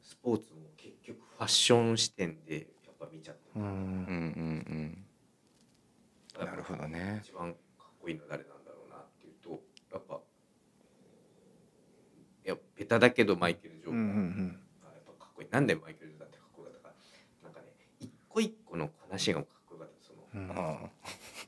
[0.02, 3.62] スポーツも結局ファッション視点でやっぱ見ちゃってうん。
[3.62, 5.04] うんうん
[6.40, 6.44] うん。
[6.44, 7.20] なるほどね。
[7.24, 7.58] 一番か
[7.88, 9.62] っこいいの誰なんだろうなっていうと
[9.92, 10.18] やっぱ
[12.44, 14.38] いやベタだけどマイケル・ジョーダン
[14.82, 15.48] がやっぱかっこいい。
[15.50, 16.94] なんでマイケル・ジョーダンってかっこよかったか
[17.44, 17.66] なんかね
[18.00, 20.38] 一個一個の話がかっこよかったそのう
[20.86, 20.90] ん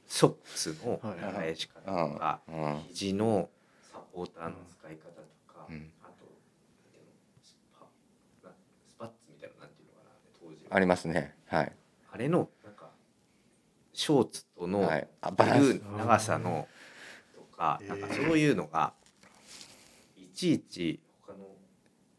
[0.07, 3.49] ソックスの返し方とあかうん肘の
[3.93, 5.23] サポーターの使い方と
[5.53, 5.91] か、うん。
[6.03, 6.25] あと
[7.43, 7.87] スパ
[8.49, 8.55] な
[8.89, 10.11] スパッツみたいなのなんていうのかな
[10.41, 11.35] 当時ありますね。
[11.47, 11.73] はい。
[12.13, 12.91] あれのなんか
[13.93, 15.09] ショーツとのはい。
[15.23, 16.69] 長さの
[17.35, 19.04] とかへーなんかそういうのがい
[20.35, 21.39] ちいち他の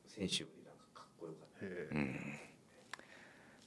[0.08, 2.16] 選手よりなんかかっこよかった、うん。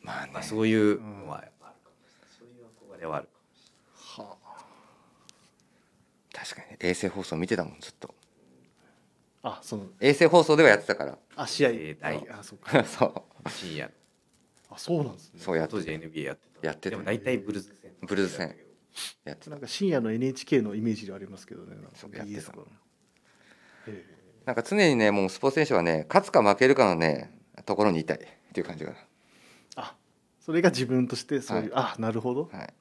[0.01, 0.33] まあね。
[0.33, 3.73] まあ、そういうのはやっぱあるかもしれない、そういう憧れはあるかもし
[4.20, 4.37] は
[6.33, 8.15] 確かに衛星放送見てたもんずっと。
[9.43, 9.87] ああその。
[10.01, 11.19] 衛星放送ではやってたから。
[11.37, 11.69] あ試合。
[11.70, 12.83] えー大あそうか。
[12.85, 13.09] そう。
[13.09, 13.87] れない深夜。
[13.87, 13.93] の
[14.70, 15.41] あそうなんですね。
[15.41, 16.66] そうやって当時 NBA やってた。
[16.66, 16.91] やってた。
[16.91, 17.93] でも大体ブルーズ戦。
[18.03, 18.57] ブルーズ戦。
[19.25, 21.77] やってたなんか深夜の NHK のイメージではありますけどね。
[21.77, 22.41] なんかそうやってた。
[22.41, 22.65] BS とかの。
[23.87, 24.05] へ
[24.49, 27.31] なんか常にねもうスポーツ選手はね勝つか負けるかのね
[27.66, 28.16] ところにいたい。
[28.16, 28.20] っ
[28.55, 28.95] ていう感じが
[29.77, 29.95] あ
[30.41, 32.49] それが自分としてそういう、あなるほど。
[32.51, 32.73] はい。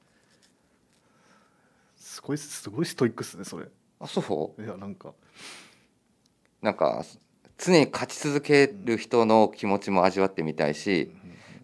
[1.98, 3.66] すごいすごいストイックっすねそれ。
[4.00, 4.64] あそう？
[4.64, 5.14] いやなんか。
[6.62, 7.04] なんか
[7.58, 11.12] 常に勝ち続ける人の気持ちも味わってみたいし、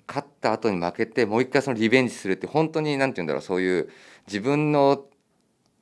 [0.05, 3.89] 勝った後に負けてもう一回そのリベンジするって本当に何て言うんだろうそういう
[4.27, 5.05] 自分の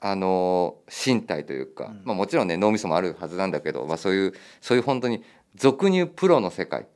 [0.04, 2.02] あの身体というか、うん。
[2.04, 5.24] まあ、もちろんね脳みそもあるはずなんだけど、まあ、そういうそういう本当に
[5.56, 6.88] 俗に言うプロの世界。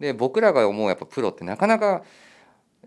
[0.00, 2.02] で僕らが思うやっぱプロってなかなか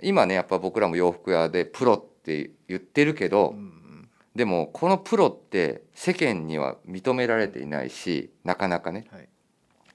[0.02, 4.10] 今ねやっぱ僕らも洋服屋でプロって言ってるけど、うんうん。
[4.36, 9.08] でもこのプロって世間には認められていないしなかなかね。
[9.12, 9.30] はい。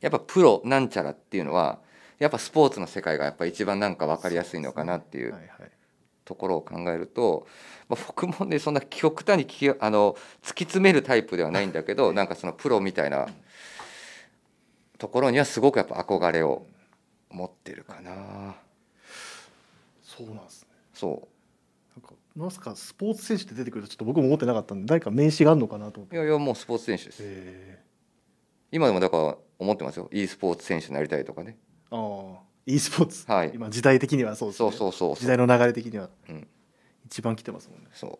[0.00, 1.78] やっぱプロなんちゃらっていうのは
[2.18, 5.32] やっぱスポーツの世界がやっぱ一番なんか分かりやすいのかなっていう。
[5.32, 5.75] はいはい
[6.26, 7.46] ところを考えると、
[7.88, 13.28] まあ、僕もねそんな極端にきあの突き詰めるタイプではないんだけどなんかそのプロみたいな
[14.98, 16.66] ところにはすごくやっぱ憧れを
[17.30, 18.56] 持ってるかな。
[20.02, 20.68] そうなんですね。
[20.92, 21.28] そ
[21.96, 26.16] なんかまさかスポーツ選手って出てくるとちょっと僕も思ってなかったんで誰か名刺があるのかなと思って。
[26.16, 27.22] ういやいやもうスポーツ選手です。
[27.22, 27.78] へ
[28.72, 30.08] 今でもだから思ってますよ。
[30.12, 31.56] e スポーツ選手になりたいとかね。
[31.92, 33.52] ーああ e スポーツ、はい。
[33.54, 35.16] 今時代的にはそうですそねうそうそう。
[35.16, 36.10] 時代の流れ的には。
[36.28, 36.46] うん。
[37.06, 37.88] 一番来てますもんね。
[37.92, 38.18] そう。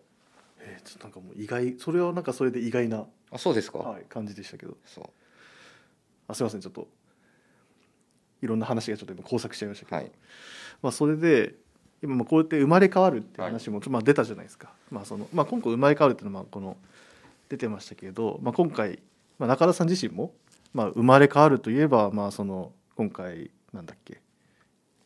[0.61, 1.77] えー、ちょっとなんかもう意外。
[1.79, 4.77] それはなんかそれで意外な、あそうですか、はい、感じでしたけど。
[4.87, 5.05] そう。
[6.29, 6.61] あすいません。
[6.61, 6.89] ちょっと
[8.41, 10.13] いろんな話がちょっと今交錯しちゃいましたけど、はい。
[10.83, 11.55] まあ、それで
[12.03, 16.77] 今まあこうやって生まれ変わるって話もちょっとまあ出たじゃないですか、まあそのまあ、今回生まれ変わるっていうのはまあこの
[17.49, 18.99] 出てましたけど、まあ、今回、
[19.39, 20.33] まあ、中田さん自身も、
[20.75, 24.21] まあ、生まれ変わるといえば、まあ、その今回なんだっけ、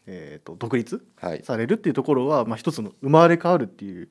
[0.07, 4.09] えー、と独立はいされるっていうところは、まあ、一つの生まれ変わるっていう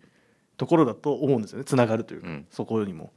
[0.58, 3.12] ところだと思うんですよねつながるというか、うんそこにも。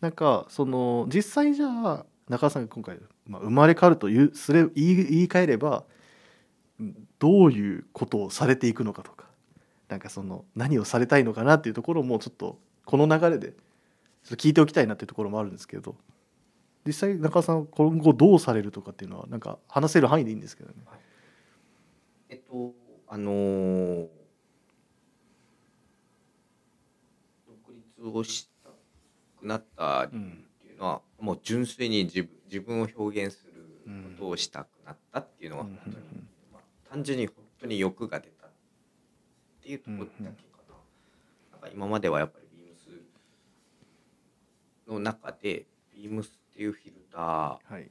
[0.00, 5.84] なんかその実際じゃあ中田さんが今回、まあ、生まれ変わるというすれ言い言い換えれば
[6.78, 9.26] うんどういうことをされていくのかとか
[9.88, 13.56] なんかその何をされたいのかなっていうところもちょっとこの流れでちょっ
[14.30, 15.96] と聞いておきたいなっていうところもあるんですけど
[16.86, 20.76] 実際中田さんは今後どうされるとかっていうのはなんか話せる範囲でいいんですけどね。
[22.30, 22.72] えっと
[23.08, 24.08] あのー
[27.46, 28.70] 独立をした
[29.38, 30.30] くなった理由っ
[30.62, 33.52] ていうのは、もう純粋に自分自分を表現する
[34.18, 35.96] ことをしたくなったっていうのはうん本当に、
[36.52, 38.50] まあ、単純に本当に欲が出たっ
[39.62, 40.30] ていうところだけか
[40.68, 40.74] な,、
[41.52, 42.88] なんか今まではやっぱりビームス
[44.90, 47.20] の中でビームスっていうフィルター
[47.72, 47.90] はい。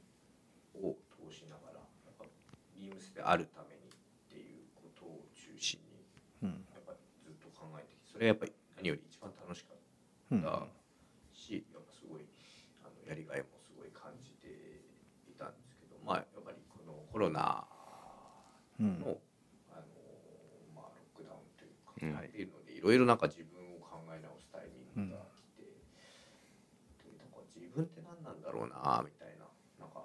[0.74, 0.96] を
[1.28, 1.80] 通しながらや
[2.12, 2.24] っぱ
[2.76, 3.86] ビームスであるためにっ
[4.28, 6.04] ていうことを中心に
[6.42, 9.76] うんやっぱりずっと考えてきてそれはやっぱり何より一番楽しかっ
[10.32, 10.42] うん。
[10.42, 10.66] た
[11.32, 12.22] し、やっぱすごい
[12.84, 14.48] あのやりがいもすごい感じて
[15.28, 17.66] いたんですけどまあやっぱりこのコロナ
[18.78, 18.98] うん。
[19.00, 19.18] の,、
[19.70, 19.86] あの
[20.74, 22.16] まあ、ロックダウンというか、うん。
[22.16, 25.62] っていうのでいろいろなんか自分を考え直すタイミングが来て、
[27.04, 29.46] でなんか自分って何なんだろうなみたいな
[29.78, 30.04] なんか。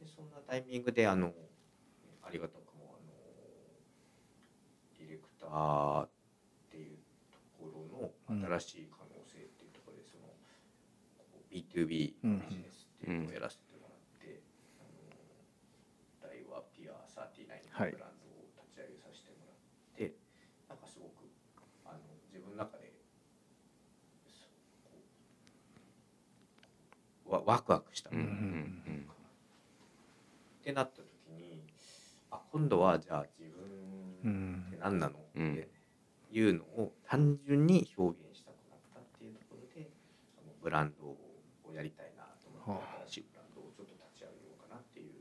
[0.00, 1.32] でそんなタイミングであの
[2.22, 3.12] ありがたくもあの
[4.98, 6.06] ディレクター
[8.28, 10.32] 新しい可能性っていうところでその
[11.50, 12.16] B2B ビ
[12.48, 14.40] ジネスっていうのをやらせてもらって、
[14.80, 17.46] あの大和ピア39
[17.84, 19.56] のブランドを立ち上げさせてもらっ
[19.96, 20.16] て、
[20.68, 21.28] はなんかすごく
[21.84, 21.98] あの
[22.32, 22.92] 自分の中で
[27.26, 29.06] わワクワクした、うんうん、
[30.60, 31.64] ってなった時に
[32.30, 35.18] あ今度はじゃあ自分って何なの？
[35.18, 35.68] って、
[36.32, 39.90] いうのを単純に表現したくなったっていうところで
[40.34, 41.16] そのブランドを
[41.74, 45.12] やりたいなと思っては新しいブランドをちょっと立ち上げようかなっていう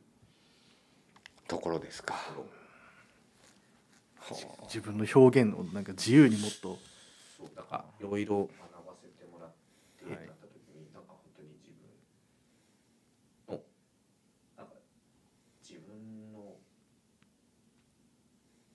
[1.47, 2.15] ところですか。
[4.67, 6.77] 自分の表現をなんか自由にもっと
[7.37, 9.51] そうだからいろいろ学ばせてもらっ
[9.99, 13.61] てはいなった時に、なんか本当に自分の
[14.55, 14.73] なんか
[15.61, 16.55] 自分の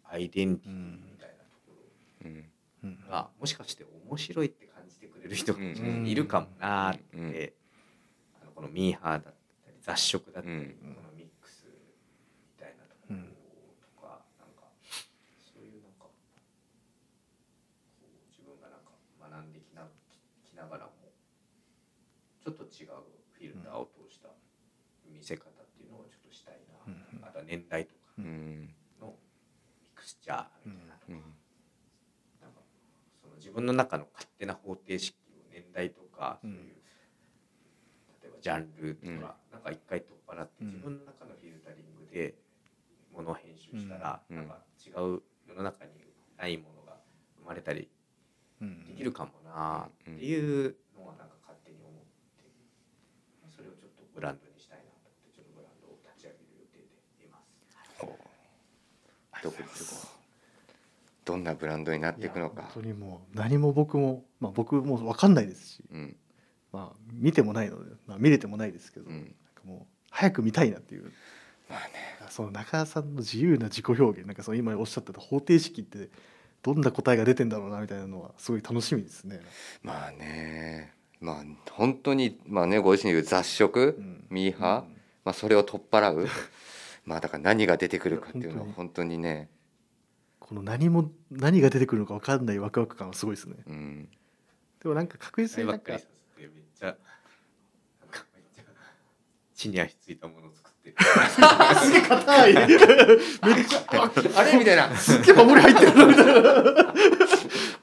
[0.05, 2.51] アイデンティティみたいなところうん
[2.85, 6.07] うんが、もしかして面白いって感じてくれる人がうん。
[6.07, 7.27] いるかもなーって、うん。
[8.43, 9.31] あのこのミーハーだった
[9.70, 10.95] り雑食だったり、うん。
[10.95, 13.16] このミックスみたいなところ
[13.81, 14.69] とか、なんか
[15.55, 16.07] そういうなんか
[18.31, 19.89] 自分がなんか学んできな
[20.45, 20.93] きながらも
[22.45, 23.03] ちょっと違う
[23.33, 24.28] フィルターを通した
[25.07, 27.24] 見せ方っていうのをちょっとしたいな、うん。
[27.24, 29.15] あとは年代とかうんの
[29.83, 31.23] ミクスチャーみたいなとか、うん
[32.41, 32.61] なんか
[33.20, 36.66] その自分の中の勝手な方程式を年代とかそういう、うん
[38.23, 39.20] 例えばジャンルとか、うん。
[39.20, 39.27] な
[39.59, 40.66] んか一回取っ払ってうん。
[40.69, 42.35] 自分の中のフィルタリングで
[43.12, 44.37] ものを編集したら、うん。
[44.37, 45.91] なんか違う世の中に
[46.37, 46.97] ないものが
[47.41, 47.89] 生まれたり
[48.61, 48.85] うん。
[48.85, 52.03] できるかもなっていうのはなんか勝手に思っ
[52.37, 52.45] て、
[53.55, 56.85] それをちょっとブランドにしたいなと思ってちょっとブランドを立ち上げる予定
[57.20, 57.53] でいます。
[59.43, 60.16] 独立後
[61.27, 62.62] どんなブランドになっていくのか。
[62.62, 62.82] や本。
[62.82, 66.16] 当にもう何も僕も、まあ、僕も分かんないですし、うん。
[66.73, 69.16] まあ、見てもないので、まあ、見れてもないですけど、うん。
[69.16, 69.32] なんか
[69.65, 71.12] もう早く見たいなっていう。
[71.69, 72.31] まあね。
[72.31, 76.11] その中田さんの自由な自己表現なんかその今おっしゃってた方程式って
[76.62, 79.40] どんな答えが出てんだろうなみたいなのはすごい楽しみですね。
[79.82, 80.93] まあね。
[81.20, 84.27] まあ本当にまあねご自身で言う雑食、うん。
[84.31, 84.69] ミーハー、
[85.24, 86.28] まあ、それを取っ払う。
[87.05, 89.48] まあだから何が出てくるかっていうのは本当にね、
[90.48, 93.56] この何も何が出てくるのか分かんないワクワク感はすごいですね。
[93.66, 94.09] うん、
[94.81, 96.94] でもなんか確実になんかめっちゃなん
[98.10, 98.64] かめっちゃ
[99.55, 100.97] 地に足ついたものを作ってる。
[101.81, 102.55] すげえ硬い。
[102.55, 103.81] めっちゃ
[104.36, 104.56] あれ？
[104.56, 104.97] みたいな。
[104.97, 106.32] すっげえ守り入ってるみたいな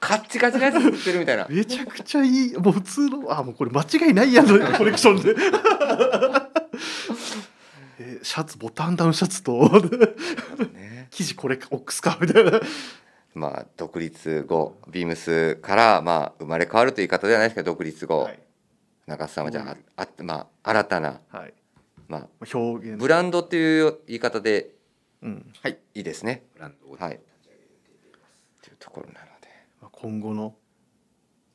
[0.00, 1.46] カッチカチなやつ作ってるみたいな。
[1.50, 5.34] めちゃくちゃいいもう普通のあもうこれ間違いないやんのコレクションで。
[7.98, 9.52] えーシャツボタンダウンシャツと
[10.72, 10.83] ね
[11.14, 12.60] 生地これオックスかみたいな
[13.34, 18.38] まあ独立後ビームスからまあ生まれ変わるという言い方ではないですけど独立後、はい、
[19.06, 21.54] 中津さんはじゃああまあ新たな、はい、
[22.08, 24.70] まあ、表現ブランドっていう言い方で
[25.22, 29.48] うんはいいいですねブランドをはい立ち上げる予定でいます、っていうところなので
[29.80, 30.54] まあ今後の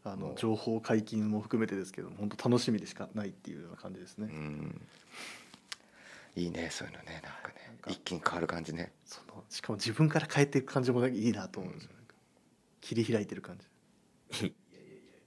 [0.05, 4.81] あの情報解禁も含めてですけど本当楽しみでしかないっていうような感じですね、うん
[6.35, 11.91] いいねそういうのねなんかねなんか一気に変わる感じねそのしかも自分から変えていく感じもいいなと思うんですよ、
[12.81, 14.47] 切り開いてる感じ。
[14.47, 14.53] い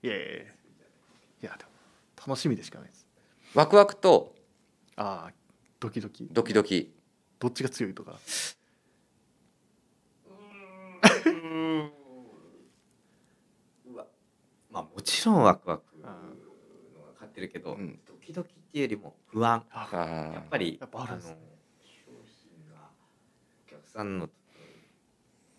[0.09, 0.35] やいやいやいや。
[0.35, 0.47] いやいやい
[1.43, 1.70] やでも
[2.27, 3.07] 楽しみでしかないです
[3.55, 4.35] ワクワクと
[4.97, 5.32] ああ
[5.81, 6.28] ドキドキ。
[6.31, 6.94] ドキドキ。
[7.40, 8.20] どっちが強いとか。
[13.93, 14.07] うわ。
[14.70, 16.15] まあもちろんワクワクのが
[17.15, 17.99] 勝ってるけど、うん。
[18.07, 19.65] ドキドキっていうよりも不安。
[19.73, 21.36] やっぱりやっぱあるんですの
[23.93, 24.28] さんの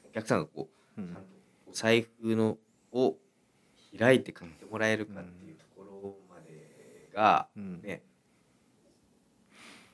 [0.05, 1.17] お客さんがこううん。
[1.71, 2.57] 財布の
[2.91, 3.15] を
[3.97, 7.81] 開いて買ってもらえるかっていうところまでがうん。
[7.81, 7.99] ね、やっ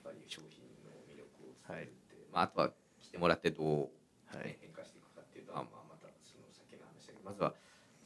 [0.03, 2.71] ぱり商品の魅力を伝えるって、まあ、あとは
[3.01, 3.89] 来てもらってどう、ね
[4.25, 4.57] はい。
[4.61, 7.53] 変化していくかっていうのは、まあ、またその先の話だけどまずは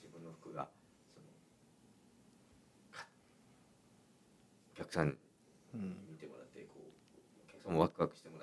[0.01, 0.69] 自分の服が
[1.14, 1.26] その
[2.91, 3.07] か
[4.73, 5.14] お客さんに
[5.73, 5.97] うん。
[6.11, 6.93] 見てもらってこう
[7.41, 8.43] お客さんもワクワクしてもら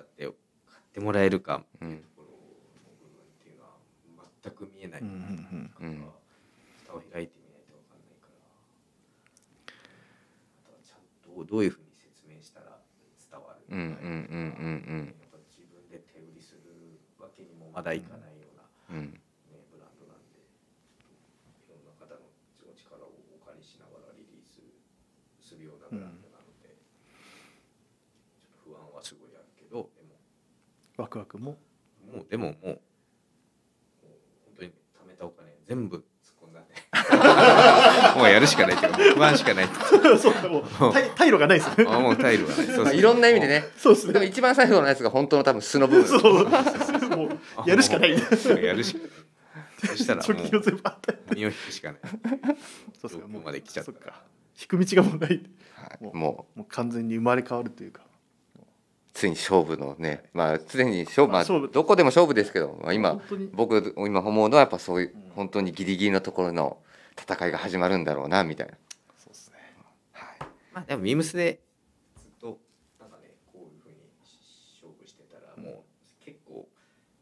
[0.91, 1.63] ってもらえるか。
[1.63, 2.35] っていうところの
[2.99, 3.79] 部分っていうのは
[4.43, 5.01] 全く見えない。
[5.01, 5.99] うんうんうん。
[6.03, 6.19] なんか
[6.83, 8.35] 蓋を開いてみないと分かんないから。
[9.71, 12.83] あとはちゃんとどういうふうに説明したら
[13.15, 19.15] 伝わるうんうんうんうんやっぱ自分で手売りするわけにもまだいかないような、ね、
[19.71, 20.43] ブランドなんで。
[20.43, 22.27] ちょっといろんな方の
[22.67, 24.59] お力をお借りしながらリリース
[25.39, 26.75] するようなブランドなので、
[28.43, 30.19] ちょっと不安はすごいあるけどでも
[31.01, 31.57] ワクワクも。
[32.13, 32.79] もうでももうもう
[34.45, 36.03] 本当に貯めたお金全部突っ
[36.43, 36.75] 込んだんで。
[38.19, 39.73] もうやるしかないっていうかもう不安しかないって
[40.19, 41.85] そうかもう退退路がないですね。
[41.87, 42.65] あもうタイルはない。
[42.67, 42.85] そうそう。
[42.85, 43.65] まあいろんな意味でね。
[43.77, 44.13] そうですね。
[44.13, 46.19] でも一番最後のやつが本当の多分素の部分。
[46.19, 46.47] そう。
[47.17, 47.25] も
[47.65, 48.11] うやるしかない。
[48.15, 48.17] も
[48.55, 49.09] うやるしかない。
[49.87, 52.01] そしたら もう身を引くしかない
[53.01, 54.21] そうですかどこまで来ちゃったそっか。
[54.59, 55.43] 引く道がもうない。
[55.73, 56.59] はい、もうもう。
[56.59, 58.03] もう完全に生まれ変わるというか
[59.13, 61.69] ついに勝負のねまあ常に勝負,、まあ、勝負。
[61.71, 63.19] どこでも勝負ですけど、まあ、今
[63.53, 66.77] 僕今思うのはやっぱそういううん本当にギリギリのところの
[67.19, 68.73] 戦いが始まるんだろうなみたいな。
[69.17, 69.55] そうですね。
[70.13, 70.47] はい。
[70.73, 71.59] まあでもビームスで。
[72.17, 72.57] ずっと
[72.99, 73.95] なんかねこういうふうに
[74.81, 75.83] 勝負してたらも
[76.21, 76.67] う結構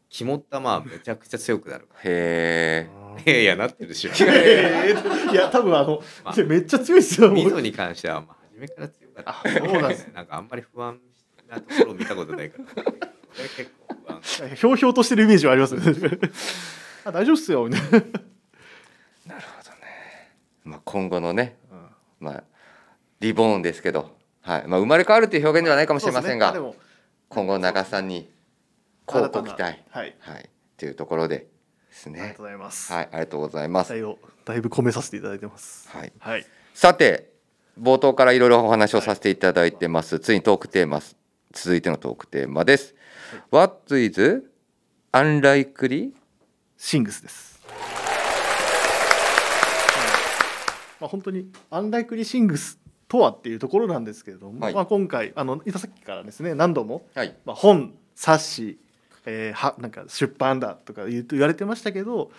[0.08, 2.90] 肝っ玉はめちゃくちゃ強くなるかへえ。
[3.26, 9.30] ら いやなってるでし いや多分あの、まあめっちゃ強いですよミゾに関してはまあ初めから強かった。
[9.30, 10.06] あそうなんです。
[10.14, 10.98] なんかあんまり不安
[11.50, 12.84] なところを見たことないから
[13.56, 15.82] 結構不安 ひょうひょうとしてるイメージはありますね
[17.04, 20.32] あ大丈夫っすよみたいな、 なるほどね。
[20.64, 21.56] まあ今後のね、
[22.18, 22.44] まあ
[23.20, 24.66] リボーンですけど、はい。
[24.66, 26.60] まあ生まれ変わるという表現ではないかもしれませんが、ね
[27.30, 28.28] 今後長さんに
[29.06, 29.62] こうご期待。
[29.62, 30.50] はいはい。
[30.76, 31.46] というところでで
[31.92, 32.42] すねありがと。
[32.42, 33.92] うございます、はい、ありがとうございます。
[34.44, 36.12] だいぶ込めさせていただいてますはい。
[36.18, 37.30] はいさて
[37.80, 41.00] 冒頭からいろいろお話をさせていただいてます、ついにトークテーマ
[41.52, 42.94] 続いてのトークテーマです、
[43.50, 44.48] What is
[45.12, 46.12] unlikely?
[46.76, 47.60] シングスです、
[51.00, 52.78] まあ、本当にアンライクリーシングス
[53.08, 54.74] とはっていうところなんですけれども、はい。
[54.74, 57.36] まあ、今回あのさっきからですね何度も、はい。
[57.44, 58.78] まあ、本冊子、
[59.26, 62.30] えーはなんか出版だとか言う言われてましたけど、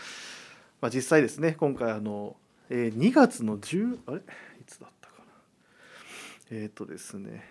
[0.80, 2.38] まあ、実際ですね今回あの、
[2.70, 4.18] えー2月の10あれ？
[4.20, 4.22] い
[4.66, 6.58] つだったかな？
[6.58, 7.44] えっ、とですね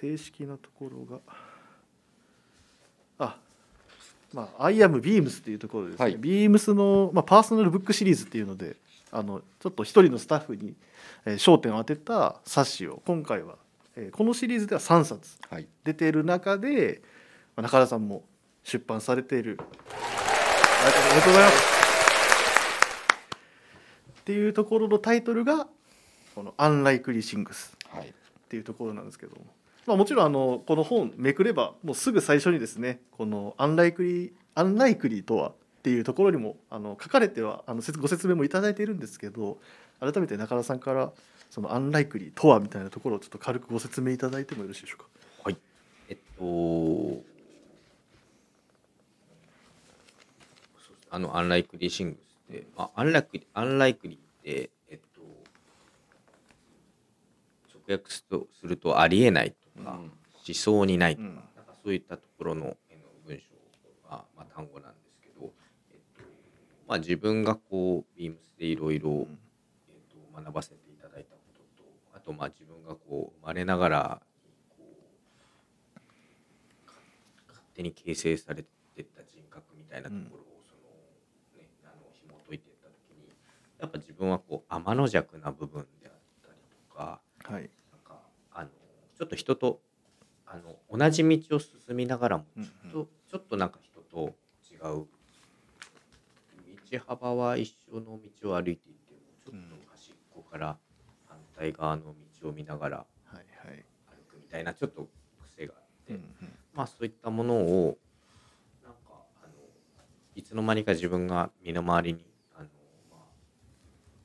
[0.00, 1.20] 正式なところが
[3.18, 3.36] あ
[4.32, 6.18] まあ、I am Beams っていうところでですね、はい。
[6.18, 8.74] Beams の、まあ、パーソナルブックシリーズっていうので
[9.12, 10.74] あのちょっと一人のスタッフに、
[11.24, 13.54] えー焦点を当てた冊子を今回は、
[13.94, 15.68] えーこのシリーズでは3冊はい。
[15.84, 17.00] 出ている中で、
[17.54, 18.24] まあ、中田さんも
[18.64, 19.56] 出版されている。
[19.60, 21.74] ありがとうございます。
[24.20, 25.68] っていうところのタイトルが
[26.34, 28.08] この「Unlikely Things」はい。
[28.08, 28.12] っ
[28.48, 29.44] ていうところなんですけども、
[29.86, 35.52] まあ、もちろんあのこの本めくればもうすぐ最初にですねこの Unlikely「Unlikely とは?」っ
[35.82, 39.58] ていうところにもあの書かれてはあのご説明もいただいているんですけど
[40.00, 41.12] 改めて中田さんから
[41.50, 45.06] その「Unlikely とは?」みたいなところをちょっと軽くご説明いただいてもよろしいでしょうか？
[45.44, 45.56] はい
[46.08, 47.22] えっと
[51.10, 55.20] あの Unlikely Things って、まあ、 Unlikely Unlikely ってえっと
[57.86, 60.12] 直訳するとするとありえないか、うん。
[60.42, 61.22] しそうにないと。
[61.22, 61.34] か、うん。
[61.34, 62.76] なんかそういったところの
[63.26, 63.44] 文章
[64.08, 65.52] が、まあ、単語なんですけど、
[65.90, 66.22] えっと
[66.86, 69.38] まあ、自分がこうビームスでいろいろん。
[69.88, 74.22] えっと学ばせていただいたこととあとまあ自分がこう生まれながら
[77.48, 80.82] 勝手に形成されてった人格みたいなところをその、
[81.56, 83.28] ね、あの紐解いていった時に
[83.78, 89.80] やっぱ自分はこう天の弱な部分であったりとかはいょっと人と
[90.46, 94.34] あの同じ道を進みながらもうんちょっと,、ちょっとなんか人と
[94.70, 95.06] 違う
[96.90, 100.78] 道幅は一緒の道を歩いていてもちょっと端っこから
[101.26, 103.36] 反対側の道を見ながら歩
[104.30, 105.08] くみたいなちょっと
[105.50, 106.24] 癖があって、うん。
[106.74, 107.98] まあそういったものを
[108.84, 109.52] なんかあの
[110.34, 112.24] いつの間にか自分が身の回りに
[112.54, 112.68] あの、
[113.10, 113.20] まあ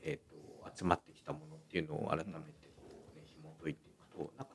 [0.02, 2.30] えー、と集まってきたものっていうのを改めて
[2.76, 4.49] こう、ね、紐解いていくとなんか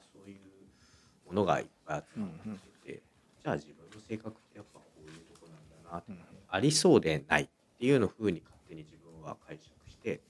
[1.35, 3.03] ものがいっぱい集まってきてて、
[3.43, 6.19] じゃあ自分の性格ってやっぱこういうとこなんだなって、うん。
[6.49, 7.49] ありそうでないっ
[7.79, 10.21] ていうの風に勝手に自分は解釈して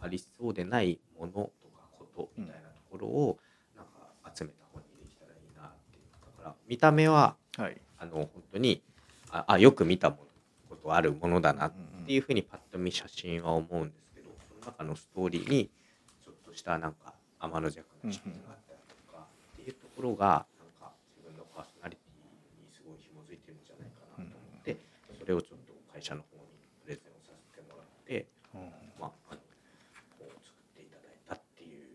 [0.00, 1.52] ありそうでないものとか
[1.98, 3.38] ことみたいなところを
[3.76, 3.90] なんか
[4.34, 6.04] 集めた本にできたらいいなっていう
[6.38, 7.80] だから見た目ははい。
[7.98, 8.82] あの本当に
[9.30, 10.22] ああよく見たもの
[10.70, 11.72] ことあるものだなっ
[12.06, 15.70] ていうふうにパッと見写真は思うんですけどその中のストーリーに
[16.24, 24.76] ちょっとしたなんか天の弱な視点があったりとかっていうところがなんか自分のパーソナリティにすごい紐づいてるんじゃないかなと思って
[25.24, 26.42] それをちょっと会社の方に
[26.84, 28.26] プレゼンをさせてもらって、
[29.00, 29.40] まあ、あの
[30.18, 31.88] 本を作っていただいたっていう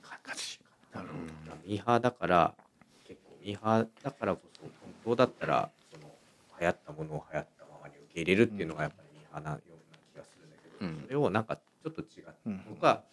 [0.00, 0.58] 感じ
[0.90, 1.02] かな。
[1.02, 1.56] なるほど。
[1.66, 2.54] ミーハーだから
[3.06, 4.70] 結構ミーハーだからこそ本
[5.04, 6.10] 当だったらその
[6.58, 11.02] 流行ったものを流行ったままに受け入れるっていうのがやっぱりミーハーなような気がするんだけど、うん。
[11.04, 12.64] それをなんかちょっと違って、うん。
[12.70, 13.04] 僕は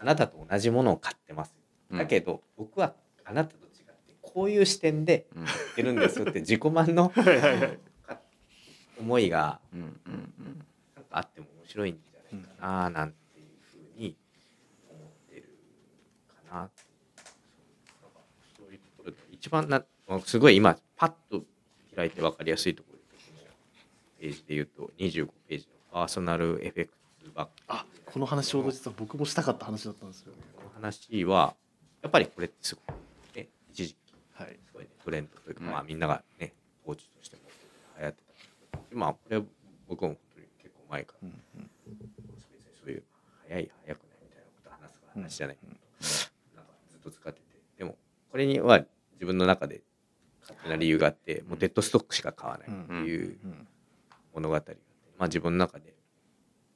[0.00, 1.54] あなたと同じものを買ってます、
[1.92, 1.98] うん。
[1.98, 2.94] だけど僕は
[3.24, 3.65] あなたと
[4.36, 5.44] こういう視点でうん。
[5.46, 7.10] 買ってるんですよって自己満の
[9.00, 14.14] 思いがなんかあっても面白いんじゃないかななんていうふうに
[14.90, 15.48] 思ってる
[16.50, 16.70] かな。
[18.58, 19.82] そういうところで一番な
[20.26, 21.42] すごい今パッと
[21.94, 22.98] 開いて分かりやすいところ
[24.20, 26.92] ページで言うと25ページのパーソナルエフェク
[27.24, 27.52] ツバック。
[27.68, 30.38] あこの話ちょうど実は僕もしたかった話だったんですよね。
[30.56, 31.56] この話は
[32.02, 32.82] やっぱりこれってすご
[33.34, 34.05] い、ね、一時期
[34.38, 34.58] はい。
[34.66, 35.72] すごいねトレンドというか、はい。
[35.74, 36.52] まあみんながね
[36.84, 37.42] コーチとしても
[37.98, 38.22] 流行って
[38.72, 38.78] た。
[38.92, 39.42] まあこれ
[39.88, 41.70] 僕も本当に結構前からうんうん。
[41.86, 42.10] 別に
[42.80, 43.02] そういう
[43.48, 45.56] 早い早くないみたいなことを話す話じゃない。
[45.56, 45.72] けど、
[46.56, 47.46] なんかずっと使ってて。
[47.78, 47.96] でも
[48.30, 48.84] これには
[49.14, 49.82] 自分の中で
[50.42, 53.66] 勝手な理由があってもうデッドストックしか買わないっていううん
[54.34, 54.76] 物語があって、
[55.18, 55.94] まあ自分の中で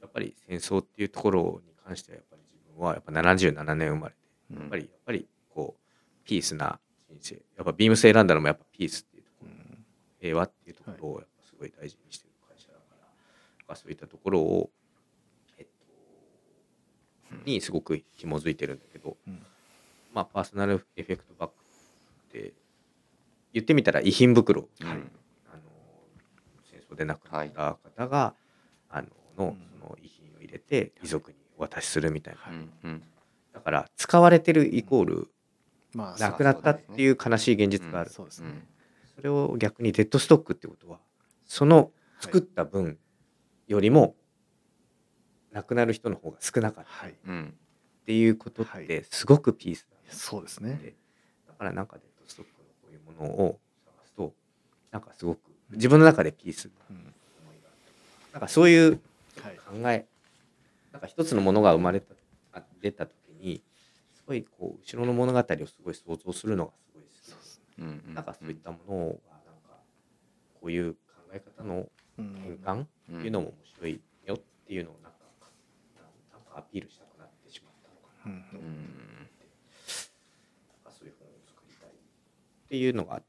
[0.00, 4.18] やっぱり戦争っていうところに関してはやっぱり自分はやっぱ77年生まれて
[4.52, 4.58] うん。
[4.60, 6.80] やっぱりやっぱりこうピースな
[7.56, 9.50] やっぱビームス選んだのもやっぱピースっていうところ。
[10.20, 13.06] 平和っていうところをやっぱすごい大事にしてる会社だから、
[13.66, 14.70] まあそういったところを、
[15.58, 15.66] えっ
[17.30, 19.42] と、にすごく紐づいてるんだけど、うん。
[20.12, 21.54] まあパーソナルエフェクトバック
[22.28, 22.52] って
[23.52, 25.00] 言ってみたら遺品袋、うんあの
[26.70, 28.34] 戦争で亡くなった方が、
[28.88, 29.08] あの
[29.38, 29.58] のうん。
[29.80, 32.40] その遺品を入れて遺族にお渡しするみたいな、
[33.54, 35.28] だから使われてるイコール
[35.94, 38.48] まあ亡くなったっていう悲しい現実がある、そうですね。
[38.48, 38.62] うん。
[39.16, 40.98] それを逆にデッドストックってことは
[41.44, 41.90] その
[42.20, 42.98] 作った分
[43.66, 44.14] よりも
[45.52, 46.90] 亡くなる人の方が少なかった。
[46.90, 47.14] はい。
[47.26, 47.54] うん
[48.02, 48.86] っていうことっはい。
[48.86, 50.78] てすごくピースだそうですね。
[50.82, 50.94] で
[51.46, 54.32] だからなんかデッドストックのこういうものを探すと
[54.90, 55.40] なんかすごく
[55.72, 56.70] 自分の中でピースな。
[56.90, 56.96] うん。
[56.96, 59.00] 思いがあってなんかそういう
[59.42, 59.56] はい。
[59.56, 60.06] 考え
[60.92, 62.14] なんか一つのものが生まれた
[62.52, 63.14] あ出た時
[64.30, 67.12] ごいこう後ろの物語をすごい想像するのがすごい好き。
[67.12, 68.14] ですうんうん。
[68.14, 69.18] なんかそういったものがなんか
[70.60, 70.98] こういう考
[71.32, 71.88] え方の
[72.18, 75.18] うん変換っていうのも面白いよっていうのをなんか
[76.32, 78.76] なんかアピールしたくなってしまったのかなうんうん。
[79.16, 79.26] なん
[80.84, 81.92] かそういう本を作りたいっ
[82.68, 83.26] ていうのがあって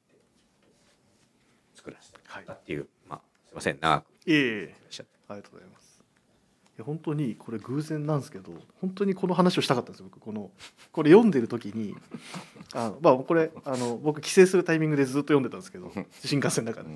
[1.73, 3.79] 作らせてもらったっていう、まあすいません。
[3.81, 4.05] 長く。
[4.27, 4.75] いえいえ。
[5.29, 5.80] ありがとうございます
[6.83, 10.19] 本当にこれ偶然なんですけど本当にこの話をしたかったんですよ僕。
[10.19, 10.51] この
[10.91, 11.95] これ読んでる時に
[12.73, 15.91] あのまあこれあの僕帰省するタイミングでずっと読んでたんですけど
[16.23, 16.89] 新幹線の中で。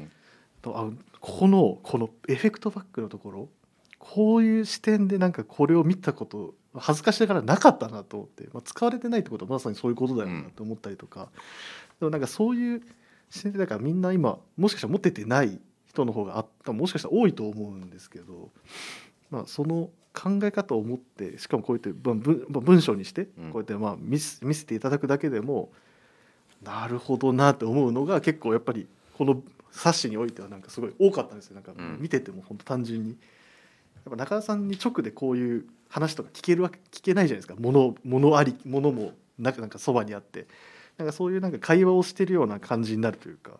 [0.67, 0.89] あ
[1.19, 3.49] ここのこのエフェクトバックのところ
[3.99, 11.29] こういう視点でなんかこれを見たこと恥ずかしながらなかったなと思って、まあ、使われてないってことはまさにそういうことだよなと思ったりとか、
[11.99, 12.81] でもなんかそういう
[13.29, 18.49] 視点でだからみんな今もしかしたら持っててない人の方があったもしかしたら多いと思うんですけど、
[19.35, 22.15] まあ、その考え方を持ってしかもこうやってまあ
[22.61, 23.51] 文章にしてうん。
[23.51, 25.71] こうやってまあ見せ見せていただくだけでも
[26.63, 28.87] なるほどなって思うのが結構やっぱり
[29.17, 31.55] この冊子においてはなんかすごい多かったんですよ。
[31.55, 31.97] なんかうん。
[31.99, 33.09] 見てても本当単純に。
[33.09, 33.17] やっ
[34.11, 37.55] ぱ中田さんに直でこういう話とか聞けるわけ聞けないじゃないですか。
[37.59, 40.47] 物物あり物もなんかなんかそばにあって。
[40.97, 43.59] なんかそういうなんか会話をしてるような感じになるというか。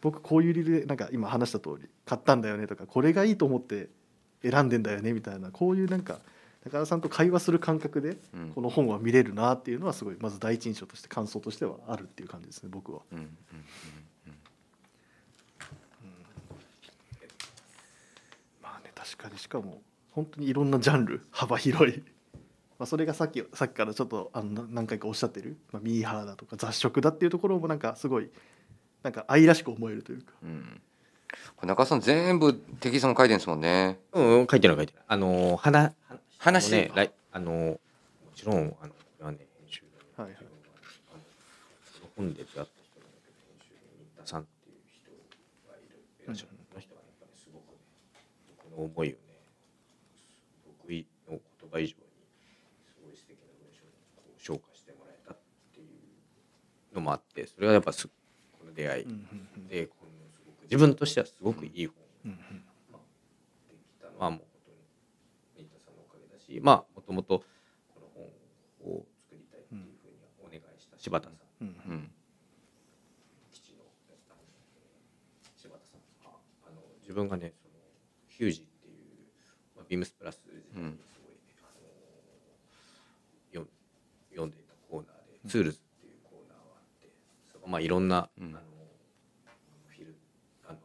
[0.00, 3.88] 僕こういう理由でなんか今話した通り買ったんだよねとかこれがいいと思って
[4.42, 5.50] 選んでんだよねみたいな。
[5.50, 6.18] こういうなんか
[6.64, 8.50] 中田さんと会話する感覚でうん。
[8.54, 13.00] この本は見れるなっていうのはすごいまず第一印象として感想としてはあるっていう感じですね僕は。
[13.12, 13.28] うんうん
[18.62, 22.02] まあね確かにしかも本当にいろんなジャンル幅広い、
[22.78, 28.30] まあ、それがさっきさっきからちょっとあのな何回かおっしゃってる、まあ、ミーハーだとか雑食だっていうところもなんかすごい
[29.02, 30.32] なんか愛らしく思えるというか。
[30.42, 30.80] うんうん
[31.56, 34.98] これ中田さん全部テキストも書いてるんですもんねうん、うん、書いてる書いてる。
[35.06, 35.92] あのー、話、
[36.38, 36.70] 話？
[36.72, 37.78] ね、来あのー、も
[38.34, 39.88] ちろん、あの、これはね、編集で、
[40.22, 40.48] はいはい
[42.18, 45.14] 本で出会った人なんだけど、編集で新田さんっていう人
[45.70, 46.58] がいる、いらっしゃる。
[46.66, 47.78] この人はやっぱりすごくね、
[48.58, 49.38] 僕の思いをね、
[50.82, 52.10] 得意の言葉以上に、
[52.90, 55.38] すごい素敵な文章にこう消化してもらえたっ
[55.70, 59.86] ていうのもあって、それはやっぱす、この出会いうんうんうんで、
[60.70, 61.94] 自分としてはすごくいい本。
[62.26, 62.38] うんうん。
[62.38, 62.42] で
[63.90, 64.78] きたのはもう本当に
[65.56, 67.38] 新田さんのおかげだしまあもともと
[67.94, 71.64] この本を作りたいっていうふうにお願いした柴田さん。
[71.64, 71.74] うんうん。
[71.74, 72.10] うん。
[73.50, 73.84] 基地の
[75.56, 76.36] 柴田さんが
[76.66, 77.74] あの自分がねその
[78.28, 78.94] ヒュージっていう、
[79.76, 81.72] まあ、 BEAMS PLUS 時代にすごいね、あ
[83.58, 83.64] の
[84.30, 87.10] 読んでいたコーナーで、 Tools っていうコーナーがあって
[87.66, 88.60] まあいろんな、うんあの
[89.88, 90.14] フィル
[90.68, 90.78] あの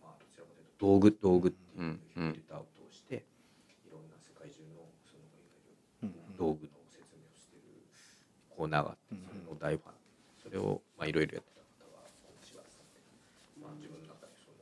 [0.00, 2.00] まあどちらかというと道具道具っていううん。
[2.14, 3.26] フィルターを通して
[3.86, 5.16] いろんな世界中のそ
[6.06, 7.62] の道具の説明をしてる
[8.50, 9.94] コーナーがあってそれの大ファン
[10.42, 12.06] それをまあいろいろやってた方が
[12.42, 13.02] 柴田さんで、
[13.60, 14.58] まあ、自分の中でその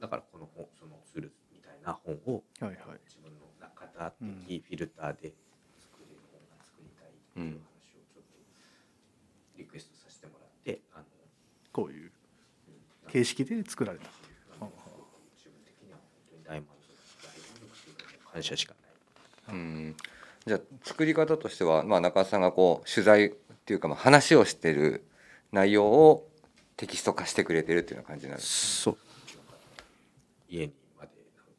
[0.00, 3.00] だからこの本そのツールみたいな本をはいはい。
[3.08, 3.88] 自分の中
[4.20, 5.32] 的フィルターで
[5.80, 8.36] 作れる本が作りたいっていう話をちょっと
[9.56, 11.04] リクエストさせてもらってあの
[11.72, 12.12] こういう
[13.08, 14.23] 形式で作られた。
[18.34, 18.74] 感謝しか
[19.46, 19.56] ない。
[19.56, 19.96] うん。
[20.44, 23.30] じゃあ作り方としては、まあ、中田さんがこう取材っ
[23.64, 25.04] ていうかまあ話をしてる
[25.52, 26.28] 内容を
[26.76, 28.98] テキスト化してくれてるっていうような感じになるそう。
[30.48, 31.10] 家にまで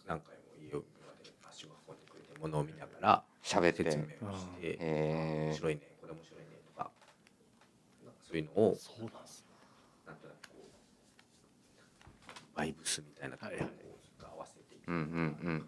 [0.06, 0.82] 何回も家ま
[1.24, 3.84] で足を運んでくれて物を見ながら喋って。
[3.86, 6.46] 説明をして面白いねこれ面白いね
[6.76, 6.92] とか
[8.04, 9.48] なんかそういうのをそうなんです
[10.06, 10.56] なんとなくこ
[12.54, 14.90] うバイブスみたいなところ合わせていく。
[14.90, 15.04] うんうんう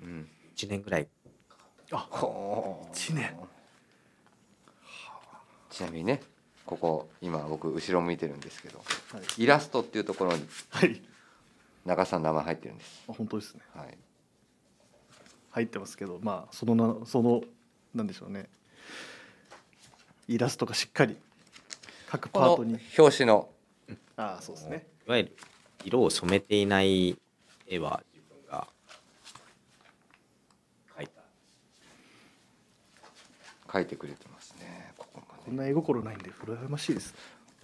[0.05, 1.03] ん1年ぐらい。
[1.03, 1.09] うん
[1.97, 3.38] ほう1年。
[5.69, 6.21] ちなみにね
[6.65, 11.01] ここ今僕後ろ向いてるんですけどはい、イラストっていうところにはい、
[11.85, 13.05] 中田さんの名前入ってるんです。
[13.07, 13.61] あ本当ですね。
[13.73, 13.97] はい。
[15.51, 17.41] 入ってますけどまあそのなその
[17.93, 18.49] なんでしょうね。
[20.27, 21.15] イラストがしっかり
[22.09, 22.79] 各パートに。
[22.97, 23.49] 表紙の。
[24.17, 24.88] ああそうですね。
[25.05, 25.38] いわゆる
[25.85, 27.17] 色を染めていない
[27.67, 28.67] 絵は自分が
[30.97, 31.21] 描いた
[33.77, 34.93] 書いてくれてますね。
[34.97, 37.13] ここまでこんな絵心ないんで羨ましいです、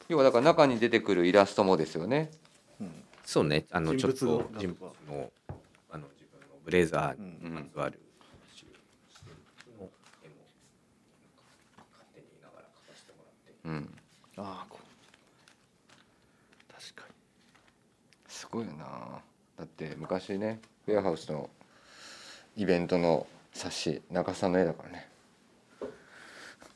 [0.08, 2.30] 要はだから中に出てくるイラストもですよね。
[2.80, 2.92] うん、
[3.26, 3.66] そうね。
[3.72, 5.32] あのちょっと人物の
[5.90, 7.54] あの自分のブレザーにうん。
[7.56, 8.00] まつわる
[13.66, 13.96] うん。
[14.38, 16.74] ああこう。
[16.74, 17.08] 確か
[18.28, 18.86] すごいよな。
[19.58, 21.50] だって昔ねウェアハウスの
[22.56, 25.08] イベントの冊子中田さんの絵だからね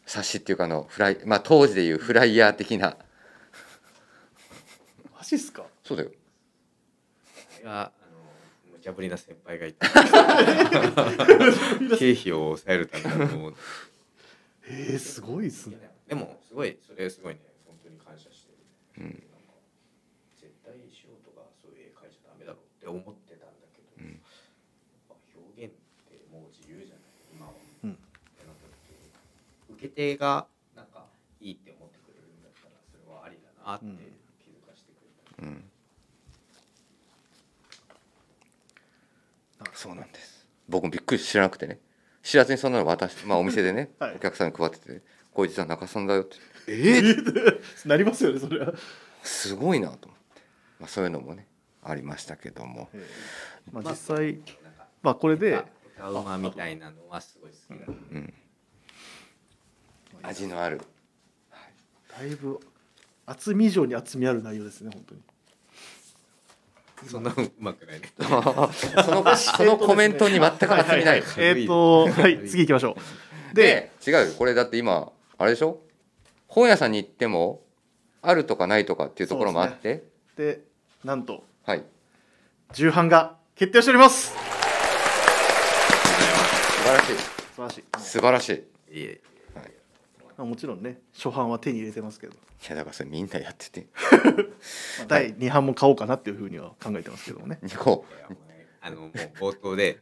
[0.08, 2.90] 冊子っていうかあのフライまあ当時でいうフライヤー的な。
[2.90, 2.96] に
[5.16, 5.66] マジっすか？
[5.84, 6.12] そうだよ。
[7.66, 8.18] あの
[8.74, 9.80] 無茶ぶりな先輩がいて。
[11.98, 13.56] 経費を抑えるためだと思う。
[14.70, 15.78] えー、すごいっすね。
[16.08, 17.42] でもすごいそれすごいね。
[17.66, 18.52] 本当に感謝して
[19.02, 19.24] る、うん。
[20.40, 24.20] 絶対素人がそういう絵描いちゃダメだろうって思ってたんだけど、うんやっ
[25.10, 25.76] ぱ表現っ
[26.08, 27.04] てもう自由じゃない
[27.34, 27.54] 今は、
[27.84, 28.00] うんって
[28.48, 29.12] なった時に
[29.78, 31.06] 受け手がなんか
[31.40, 33.98] いいって思ってくれるんだったらそれはありだなってうん
[34.44, 35.64] 気づかせてくれた、うん
[39.74, 40.48] そうなんです。
[40.68, 41.80] 僕もびっくり知らなくてね。
[42.24, 44.16] 知らずにそんなの渡して、まあ、お店でね、 はい。
[44.16, 45.02] お客さんに配ってて
[45.34, 46.38] 「こいつは中さんだよ」って。
[46.68, 48.74] えー、なりますよねそれは、
[49.24, 50.42] すごいなと思って、
[50.80, 51.48] まあ、そういうのもね
[51.82, 52.90] ありましたけども。
[52.94, 53.74] えー。
[53.74, 54.42] まあ、実際
[55.02, 55.64] まあこれで
[55.96, 58.34] 歌うまみたいなのはすごい好きだ、うん
[60.24, 60.82] 味のある。
[62.18, 62.60] だいぶ
[63.26, 65.22] 厚み以上に厚みある内容ですね本当に。
[67.08, 68.12] そんなうまくないね。
[68.18, 71.24] そのそのコメントに全く厚みない。
[71.38, 72.98] えーっとはい次行きましょ
[73.52, 73.56] う。
[73.56, 74.34] でで違うよ。
[74.36, 75.80] これだって今あれでしょ？
[76.48, 77.62] 本屋さんに行っても
[78.22, 80.62] あるとかないとかっていうところもあって、で
[81.04, 81.84] なんとはい。
[82.74, 84.32] 重版が決定しております。
[84.32, 84.38] 素
[86.84, 87.16] 晴らしい。
[87.18, 87.84] 素晴らしい。
[88.00, 88.98] 素晴らしい。
[88.98, 89.22] いいえ。
[89.24, 89.37] まあ
[90.46, 92.34] もちろんね初版は手に入れてますけど、
[92.70, 93.88] やだからそれみんなやってて。
[95.00, 97.60] まあ第2版も買おうかなっていうふうには考えてますけどもね。
[97.78, 98.34] こう。
[98.34, 100.00] ねあのもう冒頭で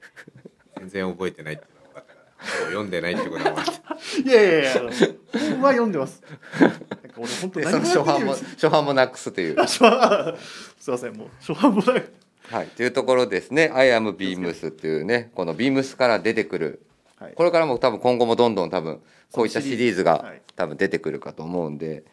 [0.78, 2.20] 全然覚えてないっていうのが分かったか
[2.60, 6.22] ら読んでないってことが分かった いやいやいやあの本は読んでます。
[6.60, 6.78] なんか
[7.18, 9.60] 俺本当うでその初版も初版もなくすという。
[9.60, 10.38] あ初版
[10.80, 12.06] すいませんもう初版もない
[12.50, 16.85] はいというところですね「I am Beams」っていうねこの Beams から出てくる
[17.18, 17.34] はい。
[17.34, 19.02] これからも多分今後もどんどん多分
[19.32, 20.42] こういったシリーズがはい。
[20.56, 22.06] 多分出てくるかと思うんで、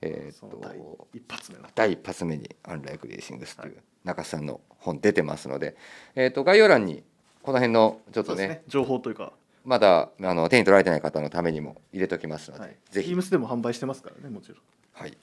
[0.00, 1.68] えーっその第と一発目の。
[1.74, 5.76] 第一発目に「アンライクレーシングス」という中瀬さんの本出てますので、
[6.14, 7.04] えーっと概要欄に
[7.42, 8.62] この辺のちょっとねね。
[8.68, 9.32] 情報というか、
[9.64, 13.08] まだあの手に取られてない方のためにも入れときますので、はい、ぜひ。
[13.08, 14.58] ビームスでも販売してますからねもちろん。
[14.92, 15.16] はい。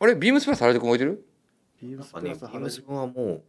[0.00, 1.24] あれビームスプラス原宿も置いてる？
[1.80, 3.42] ビームなんかねスプラス今自原宿もう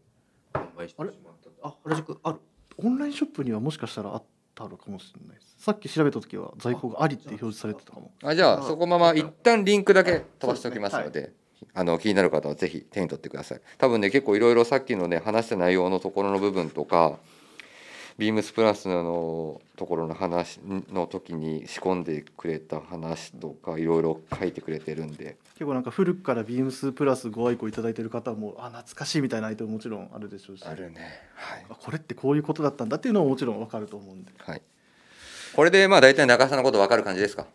[0.53, 2.19] 販売してしまったあ原宿。
[2.23, 2.39] ある
[2.77, 4.25] オンラインショップにはもしかしたらあった
[4.61, 5.55] のかもしれないです。
[5.57, 8.11] さっき調べた時は在庫がありって表示されてたかも。
[8.23, 11.31] あじゃあそこまま一旦リンクだけ飛ばしておきますので
[11.73, 13.61] あの気になる方はぜひ手に取ってください。
[13.77, 17.17] 多分ね結構いろいろさっきのね話した内容のところの部分とか
[18.17, 20.59] ビームスプラスのところの話
[20.91, 30.65] の時に仕込んでくれた話とかいろいろ書いてくれてるんで結構なんか古くからビームスプラスご愛顧いただいてる方もあ懐かしいみたいなアイテムもちろんあるでしょうし。
[30.65, 31.21] あるね。
[31.35, 31.65] はい。
[31.69, 34.31] あこれってこういうことだったんだっていうのももちろんわかると思うんで。
[34.37, 34.61] はい。
[35.55, 37.45] これでまあ大体中田さんのこと分かる感じですか？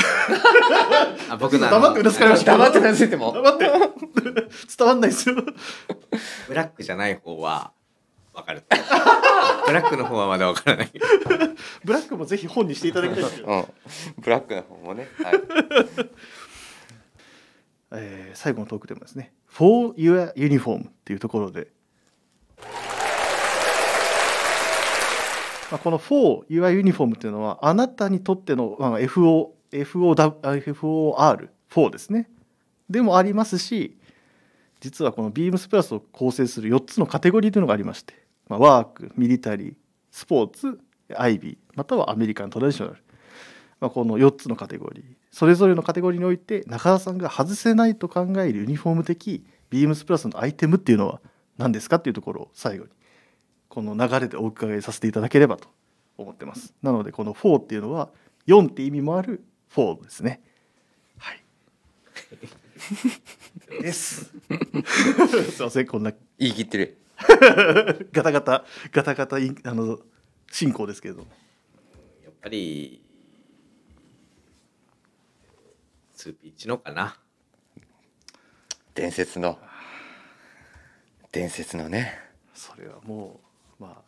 [1.30, 2.52] あ僕の黙ってうなずかれました。
[2.52, 3.32] 黙ってうなずいても。
[3.32, 3.70] 黙って。
[4.76, 5.36] 伝わんないですよ。
[6.48, 7.72] ブラックじゃない方は
[8.34, 8.62] 分かる。
[9.66, 10.90] ブラックの方はまだ分からない
[11.84, 13.66] ブラックもぜひ本にしていただきたいですけど、うん。
[14.18, 15.08] ブラックの方もね。
[15.22, 15.34] はい。
[17.92, 21.68] えー最後のトークテーマですね「For Your Uniform」っていうところで。
[25.70, 32.28] まあ、この4 UI ユニフォームっていうのはあなたにとっての、まあ、FO FOW FOR4 ですね。
[32.88, 33.96] でもありますし
[34.80, 38.14] 実はこの Beams プラスを構成する4つのカテゴリーというのがありまして、
[38.48, 39.74] まあ、ワークミリタリー
[40.10, 40.80] スポーツ
[41.10, 43.02] IB またはアメリカントラディショナル、
[43.80, 45.04] まあ、この4つのカテゴリー。
[45.30, 51.20] それぞれのカテゴリーにおいて中田さんが外せないと考えるユニフォーム的 Beams プラスのアイテムっていうのは
[51.56, 52.90] 何ですかっていうところを最後に
[53.68, 55.68] この流れでお伺いさせていただければと
[56.18, 56.74] 思ってます。
[56.82, 58.10] なのでこの4っていうのは
[58.48, 59.44] 4って意味もある
[59.74, 60.40] 4ですね。
[61.18, 61.42] はい。
[63.80, 64.24] です。
[65.50, 66.98] すいませんこんな言い切ってる。
[68.12, 70.00] ガタガタガタガタあの
[70.50, 71.20] 進行ですけれど。
[72.24, 73.02] やっぱり
[76.16, 77.18] 2ピッチのかな。
[78.94, 79.58] 伝説の
[81.32, 82.18] 伝説のね。
[82.54, 83.40] それはも
[83.78, 84.02] うまあ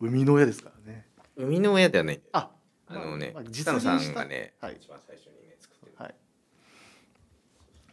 [0.00, 1.06] 生みの親ですからね。
[1.36, 2.20] 生みの親ではない。
[2.32, 2.50] あ
[2.86, 4.76] あのね、まあ北野さんがね、はい。
[4.80, 5.37] 一番最初に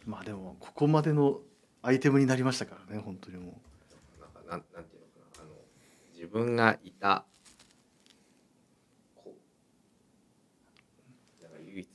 [0.05, 1.39] まあでもここまでの
[1.81, 3.59] アイテムになりましたからね本当にも
[4.19, 5.51] なんかなんなんていうのかなあの
[6.13, 7.25] 自分がいた
[9.15, 9.33] こ
[11.39, 11.89] うだから唯一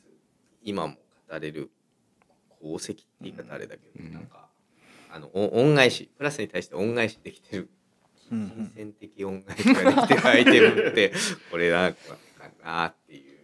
[0.62, 0.94] 今も
[1.28, 1.70] 語れる
[2.60, 4.48] 功績って言い方あれだけど、うんなんか
[5.12, 7.68] あのお恩返しプラスに対して恩返しできてる
[8.30, 8.48] う、うん。
[8.48, 11.12] 金銭的恩返しができてるアイテムって
[11.50, 11.98] これなんか
[12.38, 13.38] かなっていう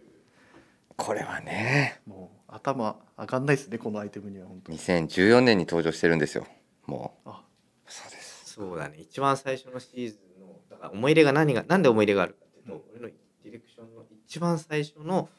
[0.95, 4.77] これはねもう頭上がんないですねこのアイテムには本当に。
[4.77, 6.47] 2014年に登場してるんですよ。
[6.85, 7.43] もあ。
[7.85, 8.53] うそうです。
[8.53, 8.97] そうだね。
[8.99, 13.07] 一番最初のシーズンのだから思い入れが何がなんで思い入れがあるかっていうと、俺の
[13.43, 15.29] ディレクションの一番最初の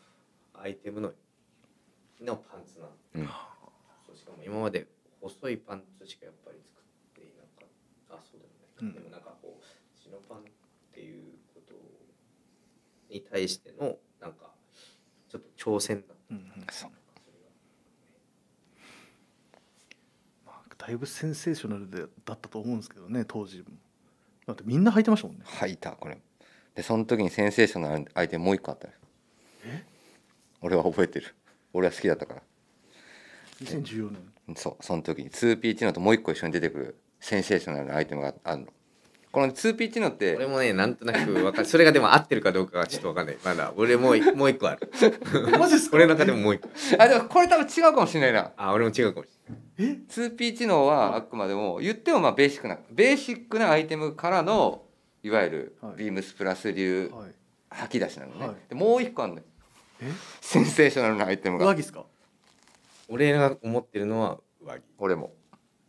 [0.55, 1.13] アイテムの
[2.21, 3.27] のパンツなのうん。
[4.07, 4.87] そうしかも今まで
[5.21, 7.69] 細いパンツしかやっぱり作っていなかっ
[8.09, 8.15] た。
[8.17, 8.93] あそうでもないか、うん。
[8.93, 10.43] でもなんかこうチノパンっ
[10.93, 11.23] ていう
[11.55, 11.75] こと
[13.13, 14.53] に対してのなんか
[15.29, 16.35] ちょっと挑戦だった。
[16.35, 16.67] うんうん。
[16.71, 16.91] そう
[20.45, 23.65] まあ、だいぶセンセーショナルでだったと思うんですけどね当時も。
[24.47, 25.45] だってみんな履いてましたもんね。
[25.45, 26.19] 履いたこれ。
[26.75, 28.95] でその時にセンセーショナルなアイテムもう一個あったよ
[30.63, 31.35] 俺は覚えてる。
[31.75, 32.43] 俺は好きだったから。
[33.63, 34.11] 2014
[34.47, 34.57] 年。
[34.57, 35.29] そうその時に。
[35.29, 38.67] 2P のともう一個一緒に出てくるセンセーショナルなアイテムがあるの
[39.31, 41.67] この 2P のって俺もねなんとなくわかる。
[41.67, 43.39] それがでも合ってるかどうかはちょっとわかんない。
[43.45, 44.91] まだ俺もういもう一個ある。
[45.59, 45.97] マジですか？
[45.97, 46.69] 俺の中でももう一個。
[46.99, 48.53] あでもこれ多分違うかもしれないな。
[48.57, 49.31] あ俺も違うかもし
[49.79, 49.99] れない。
[50.09, 54.83] 2P 知能はあくまでも言ってもまあベーシックなベーシックなアイテムからの
[55.23, 55.97] いわゆるはい。
[55.99, 57.35] ビームスプラス流はい。
[57.71, 58.57] 吐き出しなのね、はい。
[58.71, 59.45] でもう一個あるのよ。
[60.01, 60.11] え？
[60.41, 61.67] センセーショナルなアイテムが。
[61.67, 62.05] 上着ですか？
[63.09, 64.83] 俺が思ってるのは上着。
[64.97, 65.35] 俺も。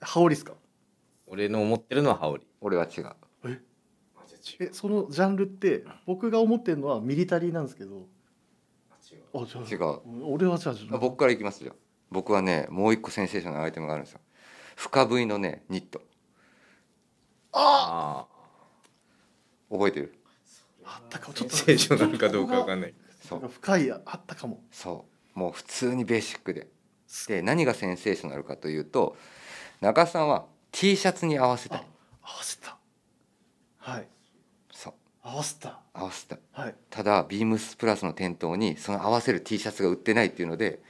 [0.01, 0.53] 羽織ですか？
[1.27, 2.45] 俺の思ってるのは羽織。
[2.61, 3.03] 俺は違う
[4.59, 8.07] えそのジャンルって僕が思ってるのはミリタリーなんですけど。
[9.11, 9.43] 違う。
[9.43, 9.99] あじゃあ違う。
[10.25, 11.75] 俺はじゃああ僕からいきますよ。
[12.11, 14.19] 僕はねもう一個センセーショナルなアイテムがあるんですよ。
[14.75, 16.01] 深 V のねニット。
[17.51, 18.27] あ
[19.69, 20.13] 覚えてる？
[20.85, 21.33] あったかも。
[21.33, 22.93] ちセンょっとセーショナルかどうかわかんない。
[23.27, 23.47] そう。
[23.47, 24.61] 深いあったかも。
[24.71, 25.05] そ
[25.35, 25.39] う。
[25.39, 26.67] もう普通にベーシックで。
[27.27, 29.17] で何がセンセーショナルかというと
[29.81, 31.79] 中田さんは T シャツに合わせたい。
[32.21, 32.77] 合わせた。
[33.77, 34.07] はい
[35.21, 35.79] 合わせた。
[35.93, 36.35] 合わせた。
[36.35, 36.75] いはい。
[36.89, 40.81] ただビームスプラスの店頭にその合わせる T シャツが売ってないっていうので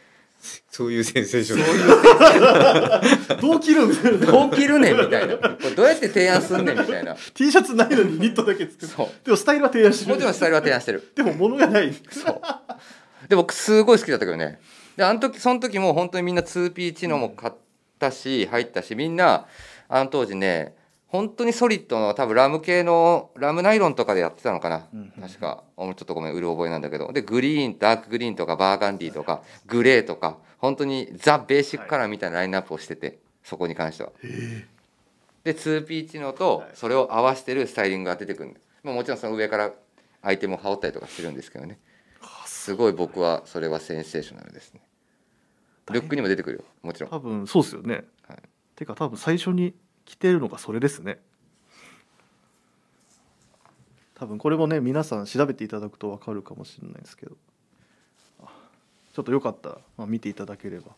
[0.70, 3.02] そういうセンセーショナ
[3.36, 4.22] ルどう着るん？
[4.22, 5.36] どう着るねんみたいな。
[5.38, 7.16] これどうやって提案すんねんみたいな。
[7.34, 8.88] T シャツないのにニットだけ作る。
[8.88, 9.10] そう。
[9.26, 10.12] でもスタイルは提案してる。
[10.12, 11.12] もちろんスタイルは提案してる。
[11.16, 11.94] でも物がない。
[11.94, 12.42] そう。
[13.28, 14.62] で僕すごい好きだったけどね。
[14.96, 17.54] であの時その時も本当にみんな 2P 知能も買っ
[18.00, 19.46] たし入ったしみんな
[19.90, 20.74] あの当時ね
[21.12, 25.22] 本当にソリッドの多分ラム系のラムナイロンとかでやってたのかな、うんうん。
[25.22, 25.64] 確か。
[25.76, 27.12] 俺ちょっとごめんうる覚えなんだけど。
[27.12, 34.12] でグリーンダークグリーンとかバーガンディとかグレーとか本当にザ・ベーシックカラーみたいなラインナップをしててそこに関しては。
[34.24, 34.68] へ
[35.44, 36.70] で 2P 知能とはい。
[36.76, 39.72] それを合わせてるスタイリングが出てくるまあ、もちろんその上から
[40.22, 41.80] アイテムを羽織ったりとかしてるんですけどね。
[42.46, 44.82] すごい僕はそれはセンセーショナルですね。
[45.92, 46.64] ルックにも出てくるよ。
[46.84, 47.10] もちろん。
[47.10, 48.38] 多分そうですよね、はい。
[48.76, 49.74] てか多分最初に
[50.10, 51.20] 着てるのがそれですね。
[54.16, 57.38] 多分これもね皆さん調べていただくと分かるかもしれないですけど。
[58.42, 58.48] あ
[59.14, 60.94] ちょっとよかったら、まあ、見ていただければ。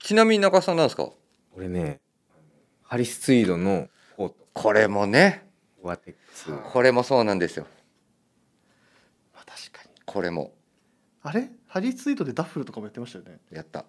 [0.00, 1.08] ちなみに中田さんなんですか？
[1.56, 1.98] 俺ね
[2.82, 5.48] ハリスツイードのコートこれもね。
[5.82, 6.52] ワテックス。
[6.72, 7.66] これもそうなんですよ。
[9.32, 9.90] まあ確かに。
[10.04, 10.52] これも。
[11.22, 11.48] あれ？
[11.66, 13.38] ハリーツイートでダッフルとかもやってましたよね。
[13.50, 13.86] やった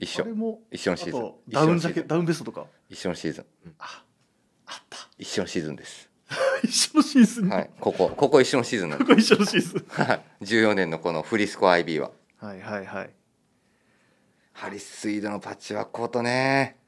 [0.00, 0.24] 一緒。
[0.70, 1.12] 一緒のシーズン。
[1.12, 2.08] とダウンジャケ一緒のシーズン。
[2.08, 2.66] ダウンベストとか。
[2.88, 3.44] 一緒のシーズン。
[3.78, 4.04] あ
[4.66, 4.98] あった。
[5.18, 6.10] 一緒のシーズンです。
[6.64, 7.44] 一緒のシーズン。
[7.44, 9.80] に、はい、ここここ一緒のシーズンここ一緒のシーズン。
[9.80, 10.24] すはい。
[10.40, 12.12] 14年のこのフリスコ IB は。
[12.38, 13.10] はいはいはい。
[14.54, 16.78] ハリス・スイードのパッチワークコートね。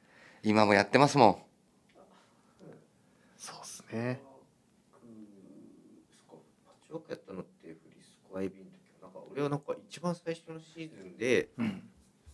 [0.41, 1.37] 今もやってますもん。
[3.37, 4.21] そうですね。
[4.91, 11.89] パッチワークやったのってフリスコ IB の時はなんか俺はなんか一番最初のシーズンでうん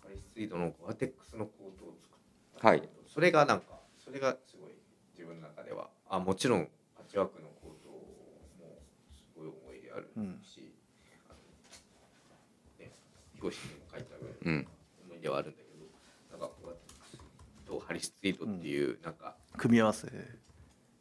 [0.10, 2.68] ハリスツイードのゴアテックスのコートを作った。
[2.68, 2.90] はい。
[3.06, 4.72] それがなんかそれがすごい
[5.14, 7.90] 自分の中ではあもちろんパッチワークのコート
[8.58, 8.82] も
[9.14, 10.40] すごい思い入れあるうん。
[10.42, 10.74] し、
[11.30, 11.38] あの
[12.84, 12.92] ね
[13.40, 14.68] 表紙にも書いてあるうん。
[15.06, 15.64] 思い出はあるんだけ
[16.34, 17.18] どなんかゴアテックス
[17.68, 20.08] とハリスツイードっていうなんか組み合わせ。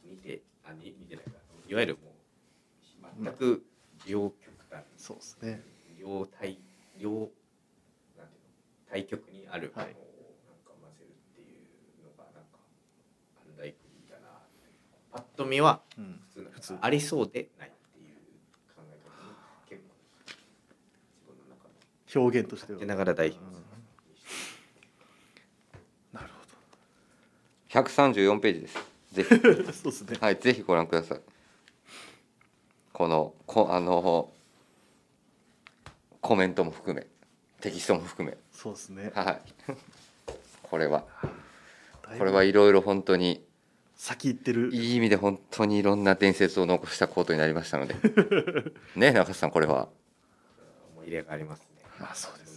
[0.05, 1.31] 見てあに見てないか。
[1.67, 2.11] いわゆるも
[3.21, 3.63] う全く
[4.07, 4.83] 両極端。
[4.99, 5.63] そうですね。
[5.99, 6.59] 両対
[6.99, 7.31] 両
[8.91, 9.95] 対極にあるもはい。
[9.95, 10.05] のを
[10.47, 11.45] なんか混ぜるってい
[12.03, 12.59] うのがなんか
[13.47, 14.29] アンダイクリーだな
[15.13, 16.21] パッと見はうん。
[16.29, 16.79] 普通の普通。
[16.81, 18.15] ありそうでないっていう
[18.75, 19.35] 考え方に
[19.69, 19.95] 結構
[20.27, 20.37] 自
[21.27, 22.85] 分の中で表現としては。
[22.87, 23.67] ながら代表する。
[26.13, 26.29] なる
[27.69, 28.79] 134ページです。
[29.13, 29.29] ぜひ。
[29.37, 30.17] ほ どそうですね。
[30.21, 31.21] はいぜひご覧ください。
[32.93, 34.33] このこあの
[36.21, 37.07] コメントも含め
[37.61, 38.37] テキストも含め。
[38.53, 39.13] そうですね。
[39.15, 39.41] はい。
[40.63, 41.05] これは。
[42.19, 43.45] これはいろいろ本当に
[43.97, 44.75] 先行ってる。
[44.75, 47.95] いい意味で本当にいろんな伝説を残したコートになりましたので。
[48.97, 49.89] ね中田さんこれは。
[50.95, 51.67] 思い入れがありますね。
[51.99, 52.49] まあそうです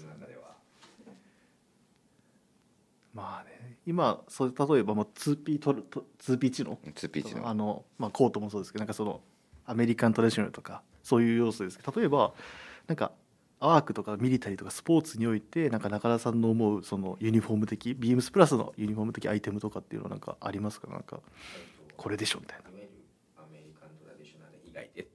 [3.13, 7.47] まあね今それ例えばもう 2P 取ると 2P 値の2ピーチの。
[7.47, 9.21] あの、まあ、コートもそうですけどなんかその
[9.65, 12.33] アメリカントラディショナルとかそういう要素ですけど例えば
[12.87, 13.11] なんか
[13.61, 20.87] アークとかミリタリーとかスポーツにおいてなんか中田さんの思うそのユニフォーム的ビームスプラスのユニフォーム的アイテムとかっていうのはなんかありますか？
[20.89, 21.19] なんか
[21.95, 22.65] これでしょみたいな。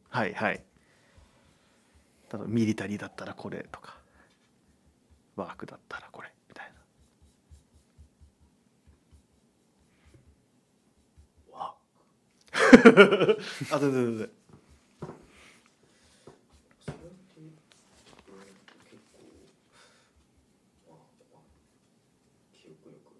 [0.08, 0.54] はいはい。
[0.54, 0.60] 例
[2.34, 3.96] えばミリタリーだったらこれとか。
[5.36, 6.72] ワークだったらこれみたい
[11.52, 11.58] な。
[11.58, 11.74] わ
[13.72, 14.30] あ全然全然
[16.80, 17.52] それってうん
[18.88, 19.20] 結構
[20.88, 20.98] まあ
[21.34, 21.42] まあ
[22.52, 23.12] 記憶力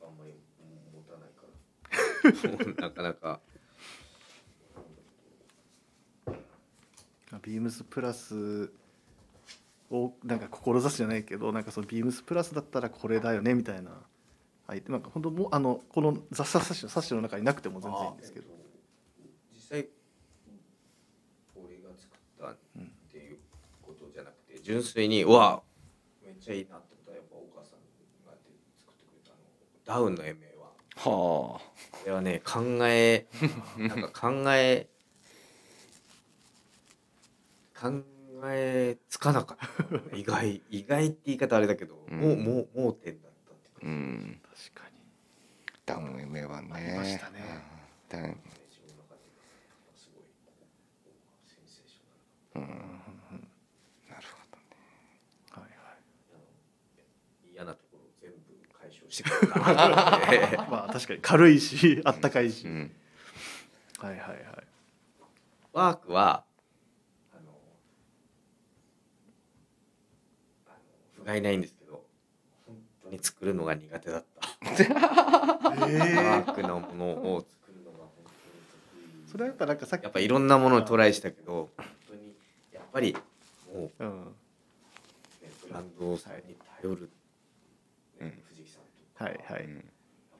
[0.00, 0.34] があんまり
[0.92, 1.18] 持た
[2.32, 3.40] ないからなか。
[7.42, 8.72] ビームスプラス
[9.90, 13.90] をなんか志すじゃないけどなんかそのビームスプラスだったらこれだよねみたいな。
[14.66, 14.82] はい。
[14.88, 18.46] なんか本当もうあのこの雑誌冊子の冊子の中になくても全然いいんですけど。
[18.50, 18.54] あ
[19.18, 19.88] えっと実際
[21.56, 22.56] 俺が作ったっ
[23.10, 23.38] ていう
[23.82, 25.62] ことじゃなくて純粋にうわ
[26.24, 27.80] めっちゃいいなってことはやっぱお母さん
[28.26, 28.32] が
[28.76, 30.70] 作ってくれたあのダウンの MA は。
[30.96, 31.60] はこ
[32.06, 33.26] れはね考え
[33.78, 34.88] なんか考え
[37.78, 38.02] 考
[38.44, 40.16] えつかなかった。
[40.16, 42.20] 意外意外って言い方あれだけど、うん。
[42.20, 44.40] もうもう盲点だったっていうん。
[44.74, 44.96] 確かに。
[45.86, 46.68] ダウン MA はね。
[46.72, 47.40] ありましたね
[52.54, 53.48] うんうんうん
[54.10, 54.66] なるほどね
[55.52, 55.70] はいはい
[56.34, 56.42] あの
[57.54, 58.36] 嫌なところを全部
[58.74, 61.20] 解消してくれたなと思ってまあ確かに。
[61.20, 62.90] 軽いしあったかいし、うん。
[63.98, 64.38] はいはいはい。
[65.72, 66.44] ワークは？
[67.34, 67.38] あ
[71.16, 72.02] 不甲斐ないんですけど
[72.66, 78.30] 本当に作るのが苦手だった、ワークのものを作るのが本当に
[79.26, 79.30] 得意。
[79.30, 82.34] それはやっぱなんかさっきやっぱいろんなものにトライしたけど本当に
[82.72, 83.14] やっぱり
[83.74, 84.34] もう、うん。
[85.42, 87.19] ね、ブランドさえに頼る、うんね藤木さんとか
[89.20, 89.64] はいはい。
[89.64, 89.74] うん。
[89.76, 89.84] やっ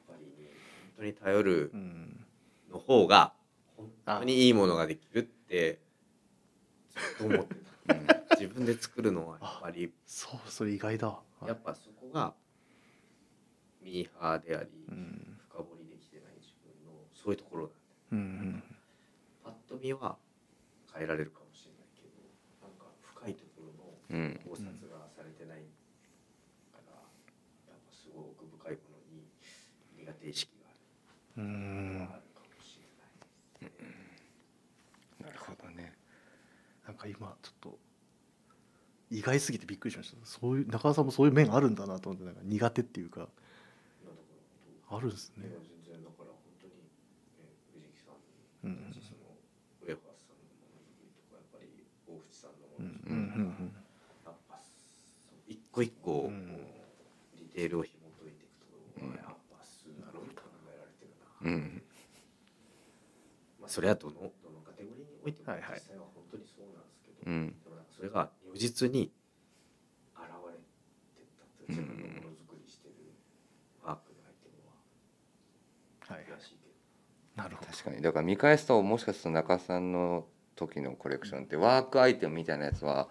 [0.07, 0.49] ぱり、ね、
[0.97, 2.25] 本当に頼るうん。
[2.71, 3.33] の方が
[3.77, 5.79] 本当にいいものができるって
[7.17, 7.61] ずっと思ってた。
[8.41, 9.93] 自分で作るのはやっぱり。
[10.05, 11.19] そうそれ意外だ。
[11.45, 12.33] やっぱそこが
[13.81, 15.39] ミーハーでありうん。
[15.49, 17.71] 深掘りできてない自分のそういうところ
[18.11, 18.63] なんだようんうん。
[19.43, 20.17] パッと見は
[20.93, 24.39] 変えられるかもしれないけどなんか深いところのうん。
[24.47, 25.65] 考察がされてない
[26.71, 29.27] からやっぱすごい奥深いものに
[30.21, 31.99] 苦手意識があるうん。
[35.19, 35.93] なるほどね。
[36.85, 37.79] なんか今ちょっと
[39.09, 40.17] 意外すぎてびっくりしました。
[40.25, 43.27] そういう中田さんもそういう面あるんだなと思ってなんか苦手っていうか。
[44.93, 45.47] あるんですね。
[45.47, 45.51] 全
[45.95, 46.89] 然だから本当に、ね、
[47.71, 48.15] 藤木さん。
[48.67, 48.93] うん。
[52.83, 53.71] うん。
[55.47, 56.47] 一個一個、うん。
[56.57, 58.75] ディテールを紐解いていくと、
[59.15, 61.81] やっぱすごい考えられてるな、うん。
[63.59, 65.73] まあ、それはどのどのカテゴリーにおいてもはいはい。
[65.75, 67.47] 実際は本当にそうなんですけど、うん。
[67.63, 69.11] でもなんかそれが如実に
[70.15, 70.57] 現れ
[71.15, 72.93] てったという自分のものづくりしてる
[73.83, 76.67] ワークのアイテムははい悔しいけ
[77.35, 77.43] ど。
[77.43, 77.71] なるほど。
[77.71, 78.01] 確かに。
[78.01, 83.07] だから見返すともしかすると中さんの時のコレクションってワークアイテムみたいなやつは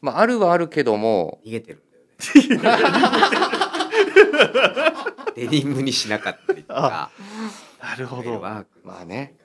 [0.00, 3.58] まああるはあるけども逃げてるんだよね
[5.34, 7.10] デニムにしなかったりとか。
[7.80, 8.40] なるほど。
[8.40, 9.36] ワークまあね。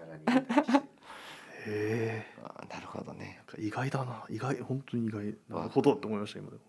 [1.66, 2.28] へえ。
[2.44, 3.42] あなるほどね。
[3.58, 4.24] 意外だな。
[4.30, 6.62] 意外本当に意外なるほどって思いました今でも。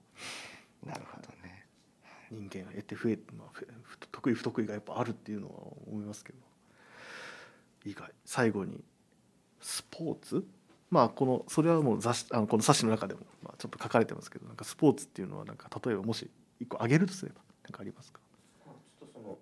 [0.85, 1.67] なるほどね。
[2.31, 3.51] 人間が得て増え、まあ、
[4.11, 5.55] 得意不得意がやっぱあるっていうのは
[5.87, 6.39] 思いますけど。
[7.85, 8.11] 意外。
[8.25, 8.83] 最後に
[9.61, 10.45] スポーツ？
[10.91, 18.21] まあこのそれはもう雑誌あのこの冊子の中でも、まあ、ちょっと書かれてますけどなんかスポーツっていうのはなんか例えばもし一個挙げるとすれば何かありますか？
[18.67, 19.39] まあちょっとその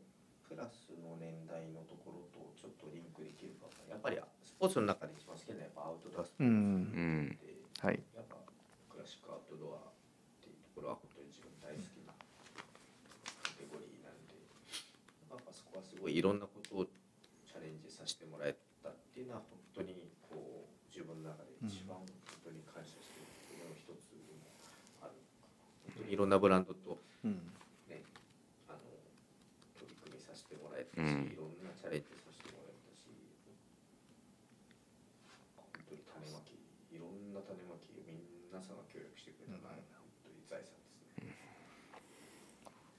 [0.49, 6.47] プラスの年代のところとちょっとリンクできるかやっぱりスポーツの中で一番好きなやっぱアウトドアスポーツ。
[6.47, 7.35] うん。
[7.43, 7.99] で、はい。
[8.15, 8.39] やっぱ
[8.89, 9.93] クラシックアウトドアっ
[10.39, 12.15] ていうところは本当に自分大好きな
[13.43, 18.55] カテゴリーなんでやっぱそこはすごいいろんなことをチャレンジさせてもらえ
[18.87, 19.43] たっていうのは
[19.75, 22.07] 本当にこう自分の中で一番本
[22.47, 24.47] 当に感謝しているところの一つでも
[25.03, 25.19] ある
[25.91, 27.39] 本当にいろんなブランドとうん
[27.87, 28.03] ね、
[28.67, 28.79] あの
[29.79, 31.09] 取り組みさせてもらえたし、うん。
[31.35, 33.11] いろんなチャレンジさせてもらえたし
[35.59, 36.55] 本当に種まき
[36.95, 41.35] いろんな種まきを皆さんが協力してくれたから、本当に財産ですね。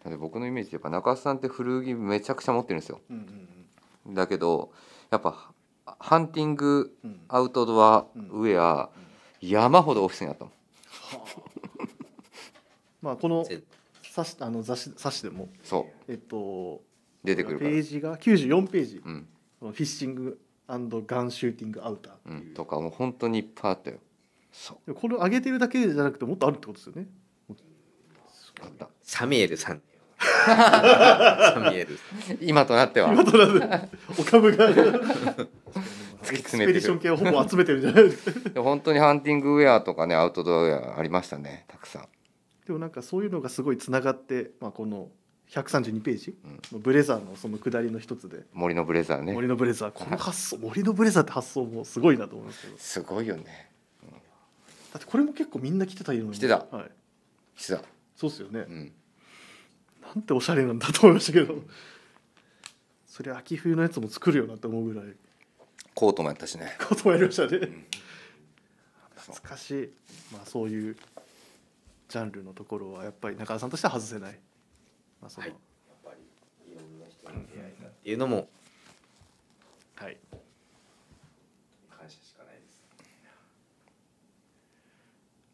[0.04, 3.48] だって僕のイメージでやっぱ中洲さんって古着めちゃくちゃ持ってるんですようん
[4.06, 4.14] うん。
[4.14, 4.72] だけど
[5.10, 5.54] やっぱ
[6.00, 7.12] ハンティングうん。
[7.12, 8.90] うんアウトドアうんウェア
[9.42, 10.54] 山ほどオフィスにあったもん。
[13.02, 13.64] まあこの全
[14.04, 15.50] 冊子あの雑誌冊子でも。
[15.64, 16.93] そえっとう
[17.24, 17.70] 出てくるから。
[17.70, 19.28] ページが94ページ、うん、
[19.62, 22.14] フィッシングガンシューティングアウター。
[22.26, 22.54] う、ん。
[22.54, 23.98] とかもう本当にいっぱいあったよ。
[24.52, 24.94] そう。
[24.94, 27.08] これを上げてるだけじゃなくてもっとあるってことですよね。
[28.62, 29.82] あったサミュエルさん。
[30.18, 32.38] サミュエルさん。
[32.42, 33.14] 今となっては。
[33.14, 33.90] 今となって
[34.20, 34.70] お株が。
[34.70, 36.38] 突き詰めてる。
[36.38, 38.04] エクスペディション系をほぼ集めてるじゃない。
[38.04, 42.08] ですかで本当にハンティングウェアとかねアウトドアウェアありましたねたくさん。
[42.66, 45.10] でもなんかそういうのがすごいつながって、まあ、この
[45.54, 46.36] 132ページ？
[46.44, 46.60] うん。
[46.74, 48.44] のブレザーのその下りの一つで。
[48.54, 49.34] 森のブレザーね。
[49.34, 49.92] 森のブレザー。
[49.92, 52.78] この発想森のブレザーって発想もすごいなと思いますけど。
[52.78, 53.70] すごいよね。
[54.92, 56.66] だってこれも結構みんな着てた色着てた。
[56.70, 56.92] はい、
[57.58, 57.82] 実は
[58.16, 58.92] そうっすよね、うん。
[60.04, 61.56] なんておしゃれなんだと思いましたけど。
[63.08, 65.06] それ秋冬のやつも作るよなって思うぐらい。
[65.94, 66.76] コートもやったしね。
[66.88, 67.60] こともやりましたね、そう
[69.36, 69.90] 懐かしい。
[70.32, 70.96] まあそういう
[72.10, 74.40] ジャンルのところはやっぱり中田さんとしては外せない、
[75.24, 75.56] まあそのはい。
[75.56, 76.12] やっぱ
[76.68, 78.10] りいろんな人に出会えたって。
[78.10, 78.50] いうのも
[79.96, 80.18] はい、
[81.90, 82.84] 感謝しかないです。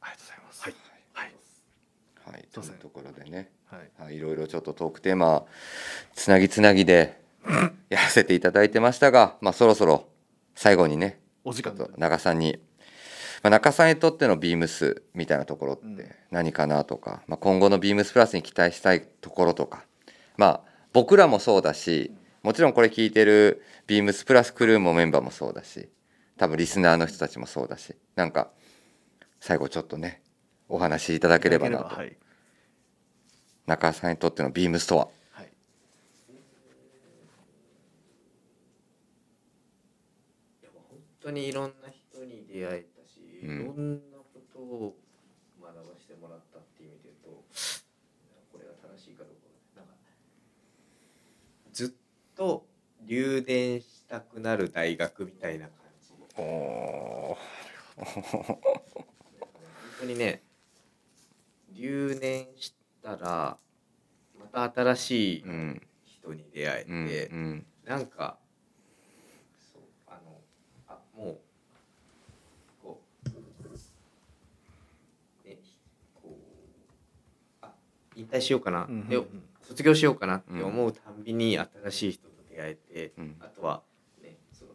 [0.01, 0.63] ありがとうございます。
[0.63, 0.73] はい。
[1.13, 1.33] はい。
[2.33, 2.47] はい。
[2.51, 3.51] というところでね。
[3.67, 3.91] はい。
[4.05, 5.45] はい、いろいろちょっとトークテーマ
[6.15, 7.21] つなぎつなぎで
[7.89, 10.07] やらせていただいてましたが、まあ、そろそろ
[10.55, 12.59] 最後にねお時間ちょっと中さんに、
[13.43, 19.85] まあ、中さんにとってのビームスみたいなところって何かなとか、まあ、今後のビームスプラスに期待したいところとか。
[20.37, 20.61] まあ
[20.93, 22.11] 僕らもそうだし
[22.41, 25.89] もちろんこれ聞いてるビームスプラスクルーもメンバーもそうだし
[26.37, 28.49] 多分リスナーの人たちもそうだしなんか
[29.39, 30.21] 最後ちょっとね
[30.67, 31.95] お話しいただければなと。
[31.95, 32.17] はい。
[33.67, 35.09] 中さんにとってのビームスとは？
[35.31, 35.51] はい。
[40.63, 42.85] 本当にいろんな人に出会え
[43.41, 44.95] いろんなことを
[45.61, 47.43] 学ばせてもらったっていう意味で言うと
[48.51, 49.33] これが正しいかどう
[49.75, 49.83] かな。
[49.83, 49.93] んか
[51.71, 51.89] ずっ
[52.35, 52.65] と
[53.05, 56.13] 留年したくなる大学みたいな感じ。
[56.41, 57.37] お
[57.95, 58.59] 本
[60.01, 60.41] 当にね
[61.71, 63.57] 留年したら
[64.53, 65.81] また新しいうん。
[66.05, 67.65] 人に出会うんえて、うん。
[67.85, 68.37] なんか
[69.73, 70.39] そうあの
[70.87, 71.37] あもう
[72.83, 73.29] こう
[75.47, 75.57] ね
[76.21, 76.33] こう
[77.61, 77.71] あ
[78.19, 79.07] 引退しようかな、うんうんうん。
[79.07, 79.21] で
[79.61, 83.37] 卒業しようかなって思うたんびに新しい人と出会えて、うん。
[83.39, 83.83] あとは
[84.21, 84.71] ねその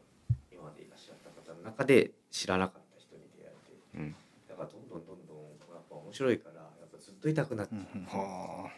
[0.50, 4.16] 今までいらっしゃった方の中で知らなかった人に出会えてうん。
[4.48, 5.36] だからどんどんどんどん
[5.74, 8.00] やっぱ面白いからやっぱずっといたくなっちゃう、うん。
[8.00, 8.70] うんは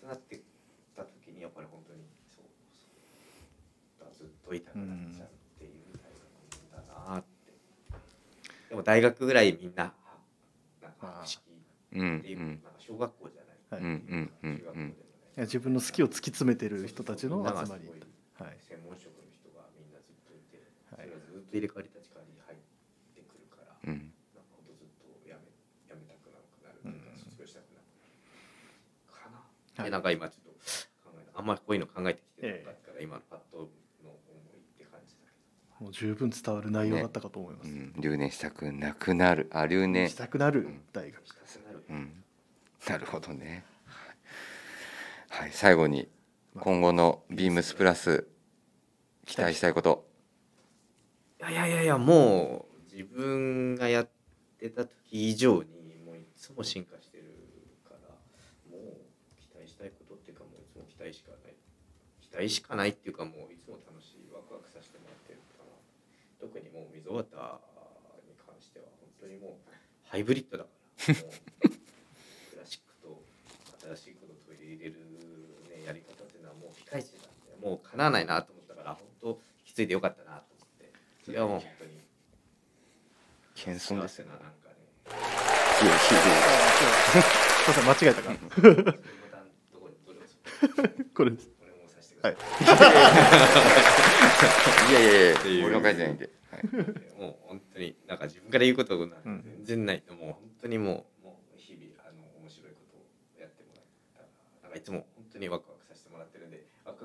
[0.00, 0.40] そうなってっ
[0.94, 2.44] た時にやっぱり本当にそう
[2.76, 7.52] そうだずっといたくなっちゃうっていう大学なんだなって、
[8.68, 9.94] でも大学ぐらいみんなあ。
[10.82, 12.46] なんか不思議うんっていう、うん。
[12.62, 13.37] なんか小学校じゃ
[13.70, 13.80] はい。
[13.82, 14.94] うんうんうん
[15.38, 17.86] 自分の好きを突き詰めてる人たちの集ますり
[18.42, 18.58] はい。
[18.58, 20.58] 専門職の人がみんなずっといて、
[20.90, 21.06] はい。
[21.06, 22.58] それがずっと入れ替わり立ち替わりに入っ
[23.14, 24.10] てくるから、うん。
[24.34, 25.46] なんかほんとずっとやめ
[25.86, 28.18] やめたくなくなるというか、卒業したくなくなる
[29.14, 29.86] かな、はい。
[29.86, 30.58] でなんか今ちょっと
[31.06, 33.70] 考えあんまりこういうの考えてきてなかったから、今のパッと
[34.02, 35.38] の思いって感じだけ
[35.78, 39.46] もう十分伝わる内容だったかと思います、うん、留年したくなくなる。
[39.54, 41.62] あ留年したくなる大学、どした。
[41.62, 42.24] くなる、うん、
[42.88, 43.64] なるほどね。
[45.28, 46.08] はい、最後に
[46.58, 48.26] 今後のビームスプラス
[49.26, 50.08] 期待したいこと。
[51.38, 54.08] いやいやいやもう自分がやっ
[54.58, 57.24] てた時以上にもういつも進化してる
[57.84, 58.08] から
[58.68, 61.54] もう期待したいことっていうかもういつも期待しかない
[62.20, 65.76] 期待しかないっていうかもういつも楽しいワクワクさせてもらってるかな
[66.40, 67.22] 特にもう溝端
[68.26, 69.68] に関しては本当にもう
[70.10, 71.78] ハイブリッドだからもう
[72.50, 73.22] クラシックと
[73.86, 74.98] 新しいことを取り入れる、
[75.70, 79.36] ね、やり方っていうのはもうピカイチなんでもうかなわないなと思ったから本当引
[79.66, 80.92] き継いでよかったなと思って。
[81.24, 81.90] それはもう本当に。
[83.54, 84.18] 謙遜です。
[84.20, 84.26] よ。
[84.26, 84.74] ななんかね。
[85.82, 85.92] いや
[87.84, 88.34] 間違えたか。
[91.14, 92.36] これですこれも押させてくださ
[94.88, 95.10] い、 いやいや
[95.52, 95.66] いや。
[95.66, 96.30] 俺の書いてないんで。
[96.50, 96.62] はい。
[97.20, 99.44] もう本当になんか自分から言うことなんてうん。
[99.64, 100.18] 全然ない、もう。
[100.18, 103.06] 本当にもうもう日々あの面白いことを
[103.40, 104.28] やってもらったら
[104.62, 105.77] なんかいつも本当にワクワク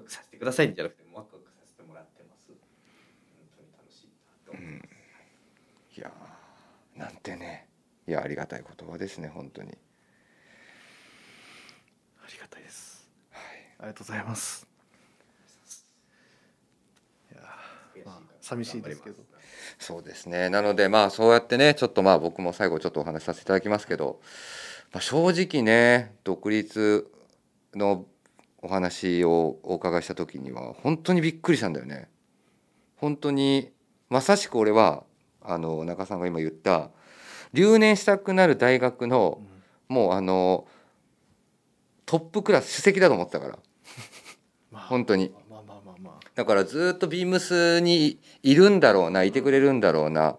[0.04, 2.46] クさせてくださいんじゃなくてワクワクさせてもらってます。
[2.48, 2.58] 本
[3.58, 4.80] 当に楽しいなと思いま
[5.94, 7.68] す、いやーなんてね。
[8.08, 9.70] いやありがたい言葉ですね本当に。
[9.70, 9.72] あ
[12.32, 13.10] りがたいです。
[13.80, 14.68] ありがとうございます。
[17.32, 19.24] いやー、まあ、寂しいですけど。
[19.80, 20.50] そうですね。
[20.50, 24.22] なのでまあそうやってねちょっとまあ僕も最後ちょっとお話しさせていただきますけど、
[24.92, 27.10] まあ、正直ね独立
[27.76, 28.06] の
[28.64, 32.08] お話をお伺いした時には本当にびっくりしたんだよね。
[32.96, 33.72] 本当に
[34.10, 35.04] まさしく俺は
[35.42, 36.90] あの中さんが今言った
[37.52, 39.42] 留年したくなる大学の
[39.90, 40.66] もうあの
[42.06, 43.60] トップクラス首席だと思ってたから。
[44.72, 45.34] まあ本当に。
[46.34, 50.38] だからずっとビームスにいるんだろうないてくれるんだろうな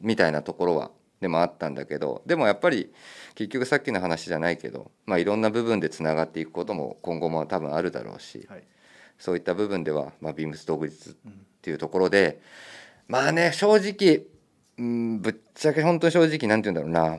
[0.00, 2.22] みたいなところはでもあったんだけど。
[2.24, 2.92] でもやっぱり
[3.34, 8.62] 結局さっきの話じゃないけど、まあ、いろんな部分でつながっていくことも今後も多分あるだろうしはい。
[9.18, 12.40] そういった部分では、まあ、ビームス独立うんっていうところで
[13.08, 14.26] まあね正直
[14.78, 17.18] うんぶっちゃけ本当に正直なんて言うんだろうな。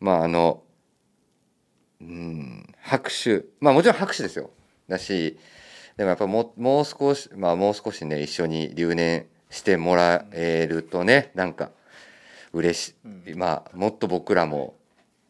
[0.00, 0.62] まああの
[2.00, 3.44] うん拍手。
[3.60, 4.50] まあもちろん拍手ですよ。
[4.88, 5.38] だし
[5.96, 11.70] でもやっぱもうもう少しまあもう少しね一緒に留年してもらえるとねなんか
[12.52, 12.94] 嬉しい、
[13.32, 13.38] うん。
[13.38, 14.74] まあもっと僕らも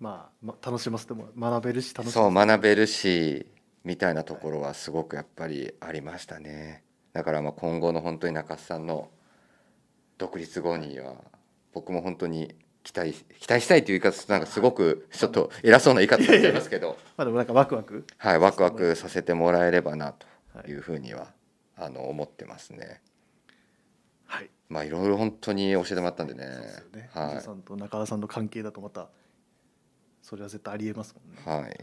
[0.04, 3.46] まあ、ま、楽しませても学べるし楽しそう学べるし
[3.84, 6.84] みたいなところはすごくやっぱりありましたね。
[7.14, 9.08] だからまあ今後の本当に中須さんの
[10.18, 11.14] 独立後には
[11.72, 16.98] 僕も本当に期待期待したいという言い方なんかすごくちょっと偉そうな言い方になっちゃいますけど。
[17.16, 19.96] まあでもなんかワクワクはいワクワクさせてもらえれば。
[19.96, 20.26] なと
[20.68, 21.32] いうふうには
[21.76, 23.00] あの思ってますね。
[24.26, 24.50] はい。
[24.68, 26.44] まあいろいろ本当に教えてもらったんでね。
[26.44, 27.10] そうですよね。
[27.14, 29.08] は水野さんと中田さんの関係だとまた
[30.24, 31.42] それは絶対ありえますもんね。
[31.46, 31.76] い、はい、っ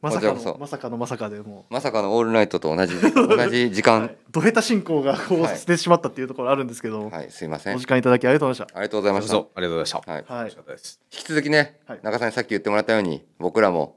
[0.00, 4.00] まさかのまさかのまさかでもまさかのオールナイトと同じ 同じ時う、間。
[4.02, 7.76] はい、ド下手進行がこうはいしてしまったっていうところあるんですけど、はい、すいません。
[7.76, 9.30] お時間いただきありがとうございましありがとうございました。
[9.32, 10.12] そうありがとうございました。
[10.12, 10.24] はい。
[10.24, 10.34] た。
[10.34, 10.54] はい引
[11.10, 12.00] き続きね、はい。
[12.02, 13.96] 中さんにさっき言ってもらったように僕らも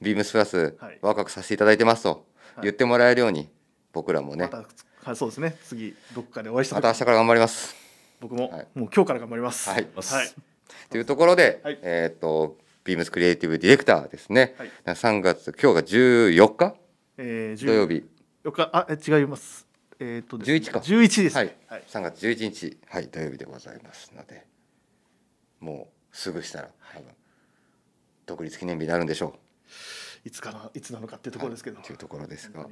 [0.00, 0.98] ビームスプラスはい。
[1.02, 2.62] ワクワクさせていただいてますとはい。
[2.62, 3.48] 言ってもらえるように
[3.92, 4.44] 僕らもね。
[4.44, 5.56] またはいそうですね。
[5.64, 6.78] 次どっかでお会いした時。
[6.78, 7.74] また明日から頑張ります。
[8.20, 8.66] 僕も、はい。
[8.74, 9.68] もう今日から頑張ります。
[9.68, 9.88] はい。
[9.94, 10.32] はい。
[10.90, 11.78] というところで、はい。
[11.82, 14.70] えっ、とビームスクリエイティブディレクターですね、はい。
[14.86, 16.74] 3月今日が14日？
[17.18, 18.04] えー、土曜日。
[18.42, 19.66] よかあえ違います。
[20.00, 20.56] えっ、とですね。
[20.56, 20.78] 11か。
[20.80, 21.46] 11です、はい。
[21.46, 21.56] ね。
[21.68, 21.84] はい。
[21.86, 22.76] 3月11日。
[22.88, 24.46] はい土曜日でございますので。
[25.60, 27.08] もうすぐしたら多分
[28.26, 29.36] 独立記念日になるんでしょ
[30.24, 31.76] いつかないつなのかっていうところですけど。
[31.76, 31.86] はい。
[31.86, 32.66] というところですが。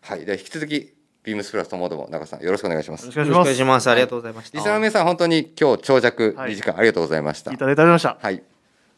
[0.00, 0.24] はい。
[0.24, 0.92] で引き続き
[1.22, 3.06] ビームスプラスともども中さんよろしくお願いします。
[3.06, 3.88] よろしくお願いします。
[3.88, 4.58] ありがとうございました。
[4.58, 6.52] リスナーの皆さん本当に今日長尺はい。
[6.52, 8.18] 2時間ありがとうございました、すいただいてありました。
[8.20, 8.42] はい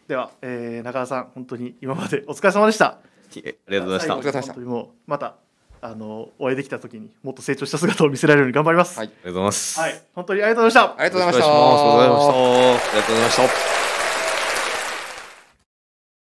[0.08, 2.98] では、えー、中田さん本当に今までお疲れ様でしたあ
[3.34, 4.40] りがとうございました。
[4.42, 5.36] 本当にもうまた
[5.82, 9.80] あのお会いできた時にもっと成長した姿を見せられるように頑張りますはいありがとうございます。
[9.80, 12.30] はい、本当にありがとうございましたありがとうございましたよろしくお願いします。
[12.30, 13.42] ありがとうございました。
[13.42, 13.76] ありがとうございました。